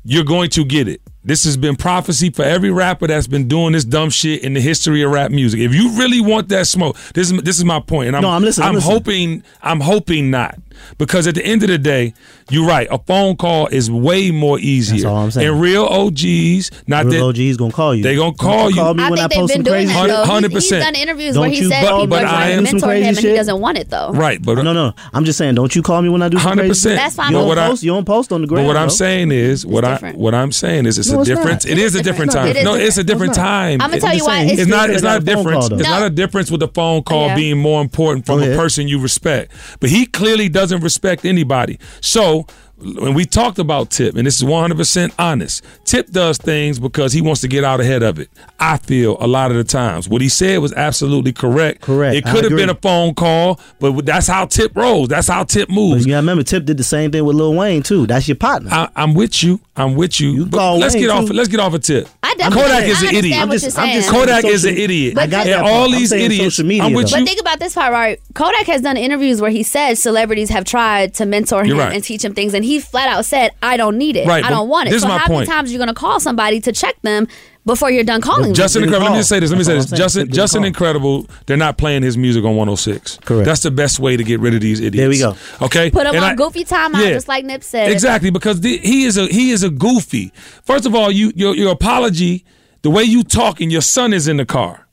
you're 0.04 0.24
going 0.24 0.48
to 0.50 0.64
get 0.64 0.88
it. 0.88 1.02
This 1.28 1.44
has 1.44 1.56
been 1.58 1.76
prophecy 1.76 2.30
for 2.30 2.42
every 2.42 2.70
rapper 2.70 3.06
that's 3.06 3.26
been 3.26 3.46
doing 3.48 3.74
this 3.74 3.84
dumb 3.84 4.08
shit 4.08 4.42
in 4.42 4.54
the 4.54 4.60
history 4.60 5.02
of 5.02 5.10
rap 5.12 5.30
music. 5.30 5.60
If 5.60 5.74
you 5.74 5.90
really 5.98 6.22
want 6.22 6.48
that 6.48 6.66
smoke, 6.66 6.96
this 7.14 7.30
is 7.30 7.42
this 7.42 7.58
is 7.58 7.64
my 7.66 7.76
point. 7.80 7.86
point, 7.86 8.06
and 8.08 8.16
I'm 8.16 8.22
No, 8.22 8.30
I'm 8.30 8.42
listening, 8.42 8.64
I'm 8.64 8.68
I'm 8.70 8.74
listening. 8.76 8.94
hoping 8.94 9.42
I'm 9.62 9.80
hoping 9.80 10.30
not 10.30 10.58
because 10.96 11.26
at 11.26 11.34
the 11.34 11.44
end 11.44 11.62
of 11.64 11.68
the 11.68 11.76
day, 11.78 12.14
you're 12.50 12.66
right. 12.66 12.86
A 12.90 12.98
phone 12.98 13.36
call 13.36 13.66
is 13.66 13.90
way 13.90 14.30
more 14.30 14.58
easier. 14.60 14.98
That's 14.98 15.04
all 15.06 15.16
I'm 15.16 15.30
saying. 15.32 15.48
And 15.48 15.60
real 15.60 15.84
OGs, 15.84 16.70
not 16.86 17.06
that 17.10 17.20
OG's 17.20 17.56
gonna 17.56 17.72
call 17.72 17.94
you. 17.94 18.02
They 18.04 18.14
gonna 18.16 18.32
call 18.34 18.70
you. 18.70 18.76
Call 18.76 18.94
me 18.94 19.02
I 19.02 19.10
when 19.10 19.18
I 19.18 19.22
think 19.26 19.30
they've 19.32 19.38
post 19.40 19.52
been 19.54 19.62
doing 19.64 19.86
crazy 19.88 19.92
that 19.94 20.06
though. 20.26 20.32
100%. 20.32 20.52
He's 20.52 20.70
done 20.70 20.94
interviews 20.94 21.34
Don't 21.34 21.40
where 21.42 21.50
he 21.50 21.58
you- 21.60 21.68
said 21.68 21.82
but- 21.82 21.90
people 21.90 22.06
but 22.06 22.24
are 22.24 22.26
I 22.26 22.30
trying 22.30 22.48
to 22.48 22.54
some 22.56 22.62
mentor 22.76 22.86
crazy 22.86 23.02
him 23.04 23.08
and 23.16 23.18
he 23.26 23.34
doesn't 23.34 23.60
want 23.60 23.78
it 23.78 23.90
though. 23.90 24.10
right, 24.12 24.40
but 24.40 24.62
No, 24.62 24.72
no. 24.72 24.92
I'm 25.12 25.24
just 25.24 25.36
saying, 25.36 25.56
don't 25.56 25.74
you 25.74 25.82
call 25.82 26.00
me 26.00 26.08
when 26.08 26.22
I 26.22 26.28
do 26.28 26.38
crazy 26.38 26.48
100%. 26.48 26.82
shit? 26.82 26.96
That's 26.96 27.16
fine, 27.16 27.32
You 27.32 27.38
don't 27.38 27.48
what 27.48 27.58
I- 27.58 27.68
post. 27.68 27.82
You 27.82 27.90
don't 27.92 28.04
post 28.06 28.32
on 28.32 28.40
the 28.42 28.46
ground. 28.46 28.64
But 28.66 28.68
what 28.68 28.76
I'm 28.76 28.90
saying 28.90 29.32
is, 29.32 29.66
what 29.66 29.84
I 29.84 29.96
what 30.14 30.34
I'm 30.34 30.52
saying 30.52 30.86
is, 30.86 30.96
it's 30.98 31.10
No, 31.10 31.17
a 31.18 31.22
it's 31.22 31.28
difference. 31.30 31.64
It 31.64 31.72
It 31.72 31.78
is 31.78 31.94
is 31.94 32.00
a 32.00 32.02
different 32.02 32.30
different. 32.32 32.32
time. 32.32 32.56
It 32.56 32.56
is 32.58 32.64
No, 32.64 32.74
it's 32.74 32.96
a 32.98 33.04
different. 33.04 33.32
different 33.32 33.48
time. 33.48 33.82
I'ma 33.82 33.96
tell 33.98 34.14
you 34.14 34.24
why. 34.24 34.38
saying, 34.38 34.50
It's, 34.50 34.60
It's 34.62 34.70
not. 34.70 34.90
It's 34.90 35.02
not 35.02 35.22
a 35.22 35.24
difference. 35.24 35.68
though. 35.68 35.76
It's 35.76 35.88
not 35.88 36.02
a 36.02 36.10
difference 36.10 36.50
with 36.50 36.60
the 36.60 36.68
phone 36.68 37.02
call 37.02 37.34
being 37.34 37.58
more 37.58 37.80
important 37.80 38.26
from 38.26 38.40
Go 38.40 38.52
a 38.52 38.56
person 38.56 38.88
you 38.88 39.00
respect. 39.00 39.52
But 39.80 39.90
he 39.90 40.06
clearly 40.06 40.48
doesn't 40.48 40.80
respect 40.82 41.24
anybody. 41.24 41.78
So 42.00 42.46
when 42.80 43.12
we 43.12 43.24
talked 43.24 43.58
about 43.58 43.90
Tip, 43.90 44.14
and 44.14 44.24
this 44.24 44.36
is 44.36 44.44
100 44.44 44.76
percent 44.76 45.12
honest, 45.18 45.64
Tip 45.84 46.10
does 46.12 46.38
things 46.38 46.78
because 46.78 47.12
he 47.12 47.20
wants 47.20 47.40
to 47.40 47.48
get 47.48 47.64
out 47.64 47.80
ahead 47.80 48.04
of 48.04 48.20
it. 48.20 48.30
I 48.60 48.76
feel 48.78 49.16
a 49.20 49.26
lot 49.26 49.50
of 49.50 49.56
the 49.56 49.64
times 49.64 50.08
what 50.08 50.20
he 50.22 50.28
said 50.28 50.58
was 50.60 50.72
absolutely 50.74 51.32
correct. 51.32 51.80
Correct. 51.80 52.14
It 52.14 52.24
I 52.26 52.30
could 52.30 52.44
have 52.44 52.52
agree. 52.52 52.62
been 52.62 52.70
a 52.70 52.76
phone 52.76 53.14
call, 53.14 53.58
but 53.80 54.06
that's 54.06 54.28
how 54.28 54.46
Tip 54.46 54.76
rolls. 54.76 55.08
That's 55.08 55.26
how 55.26 55.42
Tip 55.42 55.66
But 55.68 55.74
moves. 55.74 56.06
you 56.06 56.12
gotta 56.12 56.18
remember, 56.22 56.44
Tip 56.44 56.66
did 56.66 56.76
the 56.76 56.84
same 56.84 57.10
thing 57.10 57.24
with 57.24 57.34
Lil 57.34 57.54
Wayne 57.54 57.82
too. 57.82 58.06
That's 58.06 58.28
your 58.28 58.36
partner. 58.36 58.70
I, 58.72 58.88
I'm 58.94 59.14
with 59.14 59.42
you. 59.42 59.60
I'm 59.78 59.94
with 59.94 60.18
you. 60.20 60.46
But 60.46 60.58
call 60.58 60.78
let's 60.78 60.94
Wayne, 60.94 61.04
get 61.04 61.10
off. 61.10 61.26
too. 61.26 61.32
Let's 61.32 61.48
get 61.48 61.60
off 61.60 61.74
a 61.74 61.78
tip. 61.78 62.08
I 62.22 62.34
definitely 62.34 62.62
Kodak 62.62 62.84
is 62.88 63.02
an 63.02 63.14
idiot. 63.14 63.38
I'm 63.40 63.50
just- 63.50 63.78
I'm 63.78 63.92
just- 63.92 64.08
Kodak 64.10 64.44
is 64.44 64.64
an 64.64 64.76
idiot. 64.76 65.14
But 65.14 65.22
I 65.24 65.26
got 65.28 65.46
and 65.46 65.54
all 65.62 65.62
part. 65.62 65.92
I'm 65.92 65.92
these 65.92 66.12
idiots. 66.12 66.58
media, 66.60 66.82
I'm 66.84 66.92
with 66.92 67.10
though. 67.10 67.16
you. 67.16 67.22
But 67.24 67.28
think 67.28 67.40
about 67.40 67.58
this 67.60 67.74
part, 67.74 67.92
right? 67.92 68.20
Kodak 68.34 68.66
has 68.66 68.82
done 68.82 68.96
interviews 68.96 69.40
where 69.40 69.50
he 69.50 69.62
says 69.62 70.02
celebrities 70.02 70.50
have 70.50 70.64
tried 70.64 71.14
to 71.14 71.26
mentor 71.26 71.64
him 71.64 71.78
right. 71.78 71.92
and 71.94 72.02
teach 72.02 72.24
him 72.24 72.34
things, 72.34 72.54
and 72.54 72.64
he 72.64 72.80
flat 72.80 73.08
out 73.08 73.24
said, 73.24 73.52
"I 73.62 73.76
don't 73.76 73.96
need 73.98 74.16
it. 74.16 74.26
Right, 74.26 74.44
I 74.44 74.50
don't 74.50 74.68
want 74.68 74.88
it." 74.88 74.90
this 74.90 74.96
is 74.98 75.02
so 75.02 75.08
my 75.08 75.18
how 75.18 75.26
point. 75.26 75.40
many 75.40 75.46
times 75.46 75.70
are 75.70 75.72
you 75.72 75.78
going 75.78 75.88
to 75.88 75.94
call 75.94 76.20
somebody 76.20 76.60
to 76.60 76.72
check 76.72 76.96
them 77.02 77.28
before 77.68 77.90
you're 77.92 78.02
done 78.02 78.20
calling 78.20 78.52
Justin 78.54 78.82
them? 78.82 78.90
Didn't 78.90 78.94
Incredible. 78.96 79.04
Let 79.04 79.12
me 79.12 79.20
just 79.20 79.28
say 79.28 79.38
this. 79.40 79.50
Let 79.50 79.58
me 79.58 79.64
say 79.64 79.74
this. 79.74 79.84
all 79.86 79.92
I'm 79.92 79.96
saying. 80.08 80.26
Justin 80.26 80.32
Justin. 80.32 80.64
Incredible. 80.64 81.26
They're 81.46 81.56
not 81.56 81.78
playing 81.78 82.02
his 82.02 82.18
music 82.18 82.42
on 82.44 82.56
106. 82.56 83.18
Correct. 83.18 83.46
That's 83.46 83.62
the 83.62 83.70
best 83.70 84.00
way 84.00 84.16
to 84.16 84.24
get 84.24 84.40
rid 84.40 84.54
of 84.54 84.60
these 84.60 84.80
idiots. 84.80 84.96
There 84.96 85.08
we 85.08 85.18
go. 85.18 85.36
Okay. 85.64 85.90
Put 85.92 86.06
him 86.06 86.16
And 86.16 86.24
on 86.24 86.32
I- 86.32 86.34
goofy 86.34 86.64
timeout, 86.64 87.04
Yeah. 87.04 87.10
just 87.12 87.28
like 87.28 87.44
Nip 87.44 87.62
said. 87.62 87.92
Exactly, 87.92 88.30
because 88.30 88.60
the, 88.62 88.78
he 88.78 89.04
is 89.04 89.16
a 89.16 89.26
he 89.26 89.50
is 89.52 89.62
a 89.62 89.70
goofy. 89.70 90.32
First 90.64 90.86
of 90.86 90.94
all, 90.96 91.12
you 91.12 91.30
your 91.36 91.54
your 91.54 91.70
apology, 91.70 92.44
the 92.82 92.90
way 92.90 93.04
you 93.04 93.22
talking, 93.22 93.70
your 93.70 93.82
son 93.82 94.12
is 94.12 94.26
in 94.26 94.38
the 94.38 94.46
car. 94.46 94.87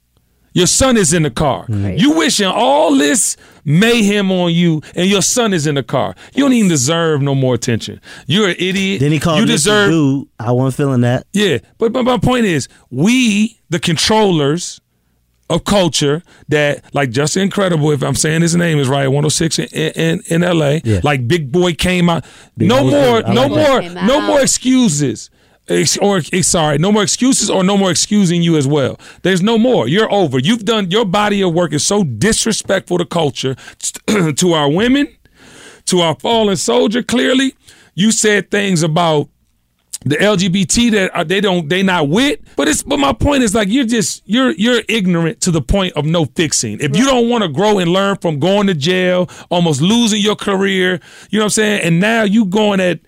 Your 0.55 0.67
son 0.67 0.95
is 0.97 1.13
in 1.13 1.23
the 1.23 1.29
car. 1.29 1.65
You 1.69 2.13
wishing 2.17 2.47
all 2.47 2.95
this 2.95 3.35
mayhem 3.65 4.31
on 4.31 4.53
you, 4.53 4.81
and 4.95 5.07
your 5.09 5.21
son 5.21 5.53
is 5.53 5.67
in 5.67 5.75
the 5.75 5.83
car. 5.83 6.15
You 6.33 6.43
don't 6.45 6.53
even 6.53 6.69
deserve 6.69 7.21
no 7.21 7.35
more 7.35 7.53
attention. 7.53 7.99
You're 8.25 8.49
an 8.49 8.55
idiot. 8.57 9.01
Then 9.01 9.11
he 9.11 9.19
called 9.19 9.39
You 9.39 9.45
Mr. 9.45 9.49
deserve. 9.49 9.89
Dude. 9.91 10.27
I 10.39 10.51
wasn't 10.53 10.75
feeling 10.77 11.01
that. 11.01 11.27
Yeah, 11.33 11.57
but, 11.77 11.91
but 11.91 12.03
my 12.03 12.17
point 12.17 12.45
is, 12.45 12.69
we 12.89 13.59
the 13.69 13.79
controllers 13.79 14.79
of 15.49 15.63
culture 15.65 16.23
that 16.47 16.83
like 16.95 17.09
Justin 17.11 17.49
Credible, 17.51 17.91
if 17.91 18.01
I'm 18.01 18.15
saying 18.15 18.41
his 18.41 18.55
name 18.55 18.79
is 18.79 18.87
right, 18.87 19.07
106 19.07 19.59
in 19.59 19.65
in, 19.67 20.21
in 20.29 20.41
LA, 20.41 20.79
Yeah. 20.83 21.01
like 21.03 21.27
Big 21.27 21.51
Boy 21.51 21.73
came 21.73 22.09
out. 22.09 22.25
Big 22.57 22.67
no 22.69 22.81
Boy 22.81 22.89
more, 22.91 23.21
no 23.23 23.45
like 23.47 23.49
more, 23.93 24.03
no 24.05 24.21
out. 24.21 24.27
more 24.27 24.41
excuses. 24.41 25.29
Ex- 25.67 25.97
or 25.97 26.17
ex- 26.17 26.47
sorry, 26.47 26.77
no 26.77 26.91
more 26.91 27.01
excuses 27.03 27.49
or 27.49 27.63
no 27.63 27.75
more 27.75 27.89
excusing 27.89 28.41
you 28.43 28.55
as 28.55 28.67
well. 28.67 28.99
There's 29.23 29.41
no 29.41 29.57
more. 29.57 29.87
You're 29.87 30.11
over. 30.11 30.37
You've 30.37 30.65
done 30.65 30.91
your 30.91 31.05
body 31.05 31.41
of 31.41 31.53
work 31.53 31.73
is 31.73 31.85
so 31.85 32.03
disrespectful 32.03 32.99
to 32.99 33.05
culture, 33.05 33.55
to 34.35 34.53
our 34.53 34.69
women, 34.69 35.07
to 35.85 36.01
our 36.01 36.15
fallen 36.19 36.55
soldier. 36.55 37.01
Clearly, 37.01 37.55
you 37.95 38.11
said 38.11 38.51
things 38.51 38.83
about 38.83 39.29
the 40.05 40.17
LGBT 40.17 40.91
that 40.91 41.15
are, 41.15 41.23
they 41.23 41.41
don't 41.41 41.67
they 41.67 41.81
not 41.81 42.09
with. 42.09 42.39
But 42.55 42.67
it's 42.67 42.83
but 42.83 42.97
my 42.97 43.11
point 43.11 43.43
is 43.43 43.55
like 43.55 43.67
you're 43.69 43.85
just 43.85 44.21
you're 44.25 44.51
you're 44.51 44.83
ignorant 44.87 45.41
to 45.41 45.51
the 45.51 45.61
point 45.61 45.93
of 45.93 46.05
no 46.05 46.25
fixing. 46.25 46.79
If 46.79 46.95
you 46.95 47.05
don't 47.05 47.27
want 47.27 47.43
to 47.43 47.49
grow 47.49 47.79
and 47.79 47.91
learn 47.91 48.17
from 48.17 48.39
going 48.39 48.67
to 48.67 48.75
jail, 48.75 49.29
almost 49.49 49.81
losing 49.81 50.21
your 50.21 50.35
career, 50.35 50.99
you 51.31 51.39
know 51.39 51.45
what 51.45 51.45
I'm 51.45 51.49
saying, 51.49 51.81
and 51.81 51.99
now 51.99 52.23
you 52.23 52.45
going 52.45 52.79
at. 52.79 52.99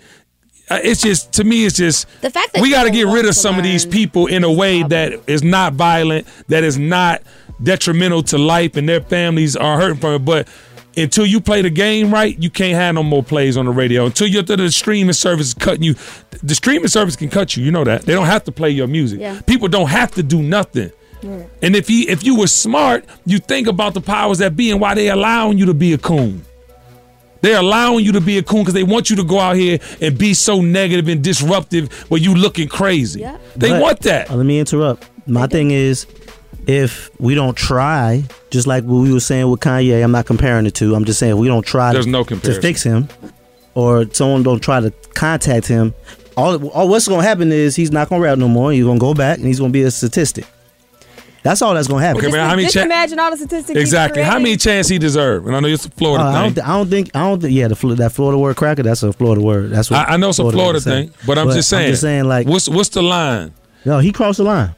Uh, 0.69 0.79
It's 0.83 1.01
just 1.01 1.33
to 1.33 1.43
me. 1.43 1.65
It's 1.65 1.77
just 1.77 2.07
The 2.21 2.29
fact 2.29 2.53
that 2.53 2.61
we 2.61 2.71
got 2.71 2.83
to 2.83 2.91
get 2.91 3.07
rid 3.07 3.25
of 3.25 3.35
some 3.35 3.57
of 3.57 3.63
these 3.63 3.85
people 3.85 4.27
in 4.27 4.43
a 4.43 4.51
way 4.51 4.83
that 4.83 5.13
is 5.27 5.43
not 5.43 5.73
violent, 5.73 6.27
that 6.47 6.63
is 6.63 6.77
not 6.77 7.21
detrimental 7.61 8.23
to 8.23 8.37
life 8.37 8.75
and 8.75 8.87
their 8.87 9.01
families 9.01 9.55
are 9.55 9.79
hurting 9.79 9.99
from 9.99 10.13
it. 10.15 10.25
But 10.25 10.47
until 10.95 11.25
you 11.25 11.39
play 11.39 11.61
the 11.61 11.69
game 11.69 12.11
right, 12.11 12.37
you 12.41 12.49
can't 12.49 12.73
have 12.75 12.95
no 12.95 13.03
more 13.03 13.23
plays 13.23 13.55
on 13.55 13.65
the 13.65 13.71
radio. 13.71 14.05
Until 14.05 14.27
you're 14.27 14.43
the 14.43 14.71
streaming 14.71 15.13
service 15.13 15.47
is 15.47 15.53
cutting 15.53 15.83
you, 15.83 15.95
the 16.43 16.55
streaming 16.55 16.87
service 16.87 17.15
can 17.15 17.29
cut 17.29 17.55
you. 17.55 17.63
You 17.63 17.71
know 17.71 17.83
that 17.83 18.03
they 18.03 18.13
don't 18.13 18.25
have 18.25 18.43
to 18.45 18.51
play 18.51 18.71
your 18.71 18.87
music. 18.87 19.19
Yeah. 19.19 19.41
People 19.41 19.67
don't 19.67 19.89
have 19.89 20.11
to 20.15 20.23
do 20.23 20.41
nothing. 20.41 20.91
And 21.23 21.75
if 21.75 21.89
you 21.89 22.05
if 22.07 22.23
you 22.23 22.37
were 22.37 22.47
smart, 22.47 23.05
you 23.25 23.39
think 23.39 23.67
about 23.67 23.93
the 23.93 24.01
powers 24.01 24.37
that 24.37 24.55
be 24.55 24.71
and 24.71 24.79
why 24.79 24.93
they 24.93 25.09
allowing 25.09 25.57
you 25.57 25.65
to 25.65 25.73
be 25.73 25.93
a 25.93 25.97
coon. 25.97 26.43
They're 27.41 27.59
allowing 27.59 28.03
you 28.05 28.11
to 28.13 28.21
be 28.21 28.37
a 28.37 28.43
coon 28.43 28.61
because 28.61 28.73
they 28.73 28.83
want 28.83 29.09
you 29.09 29.15
to 29.17 29.23
go 29.23 29.39
out 29.39 29.55
here 29.55 29.79
and 30.01 30.17
be 30.17 30.33
so 30.33 30.61
negative 30.61 31.07
and 31.07 31.23
disruptive 31.23 31.91
where 32.09 32.19
you 32.19 32.33
looking 32.35 32.67
crazy. 32.67 33.25
They 33.55 33.69
But- 33.71 33.81
want 33.81 33.99
that. 34.01 34.29
uh, 34.31 34.35
let 34.35 34.45
me 34.45 34.59
interrupt. 34.59 35.05
My 35.27 35.47
thing 35.47 35.71
is, 35.71 36.05
if 36.67 37.09
we 37.19 37.35
don't 37.35 37.55
try, 37.55 38.23
just 38.49 38.67
like 38.67 38.83
what 38.83 39.01
we 39.01 39.11
were 39.13 39.19
saying 39.19 39.49
with 39.49 39.59
Kanye, 39.59 40.03
I'm 40.03 40.11
not 40.11 40.25
comparing 40.25 40.63
the 40.65 40.71
two. 40.71 40.95
I'm 40.95 41.05
just 41.05 41.19
saying 41.19 41.33
if 41.33 41.37
we 41.37 41.47
don't 41.47 41.65
try 41.65 41.93
There's 41.93 42.05
to, 42.05 42.11
no 42.11 42.23
to 42.23 42.35
fix 42.61 42.83
him, 42.83 43.07
or 43.73 44.05
someone 44.11 44.43
don't 44.43 44.59
try 44.61 44.79
to 44.79 44.91
contact 45.13 45.67
him, 45.67 45.93
all, 46.35 46.67
all 46.69 46.87
what's 46.89 47.07
gonna 47.07 47.23
happen 47.23 47.51
is 47.51 47.75
he's 47.75 47.91
not 47.91 48.09
gonna 48.09 48.21
rap 48.21 48.37
no 48.37 48.47
more. 48.47 48.71
He's 48.71 48.83
gonna 48.83 48.99
go 48.99 49.13
back 49.13 49.37
and 49.37 49.47
he's 49.47 49.59
gonna 49.59 49.71
be 49.71 49.81
a 49.83 49.91
statistic. 49.91 50.45
That's 51.47 51.61
all 51.61 51.73
that's 51.73 51.87
gonna 51.87 52.01
happen. 52.05 52.21
Okay, 52.21 52.31
man, 52.31 52.41
how 52.49 52.55
many 52.55 52.63
Just 52.63 52.73
cha- 52.75 52.81
imagine 52.83 53.19
all 53.19 53.31
the 53.31 53.37
statistics. 53.37 53.79
Exactly. 53.79 54.21
How 54.21 54.37
many 54.37 54.57
chance 54.57 54.89
he 54.89 54.97
deserve? 54.97 55.47
And 55.47 55.55
I 55.55 55.59
know 55.61 55.67
it's 55.69 55.85
a 55.85 55.89
Florida 55.91 56.25
Uh, 56.25 56.27
I, 56.27 56.33
thing. 56.33 56.41
don't 56.43 56.53
th- 56.55 56.65
I 56.67 56.69
don't 56.77 56.89
think 56.89 57.15
I 57.15 57.19
don't 57.21 57.41
think 57.41 57.53
yeah 57.53 57.67
the 57.69 57.75
Fl- 57.75 57.93
that 57.93 58.11
Florida 58.11 58.37
word 58.37 58.55
cracker 58.57 58.83
that's 58.83 59.01
a 59.03 59.13
Florida 59.13 59.41
word 59.41 59.69
that's 59.71 59.89
what 59.89 60.07
I, 60.09 60.13
I 60.15 60.17
know 60.17 60.29
it's 60.29 60.39
a 60.39 60.43
Florida 60.43 60.73
would 60.73 60.83
say. 60.83 61.05
thing, 61.05 61.13
but 61.25 61.37
I'm 61.37 61.49
just 61.51 61.69
saying. 61.69 61.85
I'm 61.85 61.91
just 61.91 62.01
saying 62.01 62.25
like 62.25 62.47
what's 62.47 62.67
what's 62.67 62.89
the 62.89 63.01
line? 63.01 63.53
no 63.85 63.99
he 63.99 64.11
crossed 64.11 64.37
the 64.39 64.43
line. 64.43 64.75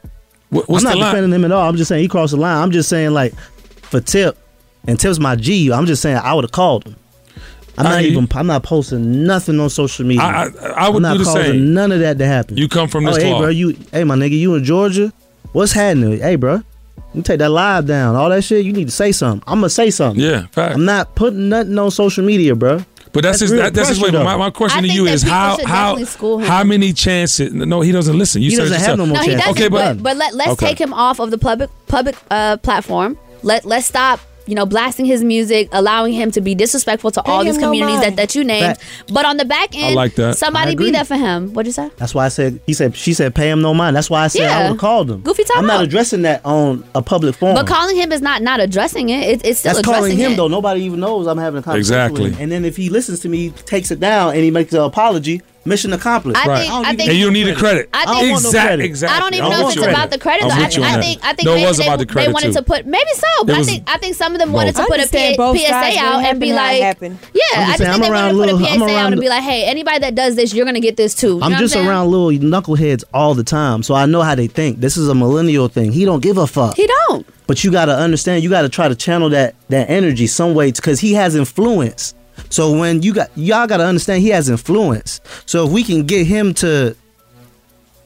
What, 0.50 0.68
what's 0.68 0.84
I'm 0.84 0.90
not 0.90 0.94
the 0.94 1.00
line? 1.00 1.14
defending 1.14 1.32
him 1.40 1.44
at 1.44 1.52
all. 1.52 1.68
I'm 1.68 1.76
just 1.76 1.88
saying 1.88 2.02
he 2.02 2.08
crossed 2.08 2.32
the 2.34 2.40
line. 2.40 2.62
I'm 2.62 2.70
just 2.70 2.88
saying 2.88 3.10
like 3.10 3.34
for 3.82 4.00
Tip 4.00 4.38
and 4.86 4.98
Tip's 4.98 5.18
my 5.18 5.34
G. 5.36 5.72
I'm 5.72 5.86
just 5.86 6.00
saying 6.02 6.18
I 6.18 6.34
would 6.34 6.44
have 6.44 6.52
called 6.52 6.84
him. 6.86 6.96
I'm 7.78 7.86
I 7.86 7.90
not 7.90 8.00
hear 8.02 8.10
even. 8.12 8.28
I'm 8.34 8.46
not 8.46 8.62
posting 8.62 9.24
nothing 9.24 9.58
on 9.58 9.70
social 9.70 10.04
media. 10.04 10.22
I- 10.22 10.44
I- 10.46 10.68
I 10.84 10.88
would 10.88 10.96
am 10.96 11.02
not 11.02 11.12
do 11.14 11.18
the 11.18 11.24
causing 11.24 11.42
same. 11.44 11.74
None 11.74 11.92
of 11.92 12.00
that 12.00 12.18
to 12.18 12.26
happen. 12.26 12.56
You 12.56 12.68
come 12.68 12.88
from 12.88 13.06
oh, 13.06 13.12
this 13.14 13.22
hey, 13.22 13.30
cloth. 13.30 13.40
bro. 13.42 13.48
You, 13.48 13.76
hey, 13.92 14.04
my 14.04 14.16
nigga. 14.16 14.38
You 14.38 14.54
in 14.56 14.64
Georgia? 14.64 15.12
What's 15.52 15.72
happening? 15.72 16.18
Hey, 16.20 16.36
bro. 16.36 16.62
You 17.14 17.22
take 17.22 17.40
that 17.40 17.50
live 17.50 17.86
down. 17.86 18.14
All 18.14 18.28
that 18.30 18.44
shit. 18.44 18.64
You 18.64 18.72
need 18.72 18.84
to 18.86 18.92
say 18.92 19.10
something. 19.12 19.42
I'm 19.46 19.58
gonna 19.58 19.70
say 19.70 19.90
something. 19.90 20.22
Yeah, 20.22 20.46
fact. 20.48 20.74
I'm 20.76 20.84
not 20.84 21.16
putting 21.16 21.48
nothing 21.48 21.76
on 21.78 21.90
social 21.90 22.24
media, 22.24 22.54
bro. 22.54 22.84
But 23.12 23.24
that's, 23.24 23.40
his. 23.40 23.50
That, 23.50 23.74
that's 23.74 23.88
his 23.88 24.00
way. 24.00 24.12
my, 24.12 24.36
my 24.36 24.50
question 24.50 24.84
I 24.84 24.86
to 24.86 24.92
you 24.94 25.06
is 25.06 25.22
how 25.22 25.56
how 25.66 25.94
definitely 25.96 26.04
school 26.04 26.38
him. 26.38 26.46
how 26.46 26.62
many 26.62 26.92
chances? 26.92 27.52
No, 27.52 27.80
he 27.80 27.90
doesn't 27.90 28.16
listen. 28.16 28.40
You 28.42 28.50
He 28.50 28.56
doesn't 28.56 28.76
it 28.76 28.80
have 28.86 28.96
no 28.98 29.06
more 29.06 29.16
No, 29.16 29.22
he 29.22 29.30
chances. 29.30 29.46
doesn't. 29.46 29.62
Okay, 29.62 29.68
but- 29.68 29.96
but 29.96 30.02
but 30.04 30.16
let 30.16 30.34
let's 30.36 30.52
Okay. 30.52 30.66
take 30.68 30.80
him 30.80 30.94
off 30.94 31.18
of 31.18 31.32
the 31.32 31.38
public 31.38 31.68
public 31.88 32.14
uh, 32.30 32.56
platform. 32.58 33.18
Let 33.42 33.64
let's 33.64 33.86
stop. 33.86 34.20
You 34.50 34.56
know, 34.56 34.66
blasting 34.66 35.06
his 35.06 35.22
music, 35.22 35.68
allowing 35.70 36.12
him 36.12 36.32
to 36.32 36.40
be 36.40 36.56
disrespectful 36.56 37.12
to 37.12 37.22
all 37.22 37.44
these 37.44 37.56
communities 37.56 38.00
mind. 38.00 38.02
that, 38.02 38.16
that 38.16 38.34
you 38.34 38.42
named. 38.42 38.76
Fact. 38.78 39.12
But 39.14 39.24
on 39.24 39.36
the 39.36 39.44
back 39.44 39.76
end, 39.76 39.94
like 39.94 40.16
that. 40.16 40.36
somebody 40.36 40.72
I 40.72 40.74
be 40.74 40.90
there 40.90 41.04
for 41.04 41.14
him. 41.16 41.52
What'd 41.54 41.68
you 41.68 41.72
say? 41.72 41.88
That's 41.98 42.14
why 42.14 42.24
I 42.26 42.28
said 42.28 42.60
he 42.66 42.74
said 42.74 42.96
she 42.96 43.14
said 43.14 43.34
pay 43.34 43.48
him 43.48 43.62
no 43.62 43.72
mind. 43.72 43.94
That's 43.94 44.10
why 44.10 44.24
I 44.24 44.26
said 44.26 44.48
I 44.50 44.62
would 44.62 44.68
have 44.70 44.78
called 44.78 45.08
him. 45.10 45.20
Goofy 45.22 45.44
time 45.44 45.58
I'm 45.60 45.66
not 45.66 45.76
out. 45.78 45.84
addressing 45.84 46.22
that 46.22 46.44
on 46.44 46.84
a 46.94 47.00
public 47.02 47.36
forum. 47.36 47.54
But 47.54 47.66
calling 47.68 47.96
him 47.96 48.10
is 48.10 48.20
not 48.20 48.42
not 48.42 48.58
addressing 48.58 49.08
it. 49.10 49.22
it 49.22 49.46
it's 49.46 49.60
still 49.60 49.70
That's 49.74 49.78
addressing 49.86 50.02
calling 50.02 50.18
him 50.18 50.32
it. 50.32 50.36
though. 50.36 50.48
Nobody 50.48 50.82
even 50.82 50.98
knows 51.00 51.26
I'm 51.28 51.38
having 51.38 51.60
a 51.60 51.62
conversation 51.62 51.94
Exactly. 51.94 52.22
with 52.24 52.34
him. 52.34 52.42
And 52.42 52.52
then 52.52 52.64
if 52.64 52.76
he 52.76 52.88
listens 52.90 53.20
to 53.20 53.28
me, 53.28 53.38
he 53.38 53.50
takes 53.50 53.92
it 53.92 54.00
down 54.00 54.34
and 54.34 54.42
he 54.42 54.50
makes 54.50 54.72
an 54.72 54.80
apology. 54.80 55.42
Mission 55.70 55.92
accomplished. 55.94 56.38
I 56.38 56.46
Right. 56.46 56.58
think- 56.60 56.70
don't 56.72 56.84
I 56.84 56.94
think- 56.94 57.08
and 57.10 57.18
you 57.18 57.24
don't 57.24 57.32
need 57.32 57.46
need 57.46 57.54
the 57.54 57.58
credit. 57.58 57.88
I 57.94 58.02
I 58.02 58.04
don't 58.04 58.14
think- 58.20 58.32
want 58.32 58.42
no 58.42 58.48
exactly. 58.50 58.68
credit. 58.68 58.84
Exactly. 58.84 59.16
I 59.16 59.20
don't 59.20 59.34
even 59.34 59.44
I'm 59.46 59.50
know 59.52 59.60
if 59.60 59.66
it's 59.68 59.76
you 59.76 59.90
about 59.90 60.10
the 60.10 60.18
credit. 60.18 60.42
I'm 60.44 60.48
though. 60.50 60.54
I, 60.56 60.60
with 60.66 60.76
you 60.76 60.82
on 60.84 60.90
I 60.90 61.00
think 61.00 61.20
I 61.24 61.32
think 61.32 61.46
No, 61.46 61.54
maybe 61.54 61.66
was 61.66 61.76
they, 61.78 61.86
about 61.86 61.98
the 62.00 62.04
they 62.04 62.28
wanted 62.28 62.46
too. 62.48 62.52
to 62.54 62.62
put 62.62 62.86
maybe 62.86 63.10
so, 63.16 63.44
but 63.44 63.56
It 63.56 63.58
I 63.60 63.62
think 63.62 63.82
I 63.86 63.96
think 63.98 64.14
some 64.16 64.32
of 64.34 64.38
them 64.40 64.52
wanted 64.52 64.74
both. 64.74 64.84
to 64.84 64.88
put 64.90 64.98
a 64.98 65.02
understand 65.02 65.32
P- 65.32 65.36
both 65.38 65.56
PSA 65.58 65.72
out 65.72 66.24
and 66.24 66.40
be 66.40 66.48
happened 66.48 66.58
how 66.58 66.72
it 66.74 66.80
like, 67.00 67.12
yeah, 67.32 67.42
I'm 67.54 67.66
just 67.66 67.78
just 67.78 67.78
think 67.78 67.78
they 67.78 68.10
wanted 68.10 68.10
around 68.12 68.28
to 68.28 68.34
put 68.34 68.48
a 68.50 68.52
little- 68.52 68.58
I'm 68.66 68.78
PSA 68.80 68.84
out 68.84 68.90
around 68.90 69.12
and 69.12 69.20
be 69.22 69.28
like, 69.28 69.42
hey, 69.42 69.64
anybody 69.64 69.98
that 70.00 70.14
does 70.14 70.34
this, 70.36 70.52
you're 70.52 70.66
gonna 70.66 70.80
get 70.80 70.96
this 70.96 71.14
too. 71.14 71.38
I'm 71.42 71.56
just 71.56 71.76
around 71.76 72.10
little 72.10 72.30
knuckleheads 72.30 73.04
all 73.14 73.34
the 73.34 73.44
time, 73.44 73.82
so 73.82 73.94
I 73.94 74.06
know 74.06 74.22
how 74.22 74.34
they 74.34 74.48
think. 74.48 74.80
This 74.80 74.96
is 74.96 75.08
a 75.08 75.14
millennial 75.14 75.68
thing. 75.68 75.92
He 75.92 76.04
don't 76.04 76.20
give 76.22 76.36
a 76.36 76.46
fuck. 76.46 76.76
He 76.76 76.86
don't. 77.08 77.24
But 77.46 77.64
you 77.64 77.70
got 77.72 77.86
to 77.86 77.96
understand, 77.96 78.44
you 78.44 78.50
got 78.50 78.62
to 78.62 78.68
try 78.68 78.86
to 78.88 78.94
channel 78.94 79.30
that 79.30 79.54
that 79.70 79.88
energy 79.90 80.26
some 80.26 80.54
way 80.54 80.70
because 80.72 81.00
he 81.00 81.14
has 81.14 81.34
influence. 81.34 82.14
So 82.50 82.76
when 82.78 83.02
you 83.02 83.14
got 83.14 83.30
y'all 83.36 83.66
got 83.66 83.78
to 83.78 83.84
understand 83.86 84.22
he 84.22 84.28
has 84.28 84.48
influence. 84.50 85.20
So 85.46 85.66
if 85.66 85.72
we 85.72 85.82
can 85.82 86.04
get 86.04 86.26
him 86.26 86.52
to 86.54 86.94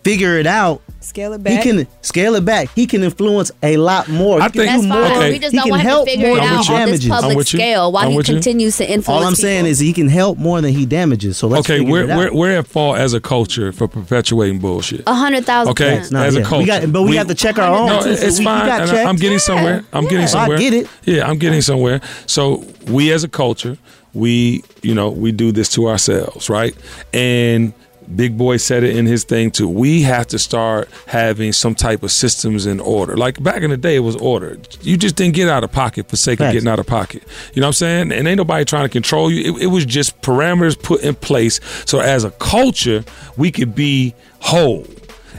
figure 0.02 0.38
it 0.38 0.46
out, 0.46 0.82
Scale 1.00 1.32
it 1.34 1.42
back. 1.42 1.62
he 1.62 1.70
can 1.70 1.86
scale 2.02 2.34
it 2.34 2.44
back. 2.46 2.68
He 2.74 2.86
can 2.86 3.02
influence 3.02 3.50
a 3.62 3.76
lot 3.78 4.08
more. 4.08 4.40
I 4.40 4.44
He 4.46 4.50
can 4.50 4.60
think- 4.60 4.70
That's 4.70 4.82
do 4.82 4.88
fine. 4.88 4.98
more. 5.00 5.10
Okay. 5.18 5.32
We 5.32 5.38
just 5.38 5.52
He 5.52 5.56
don't 5.58 5.64
can 5.64 5.70
want 5.70 5.82
him 5.82 5.86
to 5.86 5.90
help 5.90 6.08
figure 6.08 6.28
more 6.28 6.36
it 6.38 6.42
out 6.42 6.50
on 6.52 6.56
this 6.58 6.66
damages. 6.68 7.10
I'm 7.10 7.20
public 7.20 7.36
with 7.38 7.52
you. 7.54 7.58
scale 7.58 7.92
while 7.92 8.04
I'm 8.04 8.10
he 8.10 8.16
with 8.16 8.28
you. 8.28 8.34
continues 8.34 8.76
to 8.78 8.90
influence. 8.90 9.22
All 9.22 9.26
I'm 9.28 9.34
saying 9.34 9.60
people. 9.60 9.70
is 9.70 9.78
he 9.78 9.92
can 9.92 10.08
help 10.08 10.38
more 10.38 10.60
than 10.62 10.72
he 10.74 10.84
damages. 10.86 11.36
So 11.38 11.46
let's 11.46 11.66
Okay, 11.68 11.78
figure 11.78 11.92
we're 11.92 12.04
it 12.04 12.10
out. 12.10 12.18
we're 12.18 12.32
we're 12.34 12.58
at 12.58 12.66
fault 12.66 12.96
as 12.98 13.12
a 13.14 13.20
culture 13.20 13.70
for 13.72 13.86
perpetuating 13.88 14.58
bullshit. 14.60 15.02
a 15.06 15.14
hundred 15.14 15.44
thousand. 15.46 15.72
Okay, 15.72 15.96
It's 15.96 16.10
not 16.10 16.26
as 16.26 16.36
a 16.36 16.38
yet. 16.40 16.46
culture, 16.48 16.60
We 16.62 16.66
got, 16.66 16.92
but 16.92 17.02
we, 17.02 17.16
have 17.16 17.28
to 17.28 17.34
check 17.34 17.58
our 17.58 17.74
own. 17.74 17.86
No, 17.86 18.02
too, 18.02 18.10
it's 18.10 18.22
we, 18.22 18.28
we 18.40 18.44
fine. 18.44 18.66
got. 18.66 18.88
I'm 19.06 19.16
getting 19.16 19.38
somewhere. 19.38 19.84
I'm 19.92 20.06
getting 20.06 20.26
somewhere. 20.26 20.56
I 20.56 20.58
somewhere. 20.60 20.70
get 20.70 20.74
it. 20.74 20.88
Yeah, 21.04 21.28
I'm 21.28 21.38
getting 21.38 21.60
somewhere. 21.62 22.00
So 22.26 22.64
we 22.88 23.10
as 23.12 23.24
a 23.24 23.28
culture, 23.28 23.76
we 24.14 24.64
you 24.82 24.94
know 24.94 25.10
we 25.10 25.32
do 25.32 25.52
this 25.52 25.68
to 25.70 25.88
ourselves, 25.88 26.48
right? 26.48 26.74
And 27.12 27.74
Big 28.14 28.36
Boy 28.36 28.58
said 28.58 28.84
it 28.84 28.96
in 28.96 29.06
his 29.06 29.24
thing 29.24 29.50
too. 29.50 29.68
We 29.68 30.02
have 30.02 30.26
to 30.28 30.38
start 30.38 30.88
having 31.06 31.52
some 31.52 31.74
type 31.74 32.02
of 32.02 32.12
systems 32.12 32.66
in 32.66 32.80
order. 32.80 33.16
Like 33.16 33.42
back 33.42 33.62
in 33.62 33.70
the 33.70 33.76
day, 33.76 33.96
it 33.96 34.00
was 34.00 34.16
order. 34.16 34.58
You 34.82 34.96
just 34.96 35.16
didn't 35.16 35.34
get 35.34 35.48
out 35.48 35.64
of 35.64 35.72
pocket 35.72 36.08
for 36.08 36.16
sake 36.16 36.40
of 36.40 36.52
getting 36.52 36.68
out 36.68 36.78
of 36.78 36.86
pocket. 36.86 37.22
You 37.54 37.60
know 37.60 37.66
what 37.66 37.70
I'm 37.70 37.72
saying? 37.74 38.12
And 38.12 38.28
ain't 38.28 38.36
nobody 38.36 38.64
trying 38.64 38.84
to 38.84 38.88
control 38.88 39.30
you. 39.30 39.54
It, 39.54 39.64
it 39.64 39.66
was 39.68 39.84
just 39.84 40.20
parameters 40.20 40.80
put 40.80 41.02
in 41.02 41.14
place 41.14 41.60
so 41.86 42.00
as 42.00 42.24
a 42.24 42.30
culture 42.32 43.04
we 43.36 43.50
could 43.50 43.74
be 43.74 44.14
whole. 44.40 44.86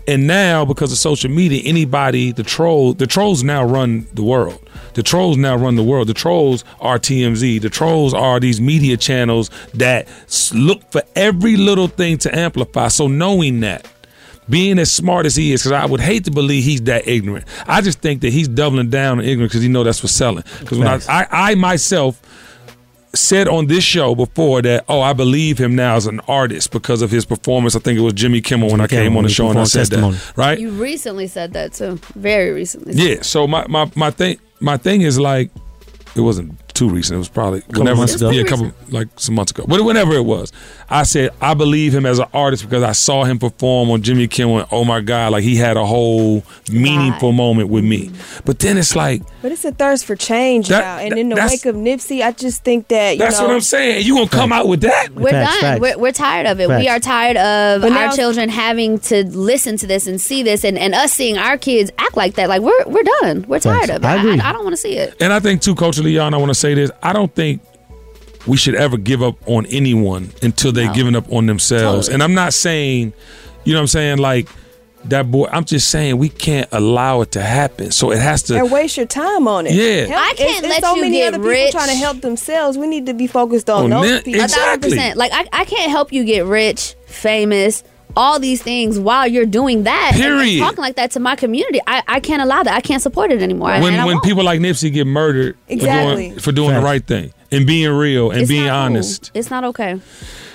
And 0.08 0.28
now, 0.28 0.66
because 0.66 0.92
of 0.92 0.98
social 1.00 1.32
media, 1.32 1.62
anybody, 1.66 2.32
the 2.32 2.44
troll, 2.44 2.94
the 2.94 3.08
trolls 3.08 3.44
now 3.44 3.64
run 3.64 4.08
the 4.14 4.24
world. 4.24 4.62
The 4.94 5.04
trolls 5.04 5.36
now 5.36 5.56
run 5.56 5.76
the 5.76 5.84
world. 5.84 6.08
The 6.08 6.14
trolls 6.14 6.64
are 6.80 7.00
TMZ. 7.00 7.62
The 7.62 7.70
trolls 7.70 8.14
are 8.14 8.40
these 8.40 8.62
media 8.62 8.98
channels 8.98 9.50
that 9.74 10.08
look 10.54 10.90
for 10.92 11.02
every 11.16 11.58
little 11.58 11.88
thing 11.88 12.18
to 12.20 12.38
amplify. 12.38 12.90
So 12.90 13.08
knowing 13.08 13.62
that, 13.62 13.88
being 14.48 14.78
as 14.78 14.92
smart 14.92 15.26
as 15.26 15.36
he 15.36 15.52
is, 15.52 15.64
because 15.64 15.72
I 15.72 15.86
would 15.86 16.00
hate 16.00 16.26
to 16.26 16.32
believe 16.32 16.64
he's 16.64 16.82
that 16.84 17.08
ignorant. 17.08 17.46
I 17.68 17.82
just 17.82 18.00
think 18.00 18.22
that 18.22 18.32
he's 18.32 18.48
doubling 18.48 18.92
down 18.92 19.20
on 19.20 19.26
ignorance 19.26 19.54
because 19.54 19.64
he 19.64 19.70
know 19.70 19.84
that's 19.84 20.04
what's 20.04 20.14
selling. 20.14 20.44
Because 20.60 20.78
when 20.78 20.88
I, 20.88 21.00
I, 21.10 21.28
I 21.32 21.56
myself 21.56 22.22
said 23.16 23.48
on 23.48 23.68
this 23.68 23.84
show 23.84 24.16
before 24.16 24.62
that, 24.64 24.86
oh, 24.88 25.02
I 25.02 25.14
believe 25.14 25.58
him 25.60 25.76
now 25.76 25.96
as 25.96 26.06
an 26.08 26.20
artist 26.28 26.72
because 26.72 27.02
of 27.02 27.12
his 27.12 27.26
performance. 27.26 27.76
I 27.76 27.80
think 27.80 27.98
it 27.98 28.02
was 28.02 28.14
Jimmy 28.14 28.42
Kimmel 28.42 28.70
when 28.72 28.82
I 28.82 28.88
Kimmel, 28.88 29.04
came 29.06 29.18
on 29.18 29.24
the 29.24 29.30
show 29.30 29.50
and 29.50 29.60
I 29.60 29.64
said 29.64 29.90
testimony. 29.90 30.16
that, 30.18 30.38
right? 30.38 30.60
You 30.60 30.72
recently 30.72 31.28
said 31.28 31.54
that 31.54 31.74
too. 31.74 32.00
Very 32.16 32.52
recently. 32.52 32.94
Yeah. 32.94 33.22
So 33.22 33.48
my 33.48 33.66
my 33.68 33.92
my 33.96 34.12
thing 34.12 34.40
my 34.60 34.78
thing 34.78 35.02
is 35.02 35.20
like 35.20 35.52
it 36.16 36.22
wasn't 36.22 36.58
too 36.76 36.90
recent. 36.90 37.16
It 37.16 37.18
was 37.18 37.30
probably 37.30 37.62
whenever 37.70 37.98
months 37.98 38.16
ago. 38.16 38.30
yeah, 38.30 38.42
a 38.42 38.46
couple 38.46 38.72
like 38.90 39.08
some 39.16 39.34
months 39.34 39.52
ago. 39.52 39.66
But 39.68 39.84
whenever 39.84 40.14
it 40.14 40.24
was, 40.26 40.52
I 40.90 41.04
said 41.04 41.32
I 41.42 41.54
believe 41.56 41.96
him 41.96 42.06
as 42.06 42.20
an 42.20 42.28
artist 42.34 42.64
because 42.64 42.84
I 42.84 42.92
saw 42.92 43.24
him 43.24 43.40
perform 43.40 43.90
on 43.90 44.02
Jimmy 44.04 44.28
Kimmel. 44.28 44.60
And, 44.60 44.68
oh 44.72 44.84
my 44.86 45.02
God! 45.02 45.32
Like 45.32 45.44
he 45.44 45.56
had 45.56 45.78
a 45.78 45.86
whole 45.86 46.44
meaningful 46.72 47.32
moment 47.32 47.70
with 47.70 47.84
me. 47.84 48.12
But 48.46 48.60
then 48.60 48.78
it's 48.78 48.96
like 48.96 49.22
But 49.42 49.52
it's 49.52 49.66
a 49.66 49.72
thirst 49.72 50.06
for 50.06 50.16
change 50.16 50.68
That- 50.68 50.82
now. 50.82 51.06
And 51.06 51.18
in 51.18 51.30
the 51.30 51.36
wake 51.36 51.66
of 51.66 51.76
Nipsey, 51.76 52.22
I 52.24 52.32
just 52.32 52.64
think 52.64 52.88
that 52.90 53.14
you 53.14 53.20
that's 53.20 53.40
know, 53.40 53.48
what 53.48 53.54
I'm 53.56 53.62
saying. 53.62 54.06
You 54.06 54.16
gonna 54.16 54.30
come 54.30 54.52
out 54.52 54.68
with 54.68 54.82
that? 54.82 55.10
We're 55.12 55.32
Facts, 55.32 55.52
done. 55.54 55.62
facts. 55.62 55.82
We're, 55.82 55.98
we're 55.98 56.12
tired 56.12 56.46
of 56.48 56.60
it. 56.60 56.68
We 56.70 56.88
are 56.88 57.00
tired 57.00 57.38
of 57.38 57.82
But 57.82 57.92
our 57.92 58.08
now- 58.08 58.16
children 58.16 58.50
having 58.50 59.00
to 59.00 59.26
listen 59.28 59.78
to 59.78 59.88
this 59.88 60.08
and 60.08 60.20
see 60.20 60.44
this, 60.44 60.64
and, 60.64 60.78
and 60.78 60.94
us 60.94 61.14
seeing 61.14 61.38
our 61.38 61.58
kids 61.58 61.92
act 61.98 62.18
like 62.18 62.36
that. 62.36 62.50
Like 62.50 62.62
we're 62.62 62.84
we're 62.86 63.04
done. 63.22 63.46
We're 63.48 63.60
tired 63.60 63.88
Facts. 63.88 63.90
of 63.92 64.04
it. 64.04 64.08
I 64.08 64.16
agree. 64.18 64.40
I, 64.40 64.50
I 64.50 64.52
don't 64.54 64.64
want 64.64 64.74
to 64.74 64.82
see 64.82 64.98
it. 64.98 65.16
And 65.22 65.32
I 65.32 65.40
think 65.40 65.62
too, 65.62 65.76
culturally, 65.76 66.12
y'all, 66.12 66.26
and 66.26 66.36
I 66.36 66.38
want 66.38 66.50
to 66.50 66.56
say 66.56 66.65
this. 66.74 66.90
I 67.04 67.14
don't 67.14 67.34
think 67.36 67.62
we 68.48 68.58
should 68.58 68.76
ever 68.76 68.98
give 68.98 69.22
up 69.24 69.36
on 69.48 69.66
anyone 69.68 70.32
until 70.42 70.72
they've 70.72 70.88
No. 70.88 70.94
given 70.94 71.16
up 71.16 71.32
on 71.32 71.46
themselves. 71.46 72.08
Totally. 72.08 72.14
And 72.16 72.24
I'm 72.24 72.34
not 72.34 72.54
saying, 72.54 73.14
you 73.64 73.74
know 73.74 73.80
what 73.80 73.84
I'm 73.84 73.88
saying, 73.88 74.18
like 74.20 74.48
that 75.06 75.30
boy. 75.30 75.48
I'm 75.52 75.66
just 75.66 75.90
saying 75.90 76.18
we 76.18 76.30
can't 76.30 76.68
allow 76.72 77.22
it 77.22 77.32
to 77.34 77.42
happen. 77.42 77.92
So 77.92 78.12
it 78.12 78.20
has 78.20 78.42
to. 78.44 78.58
and 78.58 78.72
waste 78.72 78.98
your 78.98 79.06
time 79.06 79.48
on 79.48 79.68
it. 79.68 79.74
Yeah. 79.74 80.06
Help- 80.08 80.22
I 80.24 80.34
can't 80.34 80.64
it's 80.66 80.68
let 80.68 80.84
so 80.84 80.96
you 80.96 81.02
many 81.02 81.18
get 81.18 81.34
other 81.34 81.44
people 81.44 81.72
trying 81.72 81.90
to 81.90 81.96
help 81.96 82.22
themselves. 82.22 82.78
We 82.78 82.88
need 82.88 83.06
to 83.08 83.14
be 83.14 83.28
focused 83.28 83.70
on 83.70 83.86
On 83.86 83.90
those 84.02 84.10
them- 84.10 84.24
people. 84.24 84.42
A 84.42 84.48
thousand 84.48 84.60
Exactly. 84.64 84.90
percent. 84.92 85.18
Like 85.18 85.32
I, 85.34 85.46
I 85.54 85.66
can't 85.66 85.92
help 85.92 86.12
you 86.12 86.24
get 86.24 86.46
rich, 86.46 86.96
famous, 87.06 87.84
all 88.16 88.40
these 88.40 88.62
things 88.62 88.98
while 89.00 89.28
you're 89.28 89.46
doing 89.46 89.84
that. 89.84 90.12
and- 90.14 90.24
and 90.24 90.40
Period. 90.42 90.60
talking 90.60 90.82
like 90.82 90.96
that 90.96 91.12
to 91.12 91.20
my 91.20 91.36
community. 91.36 91.80
I, 91.88 92.02
I 92.08 92.20
can't 92.20 92.42
allow 92.42 92.64
that. 92.64 92.74
I 92.74 92.82
can't 92.82 93.02
support 93.02 93.32
it 93.32 93.42
anymore. 93.42 93.70
when 93.72 93.82
when 93.82 94.06
won't. 94.06 94.24
people 94.24 94.44
like 94.44 94.60
Nipsey 94.60 94.92
get 94.92 95.06
murdered 95.08 95.58
Exactly. 95.68 96.14
for 96.14 96.16
doing, 96.30 96.40
for 96.40 96.52
doing 96.52 96.74
the 96.76 96.82
right 96.82 97.06
thing 97.06 97.34
and 97.52 97.66
being 97.68 97.92
real 97.92 98.32
and 98.32 98.42
It's 98.42 98.50
being 98.50 98.66
not 98.68 98.72
cool. 98.72 98.96
honest. 98.98 99.32
It's 99.34 99.50
not 99.50 99.64
okay. 99.66 100.00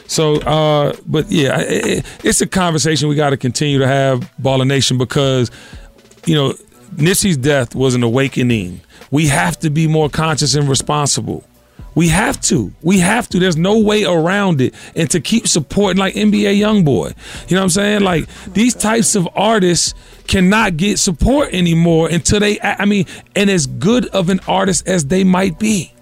So, 0.06 0.36
uh, 0.40 0.94
but 1.06 1.30
yeah, 1.30 1.60
it, 1.60 1.86
it, 1.86 2.06
it's 2.24 2.40
a 2.40 2.46
conversation 2.46 3.08
we 3.08 3.14
got 3.14 3.30
to 3.30 3.36
continue 3.36 3.78
to 3.78 3.86
have, 3.86 4.28
Baller 4.42 4.66
Nation, 4.66 4.98
because 4.98 5.50
you 6.26 6.34
know 6.34 6.54
Nipsey's 6.96 7.36
death 7.36 7.74
was 7.76 7.94
an 7.94 8.02
awakening. 8.02 8.80
We 9.12 9.26
have 9.28 9.58
to 9.60 9.70
be 9.70 9.86
more 9.86 10.08
conscious 10.08 10.54
and 10.56 10.68
responsible. 10.68 11.44
We 11.94 12.08
have 12.08 12.40
to. 12.42 12.72
We 12.82 13.00
have 13.00 13.28
to. 13.30 13.38
There's 13.38 13.56
no 13.56 13.78
way 13.78 14.04
around 14.04 14.60
it. 14.60 14.74
And 14.94 15.10
to 15.10 15.20
keep 15.20 15.48
supporting 15.48 15.98
like 15.98 16.14
NBA 16.14 16.58
Youngboy. 16.58 17.14
You 17.50 17.56
know 17.56 17.60
what 17.60 17.64
I'm 17.64 17.70
saying? 17.70 18.00
Like 18.02 18.28
these 18.52 18.74
types 18.74 19.14
of 19.14 19.28
artists 19.34 19.94
cannot 20.26 20.76
get 20.76 20.98
support 20.98 21.52
anymore 21.52 22.08
until 22.08 22.40
they 22.40 22.60
I 22.60 22.84
mean, 22.84 23.06
and 23.34 23.50
as 23.50 23.66
good 23.66 24.06
of 24.06 24.30
an 24.30 24.40
artist 24.46 24.86
as 24.86 25.06
they 25.06 25.24
might 25.24 25.58
be, 25.58 25.92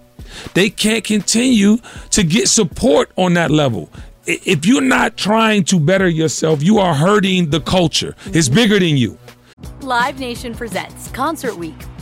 they 0.53 0.69
can't 0.69 1.03
continue 1.03 1.77
to 2.11 2.23
get 2.23 2.47
support 2.47 3.11
on 3.15 3.33
that 3.33 3.51
level. 3.51 3.89
If 4.25 4.65
you're 4.65 4.81
not 4.81 5.17
trying 5.17 5.63
to 5.65 5.79
better 5.79 6.07
yourself, 6.07 6.61
you 6.61 6.77
are 6.77 6.93
hurting 6.93 7.49
the 7.49 7.61
culture. 7.61 8.15
It's 8.27 8.47
bigger 8.47 8.77
than 8.79 8.95
you. 8.95 9.17
Live 9.81 10.19
Nation 10.19 10.53
presents 10.53 11.09
Concert 11.09 11.57
Week. 11.57 11.88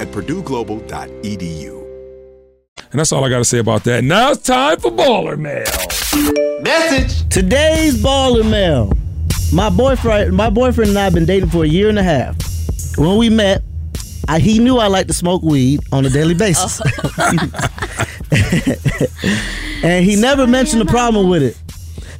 at 0.00 0.08
purdueglobal.edu. 0.08 1.82
And 2.90 2.98
that's 2.98 3.12
all 3.12 3.24
I 3.24 3.30
got 3.30 3.38
to 3.38 3.44
say 3.44 3.58
about 3.58 3.84
that. 3.84 4.04
Now 4.04 4.32
it's 4.32 4.42
time 4.42 4.78
for 4.78 4.90
Baller 4.90 5.38
Mail. 5.38 5.64
Message. 6.62 7.28
Today's 7.30 8.02
baller 8.02 8.48
mail. 8.48 8.92
My 9.52 9.70
boyfriend, 9.70 10.34
my 10.34 10.50
boyfriend 10.50 10.90
and 10.90 10.98
I 10.98 11.04
have 11.04 11.14
been 11.14 11.24
dating 11.24 11.50
for 11.50 11.64
a 11.64 11.66
year 11.66 11.88
and 11.88 11.98
a 11.98 12.02
half. 12.02 12.36
When 12.96 13.16
we 13.16 13.30
met, 13.30 13.62
I, 14.28 14.38
he 14.38 14.58
knew 14.58 14.76
I 14.78 14.86
like 14.86 15.06
to 15.08 15.12
smoke 15.12 15.42
weed 15.42 15.80
on 15.90 16.04
a 16.06 16.10
daily 16.10 16.34
basis, 16.34 16.80
oh. 16.84 17.38
and 19.82 20.04
he 20.04 20.16
never 20.16 20.46
mentioned 20.46 20.82
a 20.82 20.86
problem 20.86 21.28
with 21.28 21.42
it. 21.42 21.56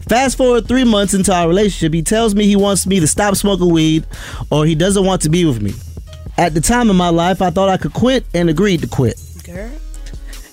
Fast 0.09 0.37
forward 0.37 0.67
three 0.67 0.85
months 0.85 1.15
into 1.15 1.33
our 1.33 1.47
relationship, 1.47 1.95
he 1.95 2.03
tells 2.03 2.35
me 2.35 2.47
he 2.47 2.57
wants 2.57 2.87
me 2.87 2.99
to 3.01 3.07
stop 3.07 3.37
smoking 3.37 3.71
weed, 3.71 4.07
or 4.51 4.67
he 4.67 4.75
doesn't 4.75 5.05
want 5.05 5.23
to 5.23 5.31
be 5.31 5.45
with 5.45 5.63
me. 5.63 5.73
At 6.39 6.55
the 6.55 6.61
time 6.61 6.91
in 6.91 6.97
my 6.97 7.11
life, 7.11 7.43
I 7.43 7.51
thought 7.51 7.69
I 7.69 7.77
could 7.77 7.93
quit 7.93 8.25
and 8.35 8.49
agreed 8.49 8.81
to 8.81 8.87
quit. 8.87 9.21
Girl. 9.45 9.71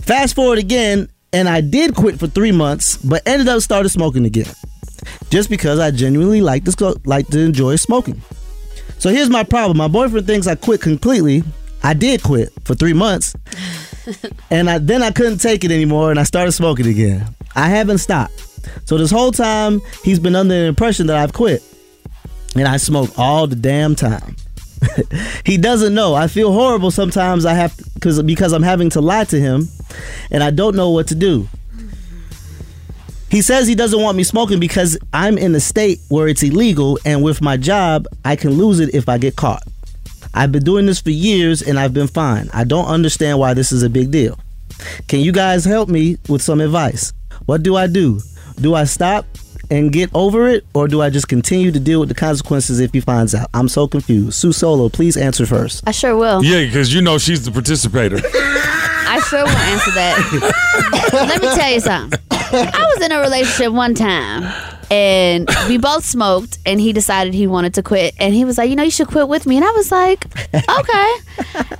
Fast 0.01 0.35
forward 0.35 0.59
again, 0.59 1.07
and 1.31 1.47
I 1.47 1.61
did 1.61 1.95
quit 1.95 2.19
for 2.19 2.27
three 2.27 2.51
months, 2.51 2.97
but 2.97 3.21
ended 3.27 3.47
up 3.47 3.61
started 3.61 3.89
smoking 3.89 4.25
again, 4.25 4.51
just 5.29 5.49
because 5.49 5.79
I 5.79 5.91
genuinely 5.91 6.41
like 6.41 6.65
to 6.65 6.99
like 7.05 7.27
to 7.27 7.39
enjoy 7.39 7.75
smoking. 7.75 8.21
So 8.97 9.09
here's 9.09 9.29
my 9.29 9.43
problem: 9.43 9.77
my 9.77 9.87
boyfriend 9.87 10.27
thinks 10.27 10.47
I 10.47 10.55
quit 10.55 10.81
completely. 10.81 11.43
I 11.83 11.93
did 11.93 12.23
quit 12.23 12.49
for 12.65 12.75
three 12.75 12.93
months, 12.93 13.35
and 14.51 14.69
I 14.69 14.79
then 14.79 15.03
I 15.03 15.11
couldn't 15.11 15.37
take 15.37 15.63
it 15.63 15.71
anymore, 15.71 16.09
and 16.09 16.19
I 16.19 16.23
started 16.23 16.51
smoking 16.51 16.87
again. 16.87 17.27
I 17.55 17.69
haven't 17.69 17.99
stopped. 17.99 18.33
So 18.85 18.97
this 18.97 19.11
whole 19.11 19.31
time, 19.31 19.81
he's 20.03 20.19
been 20.19 20.35
under 20.35 20.53
the 20.53 20.65
impression 20.65 21.07
that 21.07 21.17
I've 21.17 21.33
quit, 21.33 21.63
and 22.55 22.67
I 22.67 22.77
smoke 22.77 23.17
all 23.17 23.47
the 23.47 23.55
damn 23.55 23.95
time. 23.95 24.35
he 25.45 25.57
doesn't 25.57 25.93
know. 25.93 26.15
I 26.15 26.27
feel 26.27 26.51
horrible 26.51 26.91
sometimes. 26.91 27.45
I 27.45 27.53
have 27.53 27.75
because 27.93 28.21
because 28.23 28.53
I'm 28.53 28.63
having 28.63 28.89
to 28.91 29.01
lie 29.01 29.25
to 29.25 29.39
him, 29.39 29.67
and 30.31 30.43
I 30.43 30.51
don't 30.51 30.75
know 30.75 30.89
what 30.89 31.07
to 31.07 31.15
do. 31.15 31.47
He 33.29 33.43
says 33.43 33.67
he 33.67 33.75
doesn't 33.75 34.01
want 34.01 34.17
me 34.17 34.23
smoking 34.23 34.59
because 34.59 34.97
I'm 35.13 35.37
in 35.37 35.53
a 35.53 35.59
state 35.59 35.99
where 36.09 36.27
it's 36.27 36.41
illegal, 36.41 36.97
and 37.05 37.23
with 37.23 37.41
my 37.41 37.57
job, 37.57 38.07
I 38.25 38.35
can 38.35 38.51
lose 38.51 38.79
it 38.79 38.95
if 38.95 39.07
I 39.07 39.17
get 39.17 39.35
caught. 39.35 39.63
I've 40.33 40.51
been 40.51 40.63
doing 40.63 40.85
this 40.85 40.99
for 40.99 41.11
years, 41.11 41.61
and 41.61 41.79
I've 41.79 41.93
been 41.93 42.07
fine. 42.07 42.49
I 42.53 42.63
don't 42.63 42.87
understand 42.87 43.37
why 43.37 43.53
this 43.53 43.71
is 43.71 43.83
a 43.83 43.89
big 43.89 44.09
deal. 44.09 44.39
Can 45.07 45.19
you 45.19 45.31
guys 45.31 45.65
help 45.65 45.89
me 45.89 46.17
with 46.27 46.41
some 46.41 46.61
advice? 46.61 47.13
What 47.45 47.61
do 47.63 47.75
I 47.75 47.87
do? 47.87 48.21
Do 48.59 48.73
I 48.73 48.85
stop 48.85 49.25
and 49.71 49.91
get 49.91 50.09
over 50.13 50.47
it, 50.47 50.65
or 50.73 50.87
do 50.87 51.01
I 51.01 51.09
just 51.09 51.27
continue 51.27 51.71
to 51.71 51.79
deal 51.79 51.99
with 51.99 52.09
the 52.09 52.15
consequences 52.15 52.79
if 52.79 52.91
he 52.93 52.99
finds 52.99 53.35
out? 53.35 53.49
I'm 53.53 53.67
so 53.67 53.87
confused. 53.87 54.33
Su 54.33 54.51
Solo, 54.51 54.89
please 54.89 55.15
answer 55.17 55.45
first. 55.45 55.83
I 55.87 55.91
sure 55.91 56.15
will. 56.15 56.43
Yeah, 56.43 56.65
because 56.65 56.93
you 56.93 57.01
know 57.01 57.17
she's 57.17 57.45
the 57.45 57.51
participator. 57.51 58.19
I 58.23 59.19
sure 59.27 59.43
will 59.43 59.49
answer 59.49 59.91
that. 59.91 61.09
Let 61.13 61.41
me 61.41 61.47
tell 61.49 61.71
you 61.71 61.79
something. 61.79 62.19
I 62.31 62.93
was 62.95 63.03
in 63.05 63.11
a 63.11 63.19
relationship 63.19 63.71
one 63.71 63.93
time 63.93 64.51
and 64.91 65.47
we 65.67 65.77
both 65.77 66.03
smoked 66.03 66.57
and 66.65 66.79
he 66.79 66.93
decided 66.93 67.33
he 67.33 67.45
wanted 67.45 67.75
to 67.75 67.83
quit 67.83 68.15
and 68.19 68.33
he 68.33 68.43
was 68.43 68.57
like, 68.57 68.69
you 68.69 68.75
know, 68.75 68.83
you 68.83 68.89
should 68.91 69.07
quit 69.07 69.27
with 69.27 69.45
me. 69.45 69.57
And 69.57 69.65
I 69.65 69.71
was 69.71 69.91
like, 69.91 70.25
okay. 70.53 71.13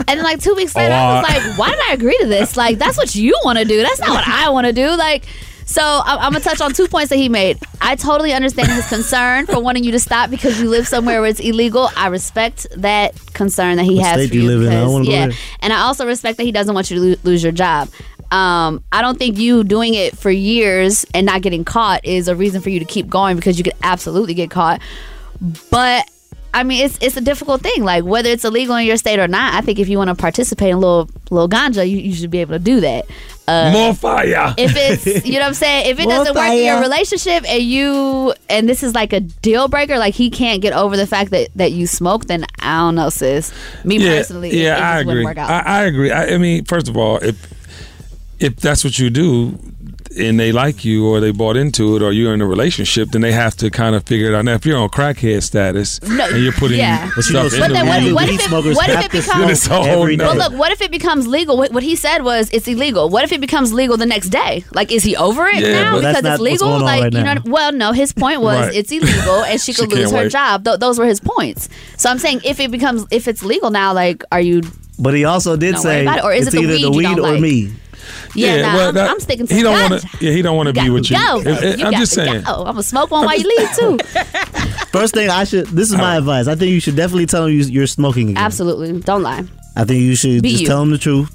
And 0.07 0.19
then 0.19 0.23
like 0.23 0.41
two 0.41 0.53
weeks 0.53 0.75
later, 0.75 0.93
I 0.93 1.19
was 1.19 1.29
like, 1.29 1.57
why 1.57 1.69
did 1.69 1.79
I 1.89 1.93
agree 1.93 2.17
to 2.19 2.27
this? 2.27 2.55
Like, 2.55 2.77
that's 2.77 2.97
what 2.97 3.15
you 3.15 3.35
want 3.43 3.57
to 3.57 3.65
do. 3.65 3.81
That's 3.81 3.99
not 3.99 4.09
what 4.09 4.27
I 4.27 4.49
want 4.49 4.67
to 4.67 4.73
do. 4.73 4.95
Like, 4.95 5.25
so 5.71 5.81
I- 5.81 6.17
I'm 6.25 6.31
gonna 6.33 6.43
touch 6.43 6.61
on 6.61 6.73
two 6.73 6.87
points 6.87 7.09
that 7.09 7.17
he 7.17 7.29
made. 7.29 7.59
I 7.79 7.95
totally 7.95 8.33
understand 8.33 8.69
his 8.71 8.87
concern 8.87 9.45
for 9.45 9.59
wanting 9.59 9.83
you 9.83 9.91
to 9.91 9.99
stop 9.99 10.29
because 10.31 10.59
you 10.59 10.67
live 10.69 10.87
somewhere 10.87 11.21
where 11.21 11.29
it's 11.29 11.39
illegal. 11.39 11.89
I 11.95 12.07
respect 12.07 12.65
that 12.77 13.13
concern 13.33 13.77
that 13.77 13.83
he 13.85 13.95
What 13.97 14.05
has 14.05 14.13
state 14.15 14.29
for 14.29 14.35
you 14.35 14.41
you. 14.41 14.47
live 14.47 14.61
in? 14.63 14.77
I 14.77 14.81
don't 14.81 15.01
because- 15.03 15.13
yeah, 15.13 15.31
and 15.61 15.71
I 15.73 15.81
also 15.81 16.05
respect 16.07 16.37
that 16.37 16.43
he 16.43 16.51
doesn't 16.51 16.73
want 16.73 16.89
you 16.89 16.97
to 16.99 17.05
lo- 17.11 17.15
lose 17.23 17.43
your 17.43 17.51
job. 17.51 17.87
Um, 18.31 18.83
I 18.91 19.01
don't 19.01 19.17
think 19.17 19.37
you 19.39 19.63
doing 19.63 19.93
it 19.95 20.17
for 20.17 20.29
years 20.29 21.05
and 21.15 21.25
not 21.25 21.41
getting 21.41 21.63
caught 21.65 22.05
is 22.05 22.27
a 22.27 22.35
reason 22.35 22.61
for 22.61 22.69
you 22.69 22.77
to 22.79 22.85
keep 22.85 23.07
going 23.09 23.35
because 23.35 23.57
you 23.57 23.63
could 23.63 23.73
absolutely 23.81 24.33
get 24.35 24.49
caught. 24.51 24.81
But 25.71 26.07
I 26.53 26.63
mean, 26.63 26.85
it's 26.85 26.97
it's 27.01 27.15
a 27.17 27.21
difficult 27.21 27.61
thing. 27.61 27.83
Like 27.83 28.03
whether 28.03 28.29
it's 28.29 28.43
illegal 28.43 28.75
in 28.75 28.85
your 28.85 28.97
state 28.97 29.19
or 29.19 29.27
not, 29.27 29.53
I 29.53 29.61
think 29.61 29.79
if 29.79 29.87
you 29.87 29.97
want 29.97 30.09
to 30.09 30.15
participate 30.15 30.69
in 30.69 30.75
a 30.75 30.79
little 30.79 31.09
little 31.29 31.49
ganja, 31.49 31.87
you, 31.89 31.97
you 31.97 32.13
should 32.13 32.31
be 32.31 32.39
able 32.39 32.53
to 32.55 32.59
do 32.59 32.79
that. 32.81 33.05
Uh, 33.47 33.71
More 33.71 33.93
fire. 33.95 34.53
if 34.57 34.73
it's 34.75 35.25
you 35.25 35.33
know 35.33 35.39
what 35.39 35.47
I'm 35.47 35.53
saying, 35.55 35.89
if 35.89 35.99
it 35.99 36.03
More 36.03 36.11
doesn't 36.13 36.35
work 36.35 36.51
in 36.51 36.65
your 36.65 36.79
relationship 36.81 37.43
and 37.49 37.63
you 37.63 38.33
and 38.49 38.69
this 38.69 38.83
is 38.83 38.93
like 38.93 39.11
a 39.13 39.19
deal 39.21 39.67
breaker, 39.67 39.97
like 39.97 40.13
he 40.13 40.29
can't 40.29 40.61
get 40.61 40.73
over 40.73 40.95
the 40.97 41.07
fact 41.07 41.31
that 41.31 41.49
that 41.55 41.71
you 41.71 41.87
smoke, 41.87 42.25
then 42.25 42.45
I 42.59 42.77
don't 42.79 42.95
know, 42.95 43.09
sis. 43.09 43.51
Me 43.83 43.97
yeah, 43.97 44.17
personally, 44.17 44.49
it- 44.49 44.55
yeah, 44.55 44.77
it, 44.77 44.81
I 44.81 44.93
just 44.93 45.01
agree. 45.01 45.05
wouldn't 45.05 45.25
work 45.25 45.37
out. 45.37 45.49
I, 45.67 45.81
I 45.81 45.83
agree. 45.85 46.11
I, 46.11 46.25
I 46.33 46.37
mean, 46.37 46.65
first 46.65 46.87
of 46.87 46.97
all, 46.97 47.17
if 47.17 47.53
if 48.39 48.55
that's 48.57 48.83
what 48.83 48.97
you 48.99 49.09
do 49.09 49.57
and 50.19 50.39
they 50.39 50.51
like 50.51 50.83
you 50.85 51.07
or 51.07 51.19
they 51.19 51.31
bought 51.31 51.57
into 51.57 51.95
it 51.95 52.01
or 52.01 52.11
you're 52.11 52.33
in 52.33 52.41
a 52.41 52.45
relationship, 52.45 53.09
then 53.11 53.21
they 53.21 53.31
have 53.31 53.55
to 53.57 53.69
kind 53.71 53.95
of 53.95 54.03
figure 54.05 54.27
it 54.27 54.35
out. 54.35 54.45
Now, 54.45 54.53
if 54.55 54.65
you're 54.65 54.77
on 54.77 54.89
crackhead 54.89 55.41
status 55.43 56.01
No, 56.03 56.25
and 56.27 56.43
you're 56.43 56.53
putting 56.53 56.77
yeah. 56.77 57.09
stuff 57.19 57.53
in 57.53 57.59
the 57.61 57.67
then 57.69 57.87
what, 57.87 58.03
weed, 58.03 58.13
what 58.13 58.29
if 58.29 58.45
it, 58.45 58.51
what 58.75 58.89
if 58.89 59.05
it 59.05 59.11
becomes 59.11 59.51
It's 59.51 59.67
a 59.67 59.81
whole 59.81 60.05
well, 60.05 60.35
look, 60.35 60.53
what 60.53 60.71
if 60.71 60.81
it 60.81 60.91
becomes 60.91 61.27
legal? 61.27 61.57
What, 61.57 61.71
what 61.71 61.83
he 61.83 61.95
said 61.95 62.23
was 62.23 62.49
it's 62.51 62.67
illegal. 62.67 63.09
What 63.09 63.23
if 63.23 63.31
it 63.31 63.41
becomes 63.41 63.73
legal 63.73 63.97
the 63.97 64.05
next 64.05 64.29
day? 64.29 64.63
Like, 64.73 64.91
is 64.91 65.03
he 65.03 65.15
over 65.15 65.47
it 65.47 65.61
Yeah, 65.61 65.83
now 65.83 65.95
but 65.95 66.01
that's 66.01 66.21
because 66.21 66.23
not 66.23 66.31
it's 66.33 66.39
what's 66.41 66.51
legal? 66.61 66.67
going 66.67 66.81
on 66.81 66.85
like, 66.85 67.01
right 67.03 67.13
you 67.13 67.23
know, 67.23 67.33
now. 67.35 67.41
well, 67.45 67.71
no. 67.71 67.91
His 67.93 68.13
point 68.13 68.41
was 68.41 68.67
Right. 68.67 68.75
it's 68.75 68.91
illegal 68.91 69.43
and 69.43 69.59
she 69.61 69.73
She 69.73 69.81
could 69.81 69.91
lose 69.93 70.11
her 70.11 70.17
wait. 70.17 70.31
job. 70.31 70.63
Th- 70.65 70.79
those 70.79 70.99
were 70.99 71.05
his 71.05 71.19
points. 71.19 71.69
So 71.97 72.09
I'm 72.09 72.19
saying 72.19 72.41
if 72.43 72.59
it 72.59 72.71
becomes 72.71 73.05
if 73.11 73.27
it's 73.27 73.43
legal 73.43 73.69
now, 73.71 73.93
like, 73.93 74.23
are 74.31 74.41
you? 74.41 74.61
But 74.97 75.13
he 75.13 75.23
also 75.25 75.55
did 75.55 75.77
say 75.77 76.05
it. 76.05 76.23
Or 76.23 76.33
is 76.33 76.47
it's 76.47 76.55
it 76.55 76.59
the 76.59 76.63
either 76.65 76.89
weed 76.91 77.05
the 77.05 77.09
weed 77.09 77.19
or 77.19 77.31
like? 77.33 77.39
me. 77.41 77.71
Yeah, 78.35 78.61
nah, 78.61 78.73
well, 78.75 78.89
I'm, 78.89 78.95
that- 78.95 79.09
I'm 79.09 79.19
sticking 79.19 79.47
to 79.47 79.53
he 79.53 79.61
don't 79.63 79.75
God. 79.75 79.91
want 79.91 80.01
to. 80.03 80.09
Yeah, 80.25 80.31
he 80.31 80.41
don't 80.41 80.55
want 80.57 80.67
to 80.67 80.73
be 80.73 80.79
got 80.81 80.91
with 80.93 81.05
to 81.07 81.13
you. 81.13 81.19
go. 81.19 81.39
If- 81.51 81.63
if- 81.63 81.79
You 81.79 81.85
I'm 81.85 81.91
got 81.91 81.99
just 81.99 82.13
to 82.13 82.25
saying. 82.25 82.43
go. 82.43 82.53
I'm 82.59 82.65
gonna 82.65 82.83
smoke 82.83 83.11
one 83.11 83.25
while 83.25 83.37
you 83.37 83.47
leave 83.57 83.75
too. 83.75 83.97
First 84.91 85.13
thing 85.13 85.29
I 85.29 85.43
should. 85.43 85.67
This 85.67 85.89
is 85.91 85.97
my 85.97 86.17
advice. 86.17 86.47
I 86.47 86.55
think 86.55 86.71
you 86.71 86.79
should 86.79 86.95
definitely 86.95 87.25
tell 87.27 87.45
him 87.45 87.53
you, 87.53 87.63
you're 87.65 87.87
smoking 87.87 88.29
again. 88.29 88.43
Absolutely, 88.43 88.99
don't 89.01 89.21
lie. 89.23 89.43
I 89.75 89.83
think 89.85 90.01
you 90.01 90.15
should 90.15 90.41
Be 90.41 90.49
just 90.51 90.61
you. 90.61 90.67
tell 90.67 90.81
him 90.81 90.89
the 90.91 90.97
truth 90.97 91.29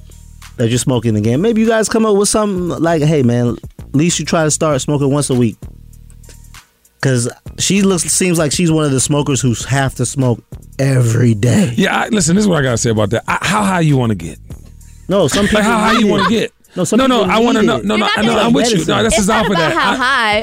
that 0.56 0.68
you're 0.68 0.78
smoking 0.78 1.16
again. 1.16 1.40
Maybe 1.40 1.60
you 1.60 1.66
guys 1.68 1.88
come 1.88 2.04
up 2.06 2.16
with 2.16 2.28
something 2.28 2.68
like, 2.82 3.02
"Hey, 3.02 3.22
man, 3.22 3.56
at 3.78 3.94
least 3.94 4.18
you 4.18 4.24
try 4.26 4.44
to 4.44 4.50
start 4.50 4.80
smoking 4.80 5.10
once 5.10 5.30
a 5.30 5.34
week." 5.34 5.56
Because 7.00 7.28
she 7.58 7.82
looks 7.82 8.04
seems 8.04 8.38
like 8.38 8.50
she's 8.50 8.70
one 8.72 8.84
of 8.84 8.90
the 8.90 9.00
smokers 9.00 9.40
who 9.40 9.54
have 9.68 9.94
to 9.96 10.06
smoke 10.06 10.42
every 10.78 11.34
day. 11.34 11.72
Yeah, 11.76 11.94
I, 11.96 12.08
listen. 12.08 12.34
This 12.34 12.44
is 12.44 12.48
what 12.48 12.58
I 12.58 12.62
gotta 12.62 12.78
say 12.78 12.90
about 12.90 13.10
that. 13.10 13.24
I, 13.28 13.38
how 13.42 13.62
high 13.62 13.80
you 13.80 13.96
want 13.96 14.10
to 14.10 14.16
get? 14.16 14.38
No, 15.08 15.28
some 15.28 15.44
people 15.46 15.60
Like 15.60 15.66
how 15.66 15.78
high 15.78 15.98
you 15.98 16.06
want 16.06 16.24
to 16.24 16.30
get? 16.30 16.52
No, 16.76 16.84
some 16.84 16.98
no, 16.98 17.06
no. 17.06 17.20
people 17.20 17.30
I 17.34 17.38
want 17.40 17.56
to 17.58 17.62
know. 17.62 17.76
it. 17.76 17.84
No, 17.84 17.96
no. 17.96 18.04
You're 18.06 18.12
I 18.12 18.16
not 18.16 18.24
know. 18.24 18.34
gonna 18.34 18.46
I'm 18.48 18.52
with 18.52 18.72
you. 18.72 18.84
No, 18.84 19.02
this 19.04 19.18
is 19.18 19.30
off 19.30 19.46
of 19.46 19.52
about 19.52 19.58
that. 19.60 19.72
how 19.72 19.96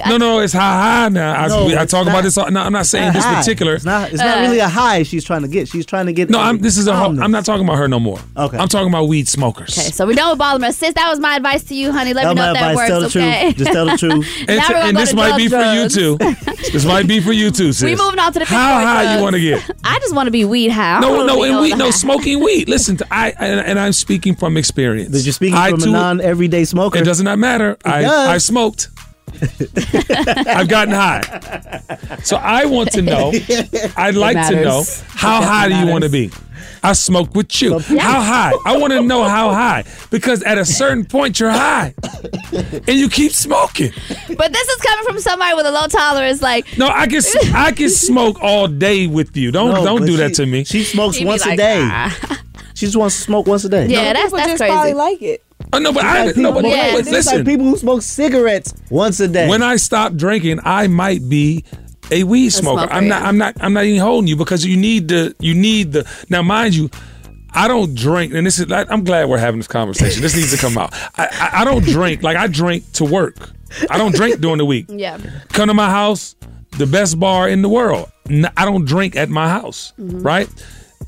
I- 0.06 0.10
No, 0.10 0.18
no. 0.18 0.40
It's 0.40 0.54
how 0.54 0.60
high 0.62 1.10
now. 1.10 1.34
I, 1.34 1.48
No, 1.48 1.66
we- 1.66 1.76
I 1.76 1.84
it's 1.84 1.92
talk 1.92 2.06
not. 2.06 2.12
about 2.14 2.24
this. 2.24 2.38
all- 2.38 2.50
No, 2.52 2.62
I'm 2.62 2.72
not 2.72 2.86
saying 2.86 3.14
this 3.14 3.24
High. 3.26 3.36
particular. 3.36 3.76
It's 3.76 3.84
not. 3.86 4.10
It's 4.12 4.18
not 4.22 4.38
Uh, 4.38 4.42
really 4.42 4.60
a 4.60 4.68
high 4.70 5.04
she's 5.04 5.24
trying 5.26 5.42
to 5.42 5.48
get. 5.48 5.68
She's 5.68 5.86
trying 5.86 6.06
to 6.06 6.14
get. 6.14 6.30
No, 6.30 6.40
I'm. 6.40 6.60
This 6.60 6.78
is 6.78 6.88
a. 6.88 6.92
Calmness. 6.94 7.24
I'm 7.24 7.32
not 7.32 7.44
talking 7.46 7.66
about 7.66 7.78
her 7.78 7.88
no 7.88 8.00
more. 8.00 8.20
Okay. 8.38 8.58
I'm 8.58 8.68
talking 8.70 8.88
about 8.88 9.08
weed 9.10 9.28
smokers. 9.28 9.78
Okay, 9.78 9.92
so 9.92 10.06
we 10.06 10.16
done 10.16 10.30
with 10.30 10.40
Baltimore. 10.40 10.72
Sis, 10.72 10.94
that 10.94 11.10
was 11.10 11.20
my 11.20 11.36
advice 11.36 11.64
to 11.66 11.76
you, 11.76 11.92
honey. 11.92 12.14
Let 12.14 12.24
That 12.24 12.30
me 12.30 12.36
know 12.36 12.52
if 12.52 12.54
that 12.60 12.76
works. 12.76 12.88
Tell 12.90 13.00
the 13.02 13.06
okay. 13.08 13.44
truth. 13.54 13.58
Just 13.58 13.72
tell 13.74 13.86
the 13.86 13.98
truth. 13.98 14.28
And, 14.48 14.58
Now 14.58 14.68
to- 14.68 14.74
we're 14.74 14.80
gonna 14.80 14.88
and 14.90 14.98
this 14.98 15.14
might 15.14 15.38
be 15.38 15.48
for 15.50 15.62
you 15.62 15.90
too. 15.90 16.18
this 16.72 16.86
might 16.86 17.08
be 17.08 17.20
for 17.20 17.32
you 17.34 17.52
too, 17.52 17.74
sis. 17.74 17.84
We 17.84 17.96
moving 17.96 18.20
on 18.20 18.32
to 18.34 18.40
the 18.40 18.46
How 18.46 18.80
high 18.82 19.16
you 19.16 19.22
want 19.22 19.36
to 19.36 19.42
get? 19.42 19.70
I 19.84 20.00
just 20.00 20.16
want 20.16 20.28
to 20.28 20.32
be 20.32 20.46
weed 20.46 20.70
high. 20.70 20.96
I 20.98 21.00
No, 21.02 21.26
no, 21.26 21.44
and 21.44 21.60
weed, 21.60 21.78
no 21.78 21.92
smoking 21.92 22.42
weed. 22.44 22.70
Listen, 22.70 22.98
to, 22.98 23.08
I 23.12 23.30
and, 23.40 23.60
and 23.60 23.80
I'm 23.80 23.94
speaking 23.94 24.36
from 24.36 24.56
experience. 24.58 25.12
That 25.12 25.22
you're 25.22 25.34
speaking 25.34 25.56
from 25.58 25.84
a 25.84 25.86
non 25.88 26.21
everyday 26.22 26.64
smoker. 26.66 27.00
It 27.00 27.06
does 27.06 27.22
not 27.22 27.40
matter. 27.40 27.78
I 27.86 28.02
does. 28.02 28.28
I 28.30 28.38
smoked. 28.38 28.90
I've 29.42 30.68
gotten 30.68 30.94
high. 30.94 32.20
So 32.24 32.36
I 32.38 32.66
want 32.66 32.92
to 32.94 33.02
know. 33.02 33.32
I'd 33.98 34.16
like 34.16 34.36
to 34.50 34.62
know 34.64 34.84
how 35.10 35.42
It 35.42 35.46
high 35.46 35.70
do 35.70 35.76
you 35.76 35.88
want 35.88 36.04
to 36.04 36.10
be? 36.10 36.32
I 36.84 36.94
smoke 36.94 37.34
with 37.36 37.62
you. 37.62 37.78
How 37.80 38.22
high? 38.22 38.52
I 38.66 38.78
want 38.78 38.92
to 38.94 39.02
know 39.12 39.24
how 39.24 39.52
high 39.52 39.84
because 40.10 40.42
at 40.44 40.58
a 40.58 40.66
certain 40.66 41.06
point 41.06 41.40
you're 41.40 41.52
high, 41.52 41.94
and 42.52 42.88
you 42.90 43.08
keep 43.08 43.32
smoking. 43.32 43.92
But 44.36 44.52
this 44.52 44.68
is 44.68 44.82
coming 44.82 45.06
from 45.06 45.20
somebody 45.20 45.54
with 45.56 45.66
a 45.68 45.72
low 45.72 45.88
tolerance. 45.88 46.42
Like, 46.42 46.78
No, 46.78 46.88
I 46.88 47.08
can 47.08 47.22
I 47.54 47.72
can 47.72 47.90
smoke 47.90 48.42
all 48.42 48.68
day 48.68 49.06
with 49.08 49.38
you. 49.38 49.52
Don't 49.52 49.74
No, 49.74 49.84
don't 49.86 50.06
do 50.06 50.14
she- 50.14 50.18
that 50.18 50.34
to 50.36 50.46
me. 50.46 50.64
She 50.64 50.84
smokes 50.84 51.18
He 51.18 51.24
be 51.24 51.28
once 51.30 51.46
a 51.46 51.56
day. 51.56 51.82
"Ah." 51.84 52.42
She 52.74 52.88
just 52.88 52.98
wants 52.98 53.16
to 53.18 53.22
smoke 53.22 53.46
once 53.48 53.64
a 53.64 53.70
day. 53.70 53.86
yeah, 53.88 54.12
that's 54.14 54.26
People 54.26 54.38
that's 54.40 54.50
just 54.52 54.58
crazy. 54.60 54.72
probably 54.74 54.94
like 54.96 55.22
it. 55.22 55.44
Oh, 55.74 55.80
no, 55.80 55.94
but 55.94 56.04
I 56.04 56.26
Like 56.26 56.38
no, 56.38 56.50
people, 56.50 56.70
but, 56.70 56.70
Yeah. 56.70 56.92
but 56.96 57.06
listen. 57.06 57.38
like 57.38 57.46
people 57.46 57.66
who 57.66 57.78
smoke 57.78 58.02
cigarettes 58.02 58.74
once 58.90 59.20
a 59.20 59.28
day. 59.28 59.48
when 59.48 59.64
I 59.64 59.78
stop 59.78 60.16
drinking, 60.16 60.60
I 60.64 60.88
might 60.88 61.28
be 61.30 61.64
a 62.12 62.24
weed 62.24 62.50
smoker. 62.50 62.80
smoker, 62.80 62.94
I'm 62.94 63.08
not. 63.08 63.24
I'm 63.24 63.38
not. 63.38 63.56
I'm 63.62 63.74
not 63.74 63.86
even 63.86 64.02
holding 64.02 64.28
you 64.28 64.36
because 64.36 64.66
you 64.66 64.76
need 64.78 65.08
the. 65.08 65.36
You 65.40 65.54
need 65.54 65.94
the. 65.94 66.10
Now, 66.30 66.42
mind 66.42 66.76
you, 66.76 66.90
I 67.54 67.68
don't 67.68 67.96
drink, 67.96 68.34
and 68.34 68.46
this 68.46 68.60
is. 68.60 68.72
I'm 68.72 69.04
glad 69.04 69.30
we're 69.30 69.38
having 69.38 69.60
this 69.60 69.68
conversation. 69.68 70.22
This 70.22 70.36
needs 70.36 70.52
to 70.52 70.58
come 70.58 70.78
out. 70.78 70.94
I, 71.18 71.28
I, 71.28 71.62
I 71.62 71.66
don't 71.66 71.84
drink 71.84 72.22
like 72.22 72.38
I 72.38 72.48
drink 72.48 72.92
to 72.94 73.06
work. 73.06 73.52
I 73.90 73.98
don't 73.98 74.14
drink 74.14 74.42
during 74.42 74.58
the 74.58 74.66
week. 74.66 74.88
Yeah. 74.90 75.18
Come 75.54 75.68
to 75.68 75.74
my 75.74 75.90
house, 75.90 76.36
the 76.78 76.86
best 76.86 77.20
bar 77.20 77.48
in 77.48 77.62
the 77.62 77.70
world. 77.70 78.12
I 78.58 78.66
don't 78.66 78.86
drink 78.86 79.16
at 79.16 79.30
my 79.30 79.50
house, 79.50 79.94
mm-hmm. 80.00 80.22
right? 80.22 80.50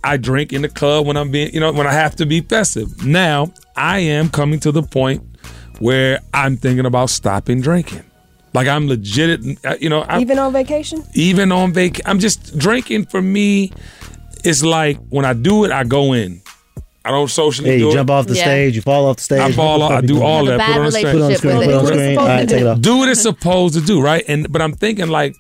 I 0.03 0.17
drink 0.17 0.51
in 0.53 0.61
the 0.61 0.69
club 0.69 1.05
when 1.05 1.15
I'm 1.17 1.31
being, 1.31 1.53
you 1.53 1.59
know, 1.59 1.71
when 1.71 1.87
I 1.87 1.93
have 1.93 2.15
to 2.17 2.25
be 2.25 2.41
festive. 2.41 3.05
Now, 3.05 3.53
I 3.75 3.99
am 3.99 4.29
coming 4.29 4.59
to 4.61 4.71
the 4.71 4.83
point 4.83 5.23
where 5.79 6.19
I'm 6.33 6.57
thinking 6.57 6.85
about 6.85 7.09
stopping 7.09 7.61
drinking. 7.61 8.03
Like 8.53 8.67
I'm 8.67 8.87
legit, 8.87 9.39
uh, 9.65 9.75
you 9.79 9.89
know, 9.89 10.01
I, 10.01 10.19
Even 10.21 10.37
on 10.39 10.53
vacation? 10.53 11.03
even 11.15 11.51
on 11.51 11.73
vac. 11.73 11.99
I'm 12.05 12.19
just 12.19 12.57
drinking 12.57 13.05
for 13.07 13.21
me. 13.21 13.71
It's 14.43 14.61
like 14.63 14.97
when 15.09 15.25
I 15.25 15.33
do 15.33 15.63
it, 15.65 15.71
I 15.71 15.83
go 15.85 16.13
in. 16.13 16.41
I 17.05 17.11
don't 17.11 17.29
socially 17.29 17.71
yeah, 17.71 17.75
do 17.77 17.81
you 17.83 17.89
it. 17.89 17.93
jump 17.93 18.09
off 18.11 18.27
the 18.27 18.35
Yeah. 18.35 18.43
stage, 18.43 18.75
you 18.75 18.81
fall 18.81 19.07
off 19.07 19.17
the 19.17 19.23
stage. 19.23 19.39
I 19.41 19.51
fall 19.51 19.81
off. 19.81 19.91
I 19.91 20.01
do 20.01 20.21
all 20.21 20.45
Have 20.45 20.47
a 20.47 20.49
that. 20.51 20.57
bad 20.59 20.73
Put 20.73 20.79
on 20.79 20.85
the 20.85 20.91
screen. 20.91 21.03
Put 21.05 21.09
on 21.13 21.19
the 21.19 21.27
relationship 21.27 21.37
screen. 21.39 21.57
with 21.57 21.67
Put 21.67 21.75
on 21.75 21.85
screen. 21.87 22.17
All 22.17 22.27
right, 22.27 22.49
take 22.49 22.61
it 22.61 22.67
off. 22.67 22.79
do 22.81 22.97
what 22.97 23.09
it's 23.09 23.21
supposed 23.21 23.73
to 23.73 23.81
do, 23.81 24.01
right? 24.01 24.23
And 24.27 24.51
but 24.51 24.61
I'm 24.61 24.73
thinking 24.73 25.07
like 25.09 25.35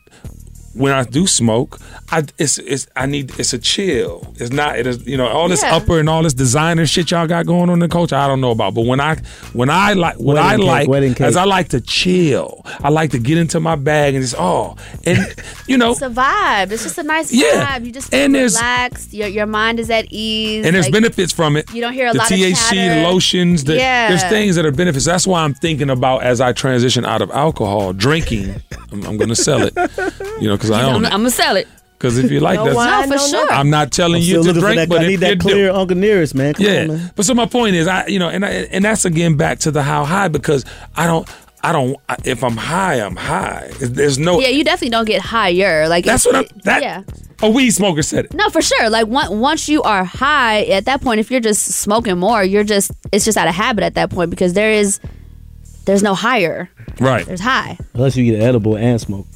when 0.73 0.91
I 0.93 1.03
do 1.03 1.27
smoke, 1.27 1.79
I 2.11 2.23
it's 2.37 2.57
it's 2.57 2.87
I 2.95 3.05
need 3.05 3.37
it's 3.39 3.53
a 3.53 3.59
chill. 3.59 4.33
It's 4.37 4.51
not 4.51 4.77
it 4.77 4.87
is 4.87 5.05
you 5.05 5.17
know 5.17 5.27
all 5.27 5.47
this 5.49 5.61
Yeah. 5.63 5.75
upper 5.75 5.99
and 5.99 6.09
all 6.09 6.23
this 6.23 6.33
designer 6.33 6.85
shit 6.85 7.11
y'all 7.11 7.27
got 7.27 7.45
going 7.45 7.63
on 7.69 7.71
in 7.71 7.79
the 7.79 7.87
culture. 7.87 8.15
I 8.15 8.27
don't 8.27 8.41
know 8.41 8.51
about, 8.51 8.73
but 8.73 8.85
when 8.85 8.99
I 8.99 9.17
when 9.53 9.69
I 9.69 9.93
like 9.93 10.17
what 10.17 10.35
Wedding 10.35 10.43
I 10.51 10.57
cake, 10.57 10.65
like 10.65 10.87
wedding 10.87 11.13
cake. 11.13 11.27
as 11.27 11.35
I 11.37 11.43
like 11.45 11.69
to 11.69 11.81
chill. 11.81 12.61
I 12.81 12.89
like 12.89 13.11
to 13.11 13.19
get 13.19 13.37
into 13.37 13.59
my 13.59 13.75
bag 13.75 14.15
and 14.15 14.23
just 14.23 14.35
oh 14.37 14.75
and 15.05 15.17
you 15.67 15.77
know 15.77 15.91
It's 15.91 16.01
a 16.01 16.09
vibe. 16.09 16.71
It's 16.71 16.83
just 16.83 16.97
a 16.97 17.03
nice 17.03 17.31
Yeah. 17.31 17.77
vibe. 17.79 17.85
You 17.85 17.91
just 17.91 18.09
feel 18.09 18.19
And 18.21 18.33
there's- 18.35 18.55
relaxed. 18.55 19.13
Your 19.13 19.27
your 19.27 19.45
mind 19.45 19.79
is 19.79 19.89
at 19.89 20.05
ease. 20.11 20.65
and 20.65 20.75
there's 20.75 20.85
Like, 20.85 20.93
benefits 20.93 21.31
from 21.31 21.55
it. 21.55 21.71
you 21.73 21.81
don't 21.81 21.93
hear 21.93 22.07
a 22.09 22.11
the 22.13 22.17
lot 22.19 22.31
of 22.31 22.37
THC, 22.37 22.89
the 22.89 23.03
lotions. 23.09 23.63
The, 23.63 23.75
Yeah. 23.75 24.09
There's 24.09 24.23
things 24.23 24.55
that 24.55 24.65
are 24.65 24.71
benefits. 24.71 25.05
That's 25.05 25.27
why 25.27 25.43
I'm 25.43 25.53
thinking 25.53 25.89
about 25.89 26.23
as 26.23 26.41
I 26.41 26.51
transition 26.53 27.05
out 27.05 27.21
of 27.21 27.29
alcohol, 27.31 27.93
drinking. 27.93 28.55
I'm, 28.91 29.03
I'm 29.05 29.17
going 29.17 29.29
to 29.29 29.35
sell 29.35 29.61
it, 29.63 29.73
you 30.41 30.47
know, 30.47 30.57
because 30.63 30.71
I 30.71 30.87
I'm, 30.89 30.95
own 30.95 31.05
I'm 31.05 31.11
gonna 31.11 31.29
sell 31.31 31.55
it. 31.55 31.67
Because 31.97 32.17
if 32.17 32.31
you 32.31 32.41
like 32.41 32.57
No 32.57 32.65
that, 32.65 32.75
wine, 32.75 33.09
No, 33.09 33.17
for 33.17 33.27
sure. 33.29 33.51
I'm 33.51 33.69
not 33.69 33.91
telling 33.93 34.21
I'm 34.21 34.27
you 34.27 34.43
to 34.43 34.51
drink, 34.53 34.75
that. 34.75 34.89
but 34.89 34.99
I 34.99 35.03
if 35.03 35.07
need 35.07 35.11
you 35.13 35.17
that 35.19 35.39
do- 35.39 35.49
clear 35.49 35.71
Uncle 35.71 35.95
Nearest, 35.95 36.35
man. 36.35 36.53
Come 36.53 36.65
yeah. 36.65 36.81
on, 36.81 36.87
man. 36.89 37.11
But 37.15 37.25
so 37.25 37.33
my 37.33 37.45
point 37.45 37.75
is, 37.75 37.87
I 37.87 38.07
you 38.07 38.19
know, 38.19 38.27
and 38.29 38.45
I, 38.45 38.49
and 38.49 38.83
that's 38.83 39.05
again 39.05 39.37
back 39.37 39.59
to 39.59 39.71
the 39.71 39.81
how 39.83 40.03
high 40.03 40.27
because 40.27 40.65
I 40.95 41.07
don't. 41.07 41.29
I 41.65 41.71
don't. 41.71 41.95
If 42.25 42.43
I'm 42.43 42.57
high, 42.57 42.95
I'm 42.95 43.15
high. 43.15 43.71
There's 43.79 44.19
no. 44.19 44.41
Yeah, 44.41 44.49
you 44.49 44.65
definitely 44.65 44.89
don't 44.89 45.05
get 45.05 45.21
higher. 45.21 45.87
Like 45.87 46.03
that's 46.03 46.25
what 46.25 46.35
I'm. 46.35 46.45
That 46.65 46.81
yeah. 46.81 47.03
a 47.41 47.49
weed 47.49 47.69
smoker 47.71 48.01
said 48.01 48.25
it. 48.25 48.33
No, 48.33 48.49
for 48.49 48.61
sure. 48.61 48.89
Like 48.89 49.07
once 49.07 49.29
once 49.29 49.69
you 49.69 49.81
are 49.83 50.03
high, 50.03 50.63
at 50.65 50.83
that 50.85 50.99
point, 50.99 51.21
if 51.21 51.31
you're 51.31 51.39
just 51.39 51.63
smoking 51.67 52.17
more, 52.17 52.43
you're 52.43 52.65
just 52.65 52.91
it's 53.13 53.23
just 53.23 53.37
out 53.37 53.47
of 53.47 53.55
habit 53.55 53.85
at 53.85 53.93
that 53.93 54.09
point 54.09 54.29
because 54.29 54.51
there 54.51 54.71
is 54.73 54.99
there's 55.85 56.03
no 56.03 56.15
higher. 56.15 56.69
Right. 56.99 57.25
There's 57.25 57.39
high. 57.39 57.77
Unless 57.93 58.17
you 58.17 58.29
get 58.29 58.41
edible 58.43 58.75
and 58.75 58.99
smoke. 58.99 59.27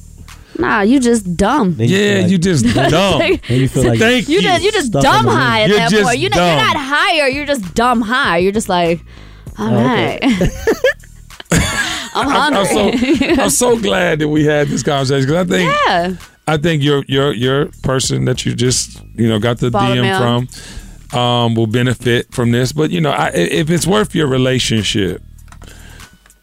Nah, 0.58 0.80
you 0.80 0.98
just 1.00 1.36
dumb. 1.36 1.74
Then 1.76 1.88
you 1.88 1.96
Yeah, 1.96 2.12
feel 2.14 2.22
like- 2.22 2.30
you 2.32 2.38
just 2.38 2.64
dumb. 2.74 3.18
Then 3.20 3.40
you 3.60 3.68
feel 3.68 3.84
like 3.84 3.98
Thank 3.98 4.28
You 4.28 4.36
you. 4.36 4.42
just 4.42 4.64
you 4.64 4.72
just 4.72 4.86
Stuff 4.88 5.02
dumb 5.02 5.20
in 5.20 5.26
the 5.26 5.36
high 5.36 5.60
at 5.62 5.68
You're 5.68 5.78
that 5.78 5.90
just 5.90 6.02
point. 6.04 6.18
You 6.18 6.28
know, 6.30 6.36
you're 6.36 6.56
dumb. 6.56 6.66
not 6.66 6.76
higher. 6.76 7.28
You're 7.28 7.46
just 7.46 7.74
dumb 7.74 8.00
high. 8.00 8.38
You're 8.38 8.52
just 8.52 8.68
like, 8.68 9.00
all 9.58 9.72
right. 9.72 10.18
I'm 11.50 12.28
I'm, 12.28 12.54
I'm 12.54 12.66
hungry. 12.66 13.14
so 13.36 13.42
I'm 13.42 13.50
so 13.50 13.78
glad 13.78 14.18
that 14.18 14.28
we 14.28 14.44
had 14.44 14.68
this 14.68 14.82
conversation 14.82 15.28
because 15.28 15.46
I 15.46 15.48
think 15.48 15.72
yeah. 15.86 16.16
I 16.46 16.56
think 16.56 16.82
your 16.82 17.04
your 17.06 17.32
your 17.32 17.66
person 17.82 18.24
that 18.24 18.44
you 18.44 18.54
just 18.54 19.02
you 19.14 19.28
know 19.28 19.38
got 19.38 19.58
the 19.58 19.70
Follow 19.70 19.94
me 19.94 20.00
DM 20.02 20.20
on. 20.20 20.46
from 21.10 21.18
um, 21.18 21.54
will 21.54 21.66
benefit 21.66 22.32
from 22.34 22.50
this. 22.50 22.72
But 22.72 22.90
you 22.90 23.00
know, 23.00 23.10
I, 23.10 23.28
if 23.30 23.70
it's 23.70 23.86
worth 23.86 24.14
your 24.14 24.26
relationship, 24.26 25.22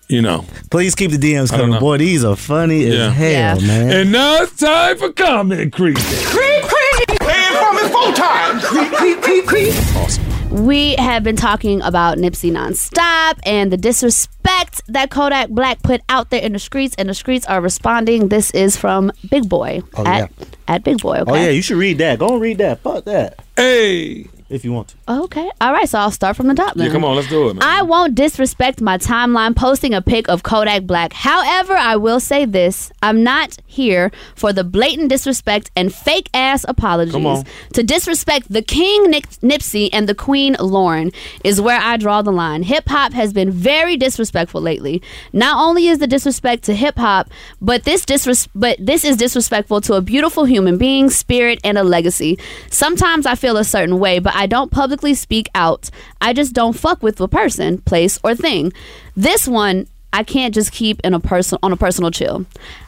you 0.08 0.22
know. 0.22 0.46
Please 0.72 0.96
keep 0.96 1.12
the 1.12 1.18
DMs 1.18 1.50
coming. 1.50 1.80
Boy, 1.80 1.98
these 1.98 2.24
are 2.24 2.36
funny 2.36 2.86
Yeah. 2.86 3.08
as 3.08 3.14
hell, 3.14 3.62
Yeah. 3.62 3.68
man. 3.68 3.92
And 3.92 4.12
now 4.12 4.42
it's 4.44 4.58
time 4.58 4.98
for 4.98 5.12
comment 5.12 5.74
creep. 5.74 5.98
Creep, 5.98 6.64
creep. 6.64 7.20
Paying 7.20 7.58
from 7.58 7.78
his 7.78 7.90
full 7.92 8.14
time. 8.14 8.60
Creep, 8.62 8.92
creep, 8.94 9.22
creep, 9.22 9.46
creep. 9.46 9.74
We 10.52 10.96
have 10.96 11.24
been 11.24 11.36
talking 11.36 11.82
about 11.82 12.18
Nipsey 12.18 12.50
nonstop 12.52 13.40
and 13.46 13.72
the 13.74 13.78
disrespect 13.78 14.82
that 14.88 15.10
Kodak 15.10 15.50
Black 15.50 15.82
put 15.84 16.02
out 16.08 16.30
there 16.30 16.42
in 16.42 16.54
the 16.54 16.60
streets, 16.60 16.96
and 16.98 17.10
the 17.10 17.14
streets 17.14 17.46
are 17.48 17.60
responding. 17.60 18.30
This 18.30 18.52
is 18.52 18.78
from 18.78 19.12
Big 19.30 19.50
Boy 19.50 19.82
Oh, 19.96 20.06
at, 20.06 20.32
at 20.70 20.84
Big 20.84 21.00
Boy. 21.00 21.18
Okay. 21.18 21.32
Oh 21.32 21.36
yeah, 21.36 21.50
you 21.50 21.62
should 21.62 21.78
read 21.78 21.98
that. 21.98 22.20
Go 22.20 22.34
and 22.34 22.42
read 22.42 22.60
that. 22.60 22.80
Fuck 22.82 23.04
that. 23.06 23.40
Hey, 23.58 24.28
if 24.50 24.64
you 24.64 24.72
want 24.72 24.90
to. 24.90 24.96
Okay. 25.08 25.50
All 25.62 25.74
right. 25.74 25.88
So 25.90 26.00
I'll 26.00 26.12
start 26.12 26.36
from 26.36 26.48
the 26.48 26.54
top 26.56 26.76
then. 26.76 26.88
Yeah, 26.88 26.92
come 26.92 27.04
on, 27.04 27.16
let's 27.16 27.28
do 27.30 27.50
it, 27.50 27.56
man. 27.56 27.64
I 27.64 27.82
won't 27.82 28.16
disrespect 28.16 28.82
my 28.82 28.98
timeline 28.98 29.56
posting 29.56 29.94
a 29.94 30.02
pic 30.02 30.28
of 30.30 30.44
Kodak 30.44 30.84
Black. 30.84 31.14
However, 31.14 31.74
I 31.76 31.96
will 31.96 32.20
say 32.20 32.46
this 32.46 32.92
I'm 33.02 33.24
not 33.24 33.58
here 33.66 34.12
for 34.36 34.54
the 34.54 34.64
blatant 34.64 35.10
disrespect 35.10 35.72
and 35.76 35.94
fake 35.94 36.30
ass 36.34 36.64
Come 36.66 36.72
apologies. 36.78 37.16
on. 37.16 37.44
To 37.74 37.84
disrespect 37.84 38.52
the 38.52 38.62
King 38.62 39.10
Nick- 39.10 39.30
Nipsey 39.42 39.90
and 39.92 40.08
the 40.08 40.16
Queen 40.16 40.56
Lauren 40.60 41.12
is 41.44 41.60
where 41.60 41.80
I 41.80 41.98
draw 41.98 42.22
the 42.22 42.32
line. 42.32 42.64
Hip 42.64 42.88
hop 42.88 43.14
has 43.14 43.34
been 43.34 43.52
very 43.52 43.98
disrespectful 43.98 44.62
lately. 44.62 45.02
Not 45.34 45.62
only 45.64 45.88
is 45.88 46.00
the 46.00 46.08
disrespect 46.08 46.64
to 46.66 46.76
hip 46.76 46.98
hop, 46.98 47.30
but 47.62 47.84
this 47.84 48.06
disres- 48.06 48.48
but 48.54 48.78
this 48.80 49.04
is 49.04 49.18
disrespectful 49.18 49.82
to 49.82 49.94
a 49.96 50.02
beautiful 50.02 50.46
human 50.46 50.78
being, 50.78 51.10
spirit, 51.10 51.60
and 51.64 51.78
a 51.78 51.84
legacy. 51.84 52.38
Sometimes 52.70 53.26
I 53.26 53.36
feel 53.36 53.58
a 53.58 53.64
certain 53.64 54.00
way, 54.00 54.20
but 54.20 54.35
I 54.36 54.46
don't 54.46 54.72
publicly 54.72 55.16
speak 55.16 55.50
out. 55.56 55.90
I 56.22 56.34
just 56.34 56.54
don't 56.54 56.74
fuck 56.74 57.02
with 57.02 57.16
the 57.16 57.28
person, 57.28 57.80
place, 57.80 58.20
or 58.24 58.36
thing. 58.36 58.74
This 59.16 59.48
one 59.48 59.88
I 60.14 60.24
can't 60.24 60.54
just 60.54 60.72
keep 60.72 61.02
in 61.04 61.14
a 61.14 61.20
person 61.20 61.58
on 61.62 61.74
a 61.74 61.76
personal 61.78 62.10
chill. 62.10 62.46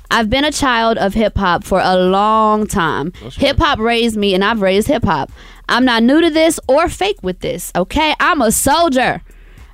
I've 0.09 0.29
been 0.29 0.45
a 0.45 0.51
child 0.51 0.97
of 0.97 1.13
hip 1.13 1.37
hop 1.37 1.65
for 1.65 1.81
a 1.83 1.97
long 1.97 2.67
time. 2.67 3.11
Hip 3.33 3.57
hop 3.57 3.79
raised 3.79 4.15
me 4.15 4.33
and 4.33 4.45
I've 4.45 4.61
raised 4.61 4.87
hip 4.87 5.03
hop. 5.03 5.29
I'm 5.67 5.83
not 5.83 6.03
new 6.03 6.21
to 6.21 6.29
this 6.29 6.57
or 6.69 6.87
fake 6.87 7.21
with 7.23 7.39
this, 7.41 7.73
okay? 7.75 8.15
I'm 8.21 8.41
a 8.41 8.51
soldier. 8.53 9.21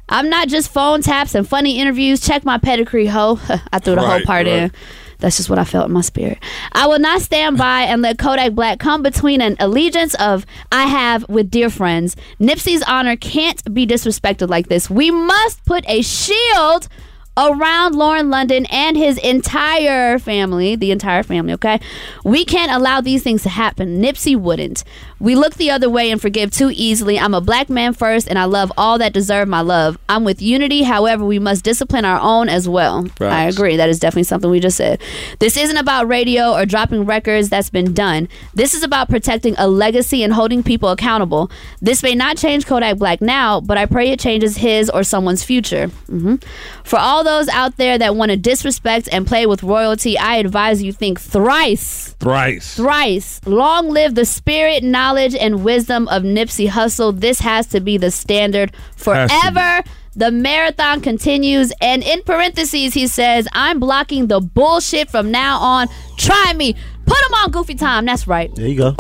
I'm 0.10 0.30
not 0.30 0.48
just 0.48 0.72
phone 0.72 1.04
taps 1.04 1.36
and 1.36 1.48
funny 1.48 1.80
interviews. 1.80 2.22
Check 2.22 2.44
my 2.44 2.58
pedigree, 2.58 3.06
ho. 3.06 3.40
I 3.72 3.78
threw 3.78 3.94
the 3.96 4.02
whole 4.02 4.10
Right, 4.10 4.26
part 4.26 4.48
right. 4.48 4.72
That's 5.24 5.38
just 5.38 5.50
what 5.50 5.58
I 5.58 5.64
felt 5.64 5.88
in 5.88 5.94
my 5.94 6.02
spirit. 6.02 6.38
I 6.74 6.86
will 6.86 7.00
not 7.00 7.22
stand 7.22 7.58
by 7.58 7.84
and 7.84 8.02
let 8.02 8.18
Kodak 8.20 8.52
Black 8.52 8.80
come 8.80 9.02
between 9.02 9.40
an 9.40 9.56
allegiance 9.58 10.16
of 10.16 10.46
I 10.70 10.84
have 10.84 11.28
with 11.30 11.50
dear 11.50 11.70
friends. 11.70 12.18
Nipsey's 12.42 12.84
honor 12.84 13.16
can't 13.16 13.74
be 13.74 13.88
disrespected 13.88 14.50
like 14.50 14.68
this. 14.68 14.90
We 14.90 15.12
must 15.12 15.64
put 15.64 15.88
a 15.88 16.02
shield 16.02 16.90
around 17.38 17.96
Lauren 17.96 18.30
London 18.30 18.66
and 18.70 18.98
his 18.98 19.18
entire 19.20 20.20
family, 20.20 20.76
the 20.76 20.92
entire 20.92 21.24
family, 21.24 21.54
okay? 21.54 21.80
We 22.26 22.44
can't 22.44 22.72
allow 22.72 23.00
these 23.00 23.24
things 23.24 23.44
to 23.44 23.50
happen. 23.50 24.02
Nipsey 24.02 24.36
wouldn't. 24.36 24.84
We 25.24 25.36
look 25.36 25.54
the 25.54 25.72
other 25.72 25.90
way 25.90 26.12
and 26.12 26.20
forgive 26.22 26.52
too 26.52 26.70
easily. 26.74 27.18
I'm 27.18 27.34
a 27.34 27.40
black 27.40 27.70
man 27.70 27.94
first 27.94 28.28
and 28.28 28.38
I 28.38 28.44
love 28.44 28.74
all 28.78 28.98
that 28.98 29.14
deserve 29.14 29.48
my 29.48 29.62
love. 29.62 29.98
I'm 30.10 30.26
with 30.26 30.42
unity, 30.42 30.84
however, 30.84 31.24
we 31.24 31.40
must 31.40 31.64
discipline 31.64 32.04
our 32.04 32.20
own 32.20 32.50
as 32.50 32.68
well. 32.68 33.08
I 33.22 33.46
agree. 33.46 33.78
That 33.78 33.88
is 33.88 34.00
definitely 34.00 34.26
something 34.26 34.52
we 34.52 34.60
just 34.60 34.76
said. 34.76 35.02
This 35.40 35.56
isn't 35.56 35.78
about 35.78 36.10
radio 36.10 36.52
or 36.52 36.66
dropping 36.66 37.06
records 37.06 37.48
that's 37.48 37.70
been 37.70 37.94
done. 37.94 38.28
This 38.54 38.74
is 38.74 38.84
about 38.84 39.08
protecting 39.08 39.56
a 39.58 39.66
legacy 39.66 40.24
and 40.24 40.34
holding 40.34 40.62
people 40.62 40.90
accountable. 40.90 41.50
This 41.82 42.04
may 42.04 42.16
not 42.16 42.36
change 42.36 42.66
Kodak 42.66 42.98
Black 42.98 43.22
now, 43.22 43.62
but 43.62 43.78
I 43.78 43.86
pray 43.86 44.10
it 44.10 44.20
changes 44.20 44.58
his 44.58 44.90
or 44.90 45.06
someone's 45.06 45.42
future. 45.46 45.88
hmm 46.08 46.36
For 46.84 47.00
all 47.00 47.24
those 47.24 47.48
out 47.48 47.78
there 47.78 47.98
that 47.98 48.18
want 48.18 48.32
to 48.32 48.36
disrespect 48.38 49.08
and 49.10 49.26
play 49.26 49.46
with 49.46 49.64
royalty, 49.64 50.18
I 50.18 50.36
advise 50.36 50.84
you 50.84 50.92
think 50.92 51.18
thrice. 51.22 52.14
Thrice. 52.20 52.76
Thrice. 52.76 53.40
Long 53.46 53.88
live 53.90 54.16
the 54.16 54.26
spirit, 54.26 54.84
knowledge, 54.84 55.13
and 55.18 55.64
wisdom 55.64 56.08
of 56.10 56.24
Nipsey 56.24 56.68
Hussle. 56.70 57.20
This 57.20 57.40
has 57.40 57.68
to 57.68 57.80
be 57.80 57.98
the 57.98 58.12
standard 58.12 58.72
Has 58.72 59.30
to 59.30 59.36
be. 59.36 59.42
forever. 59.54 59.84
The 60.16 60.30
marathon 60.30 61.02
continues, 61.02 61.74
and 61.82 62.04
in 62.04 62.22
parentheses, 62.22 62.94
he 62.94 63.08
says, 63.08 63.48
I'm 63.54 63.80
blocking 63.80 64.28
the 64.28 64.40
bullshit 64.40 65.10
from 65.10 65.32
now 65.32 65.58
on. 65.58 65.88
Try 66.18 66.54
me. 66.56 66.76
Put 67.06 67.18
him 67.18 67.34
on 67.34 67.50
Goofy 67.52 67.74
Time. 67.74 68.06
That's 68.06 68.28
right. 68.28 68.54
There 68.56 68.68
you 68.68 68.78
go. 68.78 68.92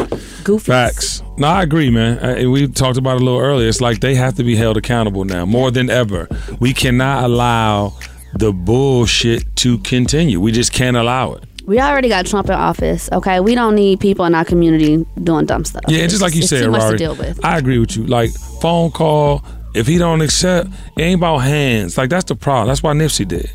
Goofy. 0.43 0.71
Facts. 0.71 1.21
No, 1.37 1.47
I 1.47 1.61
agree, 1.61 1.91
man. 1.91 2.17
Uh, 2.17 2.49
we 2.49 2.67
talked 2.67 2.97
about 2.97 3.17
it 3.17 3.21
a 3.21 3.25
little 3.25 3.39
earlier. 3.39 3.67
It's 3.69 3.79
like 3.79 3.99
they 3.99 4.15
have 4.15 4.33
to 4.35 4.43
be 4.43 4.55
held 4.55 4.75
accountable 4.75 5.23
now 5.23 5.45
more 5.45 5.69
than 5.69 5.89
ever. 5.91 6.27
We 6.59 6.73
cannot 6.73 7.23
allow 7.25 7.93
the 8.33 8.51
bullshit 8.51 9.55
to 9.57 9.77
continue. 9.79 10.39
We 10.39 10.51
just 10.51 10.73
can't 10.73 10.97
allow 10.97 11.33
it. 11.33 11.43
We 11.65 11.79
already 11.79 12.09
got 12.09 12.25
Trump 12.25 12.49
in 12.49 12.55
office, 12.55 13.09
okay? 13.11 13.39
We 13.39 13.55
don't 13.55 13.75
need 13.75 13.99
people 13.99 14.25
in 14.25 14.35
our 14.35 14.43
community 14.43 15.05
doing 15.23 15.45
dumb 15.45 15.63
stuff. 15.63 15.83
Yeah, 15.87 16.01
and 16.01 16.09
just 16.09 16.21
like 16.21 16.33
you 16.33 16.39
It's 16.39 16.49
said, 16.49 16.63
too 16.63 16.71
much 16.71 16.91
to 16.91 16.97
deal 16.97 17.15
with. 17.15 17.43
I 17.43 17.57
agree 17.57 17.79
with 17.79 17.95
you. 17.95 18.05
Like 18.05 18.31
phone 18.61 18.91
call, 18.91 19.43
if 19.73 19.87
he 19.87 19.97
don't 19.97 20.21
accept, 20.21 20.69
it 20.97 21.01
ain't 21.01 21.19
about 21.19 21.39
hands. 21.39 21.97
Like 21.97 22.09
that's 22.09 22.25
the 22.25 22.35
problem. 22.35 22.67
That's 22.67 22.83
why 22.83 22.93
Nipsey 22.93 23.27
did. 23.27 23.49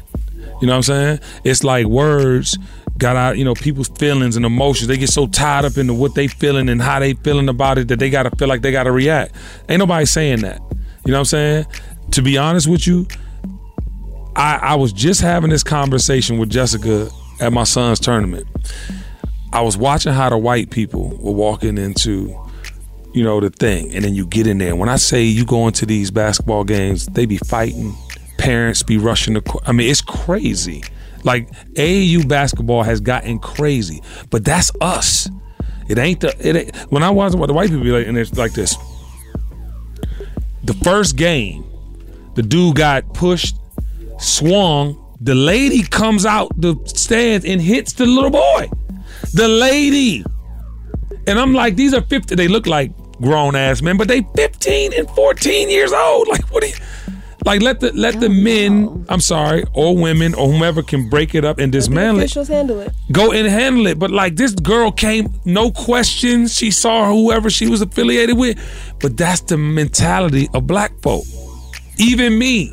You 0.61 0.67
know 0.67 0.73
what 0.73 0.77
I'm 0.77 0.83
saying? 0.83 1.21
It's 1.45 1.63
like 1.63 1.87
words 1.87 2.59
got 2.97 3.15
out, 3.15 3.39
you 3.39 3.45
know, 3.45 3.55
people's 3.55 3.89
feelings 3.89 4.37
and 4.37 4.45
emotions. 4.45 4.89
They 4.89 4.97
get 4.97 5.11
so 5.11 5.27
tied 5.27 5.65
up 5.65 5.77
into 5.77 5.95
what 5.95 6.15
they 6.15 6.27
feeling 6.27 6.69
and 6.69 6.83
how 6.83 6.99
they 6.99 7.13
feeling 7.13 7.49
about 7.49 7.79
it 7.79 7.89
that 7.89 7.99
they 7.99 8.11
gotta 8.11 8.35
feel 8.37 8.49
like 8.49 8.63
they 8.63 8.73
gotta 8.73 8.91
react. 8.91 9.35
Ain't 9.69 9.79
nobody 9.79 10.05
saying 10.07 10.41
that. 10.41 10.61
You 11.05 11.13
know 11.13 11.19
what 11.19 11.21
I'm 11.21 11.25
saying? 11.27 11.67
To 12.13 12.23
be 12.23 12.39
honest 12.39 12.67
with 12.67 12.87
you, 12.87 13.07
I, 14.35 14.57
I 14.57 14.75
was 14.75 14.93
just 14.93 15.21
having 15.21 15.51
this 15.51 15.63
conversation 15.63 16.39
with 16.39 16.51
Jessica 16.51 17.11
at 17.41 17.53
my 17.53 17.65
son's 17.65 18.01
tournament. 18.01 18.47
I 19.53 19.63
was 19.63 19.77
watching 19.77 20.13
how 20.13 20.29
the 20.29 20.39
white 20.39 20.71
people 20.71 21.17
were 21.19 21.33
walking 21.33 21.79
into, 21.79 22.37
you 23.15 23.25
know, 23.25 23.41
the 23.41 23.51
thing, 23.51 23.95
and 23.95 24.05
then 24.05 24.15
you 24.15 24.27
get 24.27 24.47
in 24.47 24.59
there. 24.59 24.77
When 24.77 24.89
I 24.89 24.97
say 24.97 25.25
you 25.25 25.45
go 25.45 25.67
into 25.67 25.87
these 25.87 26.11
basketball 26.11 26.65
games, 26.65 27.07
they 27.07 27.25
be 27.25 27.39
fighting, 27.39 27.95
parents 28.37 28.83
be 28.83 28.99
rushing 28.99 29.35
the. 29.35 29.41
court. 29.41 29.65
I 29.67 29.73
mean, 29.73 29.91
it's 29.91 30.03
crazy. 30.03 30.83
Like 31.25 31.51
AAU 31.75 32.29
basketball 32.29 32.83
has 32.83 33.01
gotten 33.01 33.39
crazy, 33.39 34.03
but 34.31 34.45
that's 34.45 34.71
us. 34.81 35.29
It 35.89 35.99
ain't 35.99 36.21
the. 36.21 36.35
It 36.47 36.57
ain't, 36.57 36.77
when 36.93 37.03
I 37.03 37.11
watch 37.11 37.35
what 37.35 37.47
the 37.47 37.55
white 37.55 37.71
people 37.71 37.85
be 37.85 37.91
like, 37.91 38.07
and 38.07 38.17
it's 38.19 38.35
like 38.35 38.53
this. 38.53 38.77
The 40.65 40.75
first 40.75 41.17
game, 41.17 41.65
the 42.35 42.43
dude 42.43 42.77
got 42.77 43.15
pushed, 43.15 43.57
swung. 44.19 45.05
The 45.21 45.35
lady 45.35 45.83
comes 45.83 46.25
out 46.25 46.49
the 46.61 46.77
stands 46.87 47.45
and 47.45 47.61
hits 47.61 47.93
the 47.93 48.07
little 48.07 48.31
boy. 48.31 48.71
The 49.35 49.49
lady. 49.49 50.25
And 51.27 51.39
I'm 51.39 51.53
like, 51.53 51.77
these 51.77 51.93
are 51.93 52.03
50. 52.03 52.35
They 52.35 52.49
look 52.49 52.67
like 52.67 52.93
grown 53.21 53.57
ass 53.57 53.83
men, 53.83 53.97
but 53.97 54.09
they 54.09 54.23
15 54.37 54.93
and 54.95 55.11
14 55.11 55.69
years 55.71 55.93
old. 55.93 56.29
Like, 56.39 56.45
what 56.53 56.63
do 56.63 56.69
you. 56.69 56.75
Like 57.45 57.63
let 57.63 57.81
the 57.81 57.93
let 57.93 58.21
the 58.21 58.29
men, 58.29 59.07
I'm 59.09 59.21
sorry, 59.21 59.65
or 59.73 59.97
women 59.97 60.35
or 60.35 60.53
whomever 60.53 60.83
can 60.83 61.09
break 61.09 61.35
it 61.35 61.45
up 61.45 61.59
and 61.59 61.73
dismantle 61.73 62.19
it. 62.19 62.25
Officials 62.25 62.49
handle 62.49 62.81
it. 62.81 62.93
Go 63.11 63.33
and 63.33 63.47
handle 63.47 63.87
it. 63.87 63.99
But 63.99 64.11
like 64.11 64.37
this 64.37 64.53
girl 64.53 64.91
came, 64.93 65.33
no 65.45 65.71
questions. 65.71 66.55
She 66.55 66.71
saw 66.71 67.07
whoever 67.07 67.49
she 67.49 67.69
was 67.69 67.81
affiliated 67.81 68.37
with. 68.37 68.59
But 69.01 69.17
that's 69.17 69.41
the 69.41 69.57
mentality 69.57 70.49
of 70.53 70.67
black 70.67 71.01
folk. 71.01 71.25
Even 71.97 72.39
me. 72.39 72.73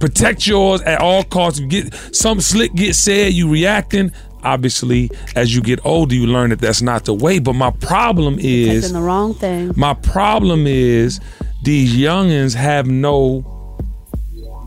Protect 0.00 0.46
yours 0.46 0.80
at 0.82 1.00
all 1.00 1.22
costs. 1.24 1.60
You 1.60 1.66
get 1.68 1.94
some 2.12 2.40
slick 2.40 2.74
get 2.74 2.94
said, 2.94 3.32
you 3.32 3.50
reacting. 3.50 4.12
Obviously, 4.42 5.10
as 5.36 5.54
you 5.54 5.60
get 5.60 5.84
older, 5.84 6.14
you 6.14 6.26
learn 6.26 6.50
that 6.50 6.60
that's 6.60 6.80
not 6.80 7.04
the 7.04 7.12
way. 7.14 7.38
But 7.38 7.52
my 7.52 7.70
problem 7.70 8.38
is 8.38 8.90
the 8.92 9.00
wrong 9.00 9.34
thing. 9.34 9.72
my 9.76 9.92
problem 9.92 10.66
is 10.66 11.20
these 11.62 11.94
youngins 11.94 12.54
have 12.54 12.86
no 12.86 13.44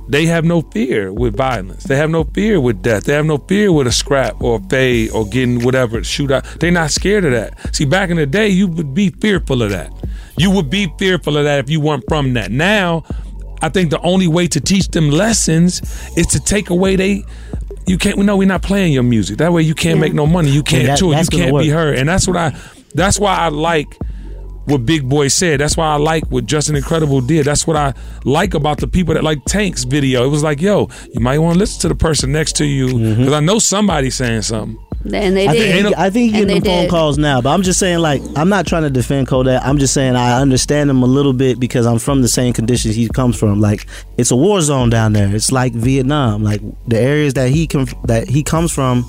they 0.08 0.26
have 0.26 0.44
no 0.44 0.62
fear 0.62 1.14
with 1.14 1.36
violence. 1.36 1.86
They 1.86 1.96
have 1.96 2.10
no 2.10 2.26
fear 2.26 2.60
with 2.60 2.82
death. 2.82 3.06
They 3.06 3.14
have 3.14 3.26
no 3.26 3.38
fear 3.38 3.72
with 3.72 3.88
a 3.88 3.92
scrap 3.92 4.42
or 4.44 4.60
a 4.60 4.70
fade 4.70 5.12
or 5.12 5.26
getting 5.26 5.64
whatever 5.64 6.02
shootout. 6.02 6.60
They're 6.60 6.72
not 6.72 6.92
scared 6.92 7.26
of 7.26 7.32
that. 7.32 7.76
See, 7.76 7.86
back 7.86 8.10
in 8.10 8.18
the 8.18 8.26
day, 8.26 8.50
you 8.50 8.68
would 8.68 8.94
be 8.94 9.10
fearful 9.10 9.64
of 9.64 9.72
that. 9.72 9.92
You 10.38 10.52
would 10.52 10.70
be 10.70 10.94
fearful 11.00 11.38
of 11.38 11.46
that 11.46 11.60
if 11.60 11.70
you 11.70 11.80
weren't 11.80 12.04
from 12.08 12.34
that. 12.34 12.52
Now, 12.52 13.04
I 13.64 13.70
think 13.70 13.90
the 13.92 14.00
only 14.02 14.28
way 14.28 14.48
to 14.48 14.60
teach 14.60 14.90
them 14.90 15.10
lessons 15.10 15.82
is 16.18 16.28
to 16.28 16.40
take 16.40 16.70
away 16.70 16.96
they. 16.96 17.24
You 17.88 17.98
can't. 17.98 18.18
We 18.18 18.26
know 18.26 18.38
we're 18.38 18.48
not 18.48 18.62
playing 18.62 18.94
your 18.94 19.04
music. 19.04 19.38
That 19.38 19.52
way, 19.52 19.62
you 19.62 19.74
can't 19.74 20.00
make 20.00 20.14
no 20.14 20.26
money. 20.28 20.50
You 20.50 20.64
can't 20.64 20.86
that- 20.86 20.98
tour. 20.98 21.16
You 21.18 21.26
can't 21.26 21.58
be 21.58 21.70
heard. 21.70 21.98
And 21.98 22.08
that's 22.10 22.28
what 22.28 22.38
I. 22.38 22.56
That's 22.94 23.20
why 23.20 23.36
I 23.36 23.48
like 23.48 23.98
what 24.66 24.86
Big 24.86 25.08
Boy 25.08 25.28
said. 25.28 25.60
That's 25.60 25.76
why 25.76 25.88
I 25.88 25.96
like 25.96 26.24
what 26.30 26.46
Justin 26.46 26.82
Credible 26.82 27.22
did. 27.22 27.46
That's 27.46 27.66
what 27.66 27.76
I 27.76 27.94
like 28.24 28.54
about 28.54 28.80
the 28.80 28.88
people 28.88 29.14
that 29.14 29.24
like 29.24 29.44
Tank's 29.46 29.84
video. 29.84 30.26
It 30.26 30.30
was 30.30 30.44
like, 30.44 30.62
yo, 30.62 30.90
you 31.12 31.20
might 31.20 31.40
want 31.40 31.56
to 31.56 31.60
listen 31.60 31.82
to 31.82 31.88
the 31.88 31.96
person 31.96 32.32
next 32.32 32.58
to 32.58 32.66
you 32.66 32.88
because 33.18 33.34
I 33.34 33.40
know 33.40 33.60
somebody's 33.60 34.16
saying 34.16 34.44
something. 34.44 34.78
And 35.06 35.36
they 35.36 35.48
I 35.48 35.54
did. 35.54 35.84
think, 35.84 35.98
I 35.98 36.10
think 36.10 36.32
he's 36.32 36.42
And 36.42 36.50
getting 36.50 36.64
them 36.64 36.72
phone 36.72 36.82
did. 36.84 36.90
calls 36.90 37.18
now, 37.18 37.42
but 37.42 37.50
I'm 37.50 37.62
just 37.62 37.78
saying, 37.78 38.00
like, 38.00 38.22
I'm 38.38 38.48
not 38.48 38.66
trying 38.66 38.84
to 38.84 38.90
defend 38.90 39.28
Kodak. 39.28 39.62
I'm 39.66 39.78
just 39.78 39.94
saying 39.94 40.16
I 40.16 40.40
understand 40.42 40.90
him 40.90 41.04
a 41.04 41.06
little 41.06 41.34
bit 41.34 41.60
because 41.60 41.86
I'm 41.86 42.00
from 42.00 42.22
the 42.22 42.30
same 42.30 42.54
conditions 42.54 42.96
he 42.96 43.10
comes 43.10 43.38
from. 43.38 43.60
Like, 43.60 43.86
it's 44.18 44.32
a 44.32 44.36
war 44.36 44.62
zone 44.62 44.90
down 44.90 45.12
there. 45.14 45.36
It's 45.36 45.52
like 45.52 45.74
Vietnam. 45.74 46.44
Like 46.44 46.62
the 46.88 46.98
areas 47.00 47.34
that 47.34 47.50
he 47.50 47.68
com- 47.68 47.88
that 48.06 48.30
he 48.30 48.44
comes 48.44 48.72
from, 48.72 49.04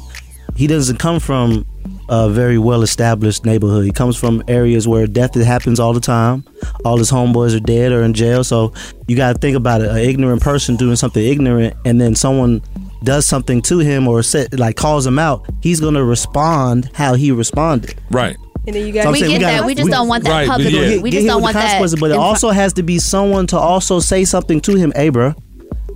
he 0.56 0.66
doesn't 0.66 0.98
come 0.98 1.20
from 1.20 1.64
a 2.08 2.28
very 2.30 2.58
well 2.58 2.82
established 2.82 3.44
neighborhood. 3.44 3.84
He 3.84 3.90
comes 3.90 4.16
from 4.16 4.42
areas 4.48 4.86
where 4.86 5.06
death 5.06 5.34
happens 5.34 5.80
all 5.80 5.92
the 5.92 6.00
time. 6.00 6.44
All 6.84 6.96
his 6.98 7.10
homeboys 7.10 7.56
are 7.56 7.60
dead 7.60 7.92
or 7.92 8.02
in 8.02 8.14
jail. 8.14 8.44
So 8.44 8.72
you 9.08 9.16
got 9.16 9.32
to 9.34 9.38
think 9.38 9.56
about 9.56 9.80
it: 9.80 9.88
an 9.90 9.98
ignorant 9.98 10.42
person 10.42 10.76
doing 10.76 10.96
something 10.96 11.24
ignorant, 11.24 11.74
and 11.84 12.00
then 12.00 12.14
someone 12.14 12.62
does 13.02 13.26
something 13.26 13.60
to 13.62 13.78
him 13.80 14.08
or 14.08 14.22
set, 14.22 14.58
like 14.58 14.76
calls 14.76 15.06
him 15.06 15.18
out. 15.18 15.44
He's 15.60 15.78
gonna 15.80 16.02
respond 16.04 16.90
how 16.94 17.14
he 17.14 17.32
responded. 17.32 17.94
Right. 18.10 18.36
And 18.66 18.74
then 18.74 18.86
you 18.86 18.94
got 18.94 19.04
I'm 19.06 19.12
We 19.12 19.20
saying 19.20 19.32
get 19.32 19.40
gotta- 19.42 19.56
that. 19.58 19.66
We 19.66 19.74
just 19.74 19.90
don't 19.90 20.08
want 20.08 20.24
that 20.24 20.30
Right, 20.30 20.48
public. 20.48 20.72
yeah. 20.72 20.96
We 21.02 21.10
get 21.10 21.16
just 21.18 21.22
hit 21.24 21.26
don't 21.28 21.36
with 21.36 21.42
want 21.42 21.52
the 21.54 21.58
that. 21.58 21.64
consequences, 21.66 22.00
But 22.00 22.10
it 22.12 22.16
also 22.16 22.48
has 22.48 22.72
to 22.74 22.82
be 22.82 22.98
someone 22.98 23.46
to 23.48 23.58
also 23.58 24.00
say 24.00 24.24
something 24.24 24.58
to 24.62 24.74
him. 24.76 24.90
Hey, 24.96 25.10
bro, 25.10 25.34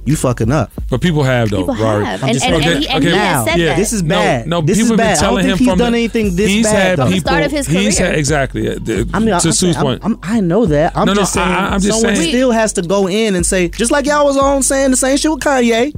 you 0.08 0.16
fucking 0.16 0.50
up. 0.50 0.72
But 0.90 1.00
people 1.00 1.22
have 1.22 1.50
though, 1.50 1.58
People 1.66 1.76
Rari. 1.76 2.04
have. 2.04 2.22
I'm 2.22 2.28
And- 2.30 2.34
just 2.38 2.46
and- 2.46 2.62
saying- 2.62 2.74
and 2.76 2.82
he- 2.84 2.88
and 2.88 3.04
he 3.04 3.10
has 3.10 3.16
now, 3.16 3.44
said 3.52 3.60
that. 3.60 3.76
this 3.76 3.92
is 3.92 4.02
bad. 4.02 4.46
No, 4.46 4.60
this 4.60 4.78
people 4.78 4.84
is 4.84 4.88
have 4.90 4.96
bad. 4.98 5.04
been 5.04 5.06
I 5.06 5.14
don't 5.14 5.20
telling 5.20 5.44
think 5.44 5.52
him 5.52 5.58
he's 5.58 5.68
from 5.68 5.78
done 5.78 5.92
the- 5.92 5.98
anything 5.98 6.36
this 6.36 6.48
he's 6.50 6.66
bad. 6.66 6.74
Had 6.74 6.98
though. 6.98 7.04
people, 7.04 7.06
From 7.06 7.12
the 7.12 7.20
start 7.20 7.44
of 7.44 7.52
his 7.52 7.66
career. 7.68 7.80
He's 7.80 7.98
had 7.98 8.14
exactly. 8.14 8.68
uh, 8.68 8.78
the- 8.82 9.08
I 9.14 9.18
mean, 9.18 9.32
I'm 9.34 9.40
to 9.40 9.52
saying- 9.52 9.52
Su's 9.52 9.76
I'm- 9.76 9.84
point. 9.84 10.00
I'm- 10.04 10.18
i 10.22 10.40
know 10.40 10.66
that. 10.66 10.92
I'm 10.96 11.06
No, 11.06 11.12
no, 11.12 11.24
saying. 11.24 11.46
I- 11.48 11.74
I'm 11.74 11.80
just 11.80 12.00
someone 12.00 12.16
saying- 12.16 12.28
still 12.30 12.50
has 12.52 12.72
to 12.74 12.82
go 12.82 13.06
in 13.08 13.34
and 13.34 13.44
say, 13.44 13.68
just 13.68 13.90
like 13.90 14.06
y'all 14.06 14.24
was 14.24 14.36
on 14.36 14.62
saying 14.62 14.90
the 14.90 14.96
same 14.96 15.16
shit 15.16 15.30
with 15.30 15.40
Kanye. 15.40 15.92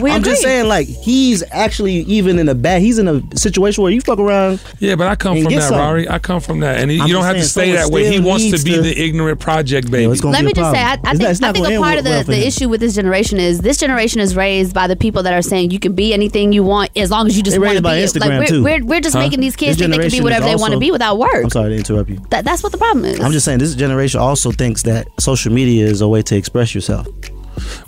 We 0.00 0.10
I'm 0.10 0.22
just 0.22 0.42
saying, 0.42 0.68
like 0.68 0.86
he's 0.86 1.42
actually 1.50 1.94
even 2.02 2.38
in 2.38 2.48
a 2.48 2.54
bad. 2.54 2.82
He's 2.82 2.98
in 2.98 3.08
a 3.08 3.22
situation 3.36 3.82
where 3.82 3.92
you 3.92 4.00
fuck 4.00 4.18
around. 4.18 4.60
Yeah, 4.78 4.94
but 4.96 5.06
I 5.08 5.16
come 5.16 5.42
from 5.42 5.52
that, 5.54 5.62
something. 5.62 5.78
Rari. 5.78 6.08
I 6.08 6.18
come 6.18 6.40
from 6.40 6.60
that, 6.60 6.78
and 6.80 6.90
he, 6.90 7.00
I'm 7.00 7.06
you 7.06 7.14
don't 7.14 7.22
just 7.22 7.26
have 7.26 7.36
to 7.36 7.48
saying, 7.48 7.66
stay 7.68 7.72
that 7.76 7.82
someone 7.84 8.02
way. 8.02 8.10
He 8.12 8.20
wants 8.20 8.44
to 8.50 8.64
be 8.64 8.74
to- 8.76 8.82
the 8.82 9.02
ignorant 9.02 9.40
project 9.40 9.90
baby. 9.90 10.10
it's 10.10 10.20
gonna 10.20 10.32
Let 10.34 10.44
me 10.44 10.52
just 10.52 10.72
say, 10.72 10.80
I. 10.82 10.92
I 10.92 10.96
think, 10.96 11.20
not- 11.20 11.30
it's 11.30 11.42
I 11.42 11.52
think 11.52 11.68
a 11.68 11.78
part 11.78 11.98
of 11.98 12.04
the, 12.04 12.24
for 12.24 12.30
the 12.32 12.46
issue 12.46 12.68
with 12.68 12.80
this 12.80 12.94
generation 12.94 13.38
is 13.38 13.60
this 13.60 13.78
generation 13.78 14.20
is 14.20 14.36
raised 14.36 14.74
by 14.74 14.86
the 14.86 14.96
people 14.96 15.22
that 15.24 15.32
are 15.32 15.42
saying 15.42 15.70
you 15.70 15.78
can 15.80 15.94
be 15.94 16.12
anything 16.12 16.52
you 16.52 16.62
want 16.62 16.90
as 16.96 17.10
long 17.10 17.26
as 17.26 17.36
you 17.36 17.42
just 17.42 17.58
want 17.58 17.68
to 17.76 17.82
raised 17.82 18.14
be 18.14 18.20
by. 18.20 18.26
Instagram, 18.26 18.28
like 18.28 18.40
we're, 18.40 18.46
too. 18.46 18.62
we're, 18.64 18.84
we're 18.84 19.00
just 19.00 19.14
Huh? 19.14 19.20
making 19.22 19.40
these 19.40 19.56
kids 19.56 19.78
This 19.78 19.86
think 19.88 19.96
they 20.00 20.08
can 20.08 20.18
be 20.18 20.22
whatever 20.22 20.46
is 20.46 20.52
they 20.52 20.60
want 20.60 20.72
to 20.74 20.78
be 20.80 20.90
without 20.90 21.18
work. 21.18 21.44
I'm 21.44 21.50
sorry 21.50 21.70
to 21.70 21.76
interrupt 21.76 22.10
you. 22.10 22.18
That, 22.30 22.44
that's 22.44 22.62
what 22.62 22.72
the 22.72 22.78
problem 22.78 23.04
is. 23.04 23.20
I'm 23.20 23.32
just 23.32 23.44
saying 23.44 23.58
this 23.58 23.74
generation 23.74 24.20
also 24.20 24.50
thinks 24.52 24.82
that 24.84 25.08
social 25.20 25.52
media 25.52 25.86
is 25.86 26.00
a 26.00 26.08
way 26.08 26.22
to 26.22 26.36
express 26.36 26.74
yourself. 26.74 27.06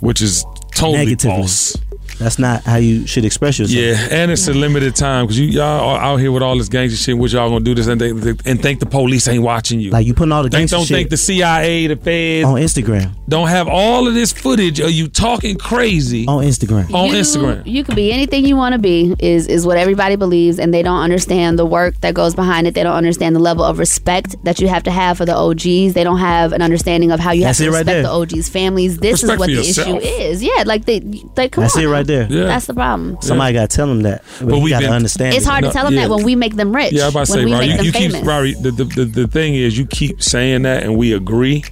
which 0.01 0.21
is 0.21 0.43
totally 0.75 0.97
Negatively. 1.05 1.37
false. 1.37 1.77
That's 2.21 2.39
not 2.39 2.63
how 2.63 2.77
you 2.77 3.07
should 3.07 3.25
express 3.25 3.57
yourself. 3.59 3.77
Yeah, 3.79 4.07
and 4.11 4.31
it's 4.31 4.47
a 4.47 4.53
limited 4.53 4.95
time 4.95 5.25
because 5.25 5.39
you 5.39 5.47
y'all 5.47 5.89
are 5.89 5.99
out 5.99 6.17
here 6.17 6.31
with 6.31 6.43
all 6.43 6.57
this 6.57 6.69
gangster 6.69 6.97
shit. 6.97 7.17
What 7.17 7.31
y'all 7.31 7.49
gonna 7.49 7.63
do 7.65 7.73
this 7.75 7.87
and 7.87 7.99
think, 7.99 8.41
and 8.45 8.61
think 8.61 8.79
the 8.79 8.85
police 8.85 9.27
ain't 9.27 9.43
watching 9.43 9.79
you? 9.79 9.89
Like 9.91 10.05
you 10.05 10.13
putting 10.13 10.31
all 10.31 10.43
the 10.43 10.49
Think, 10.49 10.61
gangster 10.69 10.77
don't 10.77 10.85
shit 10.85 10.97
think 10.97 11.09
the 11.09 11.17
CIA, 11.17 11.87
the 11.87 11.95
feds 11.95 12.45
on 12.45 12.55
Instagram. 12.55 13.13
don't 13.27 13.47
have 13.47 13.67
all 13.67 14.07
of 14.07 14.13
this 14.13 14.31
footage 14.31 14.79
of 14.79 14.91
you 14.91 15.07
talking 15.07 15.57
crazy 15.57 16.27
on 16.27 16.43
Instagram. 16.43 16.93
On 16.93 17.07
you, 17.07 17.15
Instagram. 17.15 17.65
You 17.65 17.83
could 17.83 17.95
be 17.95 18.11
anything 18.11 18.45
you 18.45 18.55
want 18.55 18.73
to 18.73 18.79
be 18.79 19.15
is 19.19 19.47
is 19.47 19.65
what 19.65 19.77
everybody 19.77 20.15
believes 20.15 20.59
and 20.59 20.73
they 20.73 20.83
don't 20.83 21.01
understand 21.01 21.57
the 21.57 21.65
work 21.65 21.99
that 22.01 22.13
goes 22.13 22.35
behind 22.35 22.67
it. 22.67 22.73
They 22.75 22.83
don't 22.83 22.95
understand 22.95 23.35
the 23.35 23.39
level 23.39 23.63
of 23.63 23.79
respect 23.79 24.35
that 24.43 24.59
you 24.59 24.67
have 24.67 24.83
to 24.83 24.91
have 24.91 25.17
for 25.17 25.25
the 25.25 25.35
OGs. 25.35 25.93
They 25.93 26.03
don't 26.03 26.19
have 26.19 26.53
an 26.53 26.61
understanding 26.61 27.11
of 27.11 27.19
how 27.19 27.31
you 27.31 27.43
That's 27.43 27.59
have 27.59 27.65
to 27.67 27.71
right 27.71 27.79
respect 27.79 27.93
there. 27.95 28.03
the 28.03 28.09
OGs 28.37 28.49
families. 28.49 28.97
This 28.99 29.23
Respect 29.23 29.33
is 29.33 29.39
what 29.39 29.45
the 29.47 29.53
yourself. 29.53 29.87
issue 29.87 29.97
is. 30.07 30.43
Yeah, 30.43 30.63
like 30.65 30.85
they 30.85 30.99
they 31.35 31.49
come 31.49 31.63
That's 31.63 31.75
on. 31.75 31.83
it 31.83 31.85
now. 31.85 31.91
right 31.91 32.05
there. 32.11 32.27
Yeah. 32.29 32.45
That's 32.45 32.65
the 32.65 32.73
problem. 32.73 33.17
Somebody 33.21 33.53
got 33.53 33.69
to 33.69 33.75
tell 33.75 33.87
them 33.87 34.01
that. 34.01 34.23
But, 34.39 34.49
But 34.49 34.59
we've 34.59 34.71
got 34.71 34.81
to 34.81 34.89
understand. 34.89 35.35
It's 35.35 35.45
it. 35.45 35.49
hard 35.49 35.63
to 35.63 35.71
tell 35.71 35.85
them 35.85 35.93
yeah. 35.93 36.07
that 36.07 36.09
when 36.13 36.23
we 36.23 36.35
make 36.35 36.55
them 36.55 36.75
rich. 36.75 36.93
Yeah, 36.93 37.05
I'm 37.05 37.11
about 37.11 37.27
to 37.27 37.31
say, 37.31 37.45
we 37.45 37.53
Rari, 37.53 37.67
you, 37.67 37.77
them 37.77 37.85
you 37.85 37.91
keep 37.91 38.25
Rari. 38.25 38.53
The, 38.53 38.71
the, 38.71 38.83
the, 38.83 39.05
the 39.05 39.27
thing 39.27 39.55
is, 39.55 39.77
you 39.77 39.85
keep 39.85 40.21
saying 40.21 40.63
that, 40.63 40.83
and 40.83 40.97
we 40.97 41.13
agree, 41.13 41.63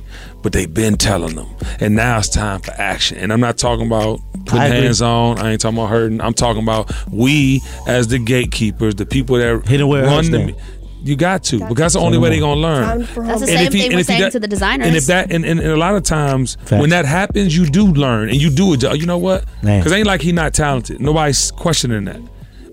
but 0.42 0.54
they've 0.54 0.74
been 0.74 0.98
telling 0.98 1.36
them, 1.36 1.48
and 1.80 1.96
now 1.96 2.18
it's 2.18 2.30
time 2.30 2.62
for 2.62 2.72
action. 2.72 3.18
And 3.18 3.34
I'm 3.34 3.42
not 3.42 3.58
talking 3.58 3.86
about 3.86 4.22
putting 4.46 4.72
hands 4.72 5.02
on. 5.02 5.40
I 5.40 5.52
ain't 5.52 5.62
talking 5.62 5.78
about 5.78 5.90
hurting. 5.90 6.22
I'm 6.22 6.34
talking 6.34 6.64
about 6.64 6.92
we 7.12 7.62
as 7.88 8.08
the 8.08 8.20
gatekeepers, 8.20 8.96
the 8.96 9.06
people 9.06 9.38
that 9.38 9.68
Hit 9.68 9.82
it 9.82 9.86
where 9.86 10.04
run 10.04 10.14
hurts 10.14 10.30
the. 10.30 10.38
then. 10.38 10.56
You 11.02 11.16
got 11.16 11.44
to, 11.46 11.60
because 11.60 11.76
that's 11.76 11.94
the 11.94 12.00
only 12.00 12.18
way 12.18 12.30
they're 12.30 12.40
gonna 12.40 12.60
learn. 12.60 13.00
That's 13.00 13.42
the 13.42 13.48
same 13.48 13.68
if 13.68 13.72
thing 13.72 13.84
and 13.84 13.96
we're 13.96 14.04
saying 14.04 14.22
does- 14.22 14.34
to 14.34 14.40
the 14.40 14.48
designers. 14.48 14.88
And 14.88 14.96
if 14.96 15.06
that, 15.06 15.32
and, 15.32 15.46
and, 15.46 15.60
and 15.60 15.72
a 15.72 15.78
lot 15.78 15.96
of 15.96 16.04
times 16.04 16.56
Facts. 16.56 16.72
when 16.82 16.90
that 16.90 17.06
happens, 17.06 17.56
you 17.56 17.66
do 17.66 17.88
learn 17.88 18.30
and 18.30 18.42
you 18.42 18.50
do 18.50 18.74
it. 18.74 18.84
You 18.84 19.06
know 19.06 19.18
what? 19.18 19.46
Man. 19.64 19.80
Because 19.80 19.94
ain't 19.94 20.08
like 20.08 20.22
he 20.22 20.32
not 20.32 20.54
talented. 20.54 21.00
Nobody's 21.00 21.52
questioning 21.52 22.06
that. 22.06 22.20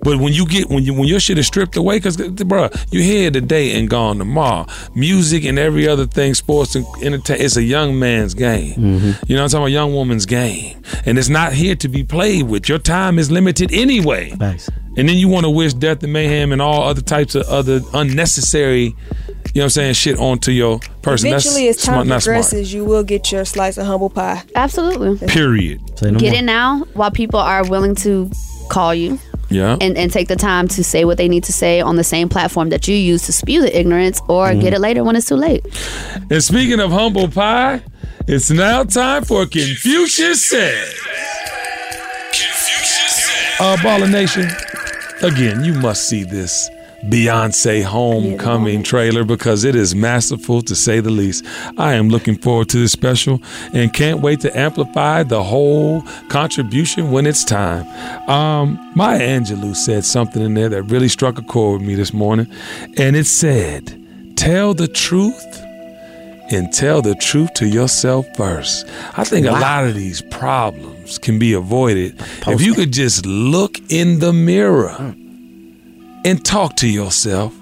But 0.02 0.18
when 0.18 0.32
you 0.32 0.46
get 0.46 0.68
when 0.68 0.84
you 0.84 0.94
when 0.94 1.08
your 1.08 1.18
shit 1.18 1.36
is 1.38 1.46
stripped 1.48 1.76
away, 1.76 1.98
because 1.98 2.16
bro, 2.16 2.68
you 2.92 3.00
here 3.00 3.30
today 3.30 3.76
and 3.78 3.90
gone 3.90 4.18
tomorrow. 4.18 4.66
Music 4.94 5.44
and 5.44 5.58
every 5.58 5.88
other 5.88 6.06
thing, 6.06 6.34
sports 6.34 6.76
and 6.76 6.86
entertainment, 7.02 7.42
it's 7.44 7.56
a 7.56 7.62
young 7.62 7.98
man's 7.98 8.34
game. 8.34 8.74
Mm-hmm. 8.74 9.24
You 9.26 9.36
know, 9.36 9.42
what 9.42 9.46
I'm 9.46 9.48
talking 9.48 9.56
about 9.56 9.64
a 9.66 9.70
young 9.70 9.94
woman's 9.94 10.26
game, 10.26 10.80
and 11.06 11.18
it's 11.18 11.28
not 11.28 11.54
here 11.54 11.74
to 11.76 11.88
be 11.88 12.04
played 12.04 12.44
with. 12.44 12.68
Your 12.68 12.78
time 12.78 13.18
is 13.18 13.30
limited 13.30 13.72
anyway. 13.72 14.30
Facts. 14.30 14.70
And 14.96 15.08
then 15.08 15.16
you 15.16 15.28
want 15.28 15.44
to 15.44 15.50
wish 15.50 15.74
death 15.74 16.02
and 16.02 16.12
mayhem 16.12 16.52
and 16.52 16.62
all 16.62 16.82
other 16.84 17.02
types 17.02 17.34
of 17.34 17.46
other 17.48 17.80
unnecessary, 17.92 18.82
you 18.82 18.92
know 18.92 18.94
what 19.54 19.62
I'm 19.64 19.68
saying, 19.70 19.94
shit 19.94 20.18
onto 20.18 20.50
your 20.52 20.80
person. 21.02 21.28
Eventually, 21.28 21.66
That's 21.66 21.78
as 21.80 21.84
time 21.84 21.94
smart, 21.94 22.06
not 22.06 22.22
smart. 22.22 22.34
progresses, 22.36 22.72
you 22.72 22.84
will 22.84 23.02
get 23.04 23.30
your 23.30 23.44
slice 23.44 23.76
of 23.78 23.86
humble 23.86 24.08
pie. 24.10 24.42
Absolutely. 24.54 25.26
Period. 25.28 25.80
Say 25.98 26.10
no 26.12 26.18
Get 26.18 26.30
more. 26.30 26.38
in 26.38 26.46
now 26.46 26.84
while 26.94 27.10
people 27.10 27.38
are 27.40 27.68
willing 27.68 27.94
to 27.96 28.30
call 28.70 28.94
you 28.94 29.18
Yeah. 29.50 29.76
and, 29.80 29.96
and 29.98 30.10
take 30.10 30.28
the 30.28 30.36
time 30.36 30.66
to 30.68 30.82
say 30.82 31.04
what 31.04 31.18
they 31.18 31.28
need 31.28 31.44
to 31.44 31.52
say 31.52 31.80
on 31.82 31.96
the 31.96 32.04
same 32.04 32.28
platform 32.30 32.70
that 32.70 32.88
you 32.88 32.96
use 32.96 33.26
to 33.26 33.32
spew 33.32 33.60
the 33.60 33.78
ignorance 33.78 34.20
or 34.28 34.48
Mm-hmm. 34.48 34.60
get 34.60 34.72
it 34.72 34.80
later 34.80 35.04
when 35.04 35.14
it's 35.14 35.26
too 35.28 35.36
late. 35.36 35.64
And 36.30 36.42
speaking 36.42 36.80
of 36.80 36.90
humble 36.90 37.28
pie, 37.28 37.82
it's 38.26 38.50
now 38.50 38.82
time 38.84 39.24
for 39.24 39.44
Confucius 39.46 40.44
said. 40.46 40.88
Uh, 43.58 43.74
Baller 43.78 44.10
Nation, 44.10 44.46
again, 45.22 45.64
you 45.64 45.74
must 45.74 46.08
see 46.08 46.24
this 46.24 46.70
Beyonce 47.04 47.82
homecoming 47.84 48.82
trailer 48.82 49.22
because 49.22 49.64
it 49.64 49.76
is 49.76 49.94
masterful 49.94 50.62
to 50.62 50.74
say 50.74 51.00
the 51.00 51.10
least. 51.10 51.44
I 51.78 51.94
am 51.94 52.08
looking 52.08 52.36
forward 52.36 52.68
to 52.70 52.78
this 52.78 52.92
special 52.92 53.40
and 53.72 53.92
can't 53.92 54.20
wait 54.20 54.40
to 54.40 54.58
amplify 54.58 55.22
the 55.22 55.42
whole 55.42 56.02
contribution 56.28 57.10
when 57.12 57.26
it's 57.26 57.44
time. 57.44 57.86
Um, 58.28 58.92
Maya 58.96 59.20
Angelou 59.20 59.76
said 59.76 60.04
something 60.04 60.42
in 60.42 60.54
there 60.54 60.68
that 60.70 60.84
really 60.84 61.08
struck 61.08 61.38
a 61.38 61.42
chord 61.42 61.80
with 61.80 61.88
me 61.88 61.94
this 61.94 62.12
morning, 62.12 62.46
and 62.96 63.14
it 63.14 63.26
said, 63.26 64.02
Tell 64.36 64.74
the 64.74 64.88
truth 64.88 65.62
and 66.50 66.72
tell 66.72 67.02
the 67.02 67.14
truth 67.14 67.54
to 67.54 67.66
yourself 67.66 68.26
first. 68.36 68.86
I 69.16 69.24
think 69.24 69.46
a 69.46 69.52
lot 69.52 69.86
of 69.86 69.94
these 69.94 70.22
problems 70.22 70.95
can 71.20 71.38
be 71.38 71.52
avoided 71.52 72.20
if 72.46 72.60
you 72.60 72.74
could 72.74 72.92
just 72.92 73.24
look 73.26 73.78
in 73.90 74.18
the 74.18 74.32
mirror 74.32 75.14
and 76.24 76.44
talk 76.44 76.76
to 76.76 76.88
yourself 76.88 77.54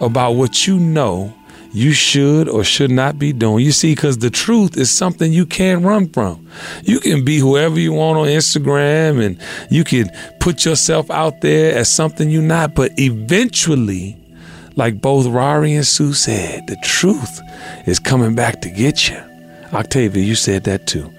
about 0.00 0.32
what 0.32 0.66
you 0.66 0.78
know 0.78 1.34
you 1.72 1.92
should 1.92 2.48
or 2.48 2.62
should 2.62 2.92
not 2.92 3.18
be 3.18 3.32
doing. 3.32 3.64
You 3.64 3.72
see, 3.72 3.94
because 3.94 4.18
the 4.18 4.30
truth 4.30 4.76
is 4.76 4.90
something 4.90 5.32
you 5.32 5.44
can't 5.44 5.84
run 5.84 6.08
from. 6.08 6.48
You 6.84 7.00
can 7.00 7.24
be 7.24 7.38
whoever 7.38 7.78
you 7.78 7.92
want 7.92 8.16
on 8.16 8.28
Instagram 8.28 9.24
and 9.24 9.36
you 9.70 9.82
can 9.82 10.08
put 10.38 10.64
yourself 10.64 11.10
out 11.10 11.40
there 11.40 11.76
as 11.76 11.92
something 11.92 12.30
you're 12.30 12.42
not, 12.42 12.76
but 12.76 12.92
eventually, 12.96 14.16
like 14.76 15.00
both 15.00 15.26
Rari 15.26 15.74
and 15.74 15.86
Su 15.86 16.12
said, 16.12 16.68
the 16.68 16.76
truth 16.76 17.40
is 17.86 17.98
coming 17.98 18.36
back 18.36 18.60
to 18.60 18.70
get 18.70 19.08
you. 19.08 19.20
Octavia, 19.72 20.22
you 20.22 20.36
said 20.36 20.62
that 20.64 20.86
too. 20.86 21.12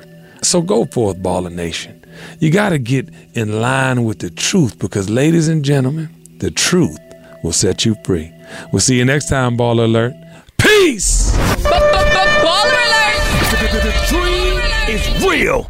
So 0.45 0.61
go 0.61 0.85
forth, 0.85 1.17
Baller 1.17 1.51
Nation. 1.51 2.05
You 2.39 2.51
got 2.51 2.69
to 2.69 2.77
get 2.77 3.09
in 3.33 3.61
line 3.61 4.03
with 4.03 4.19
the 4.19 4.29
truth 4.29 4.77
because, 4.77 5.09
ladies 5.09 5.47
and 5.47 5.65
gentlemen, 5.65 6.09
the 6.37 6.51
truth 6.51 6.99
will 7.43 7.51
set 7.51 7.83
you 7.83 7.95
free. 8.05 8.31
We'll 8.71 8.79
see 8.79 8.97
you 8.97 9.05
next 9.05 9.27
time, 9.27 9.57
Baller 9.57 9.85
Alert. 9.85 10.13
Peace! 10.59 11.35
Baller 11.63 12.77
alert! 12.85 13.15
The 13.71 13.93
dream 14.07 14.61
is 14.87 15.25
real. 15.25 15.69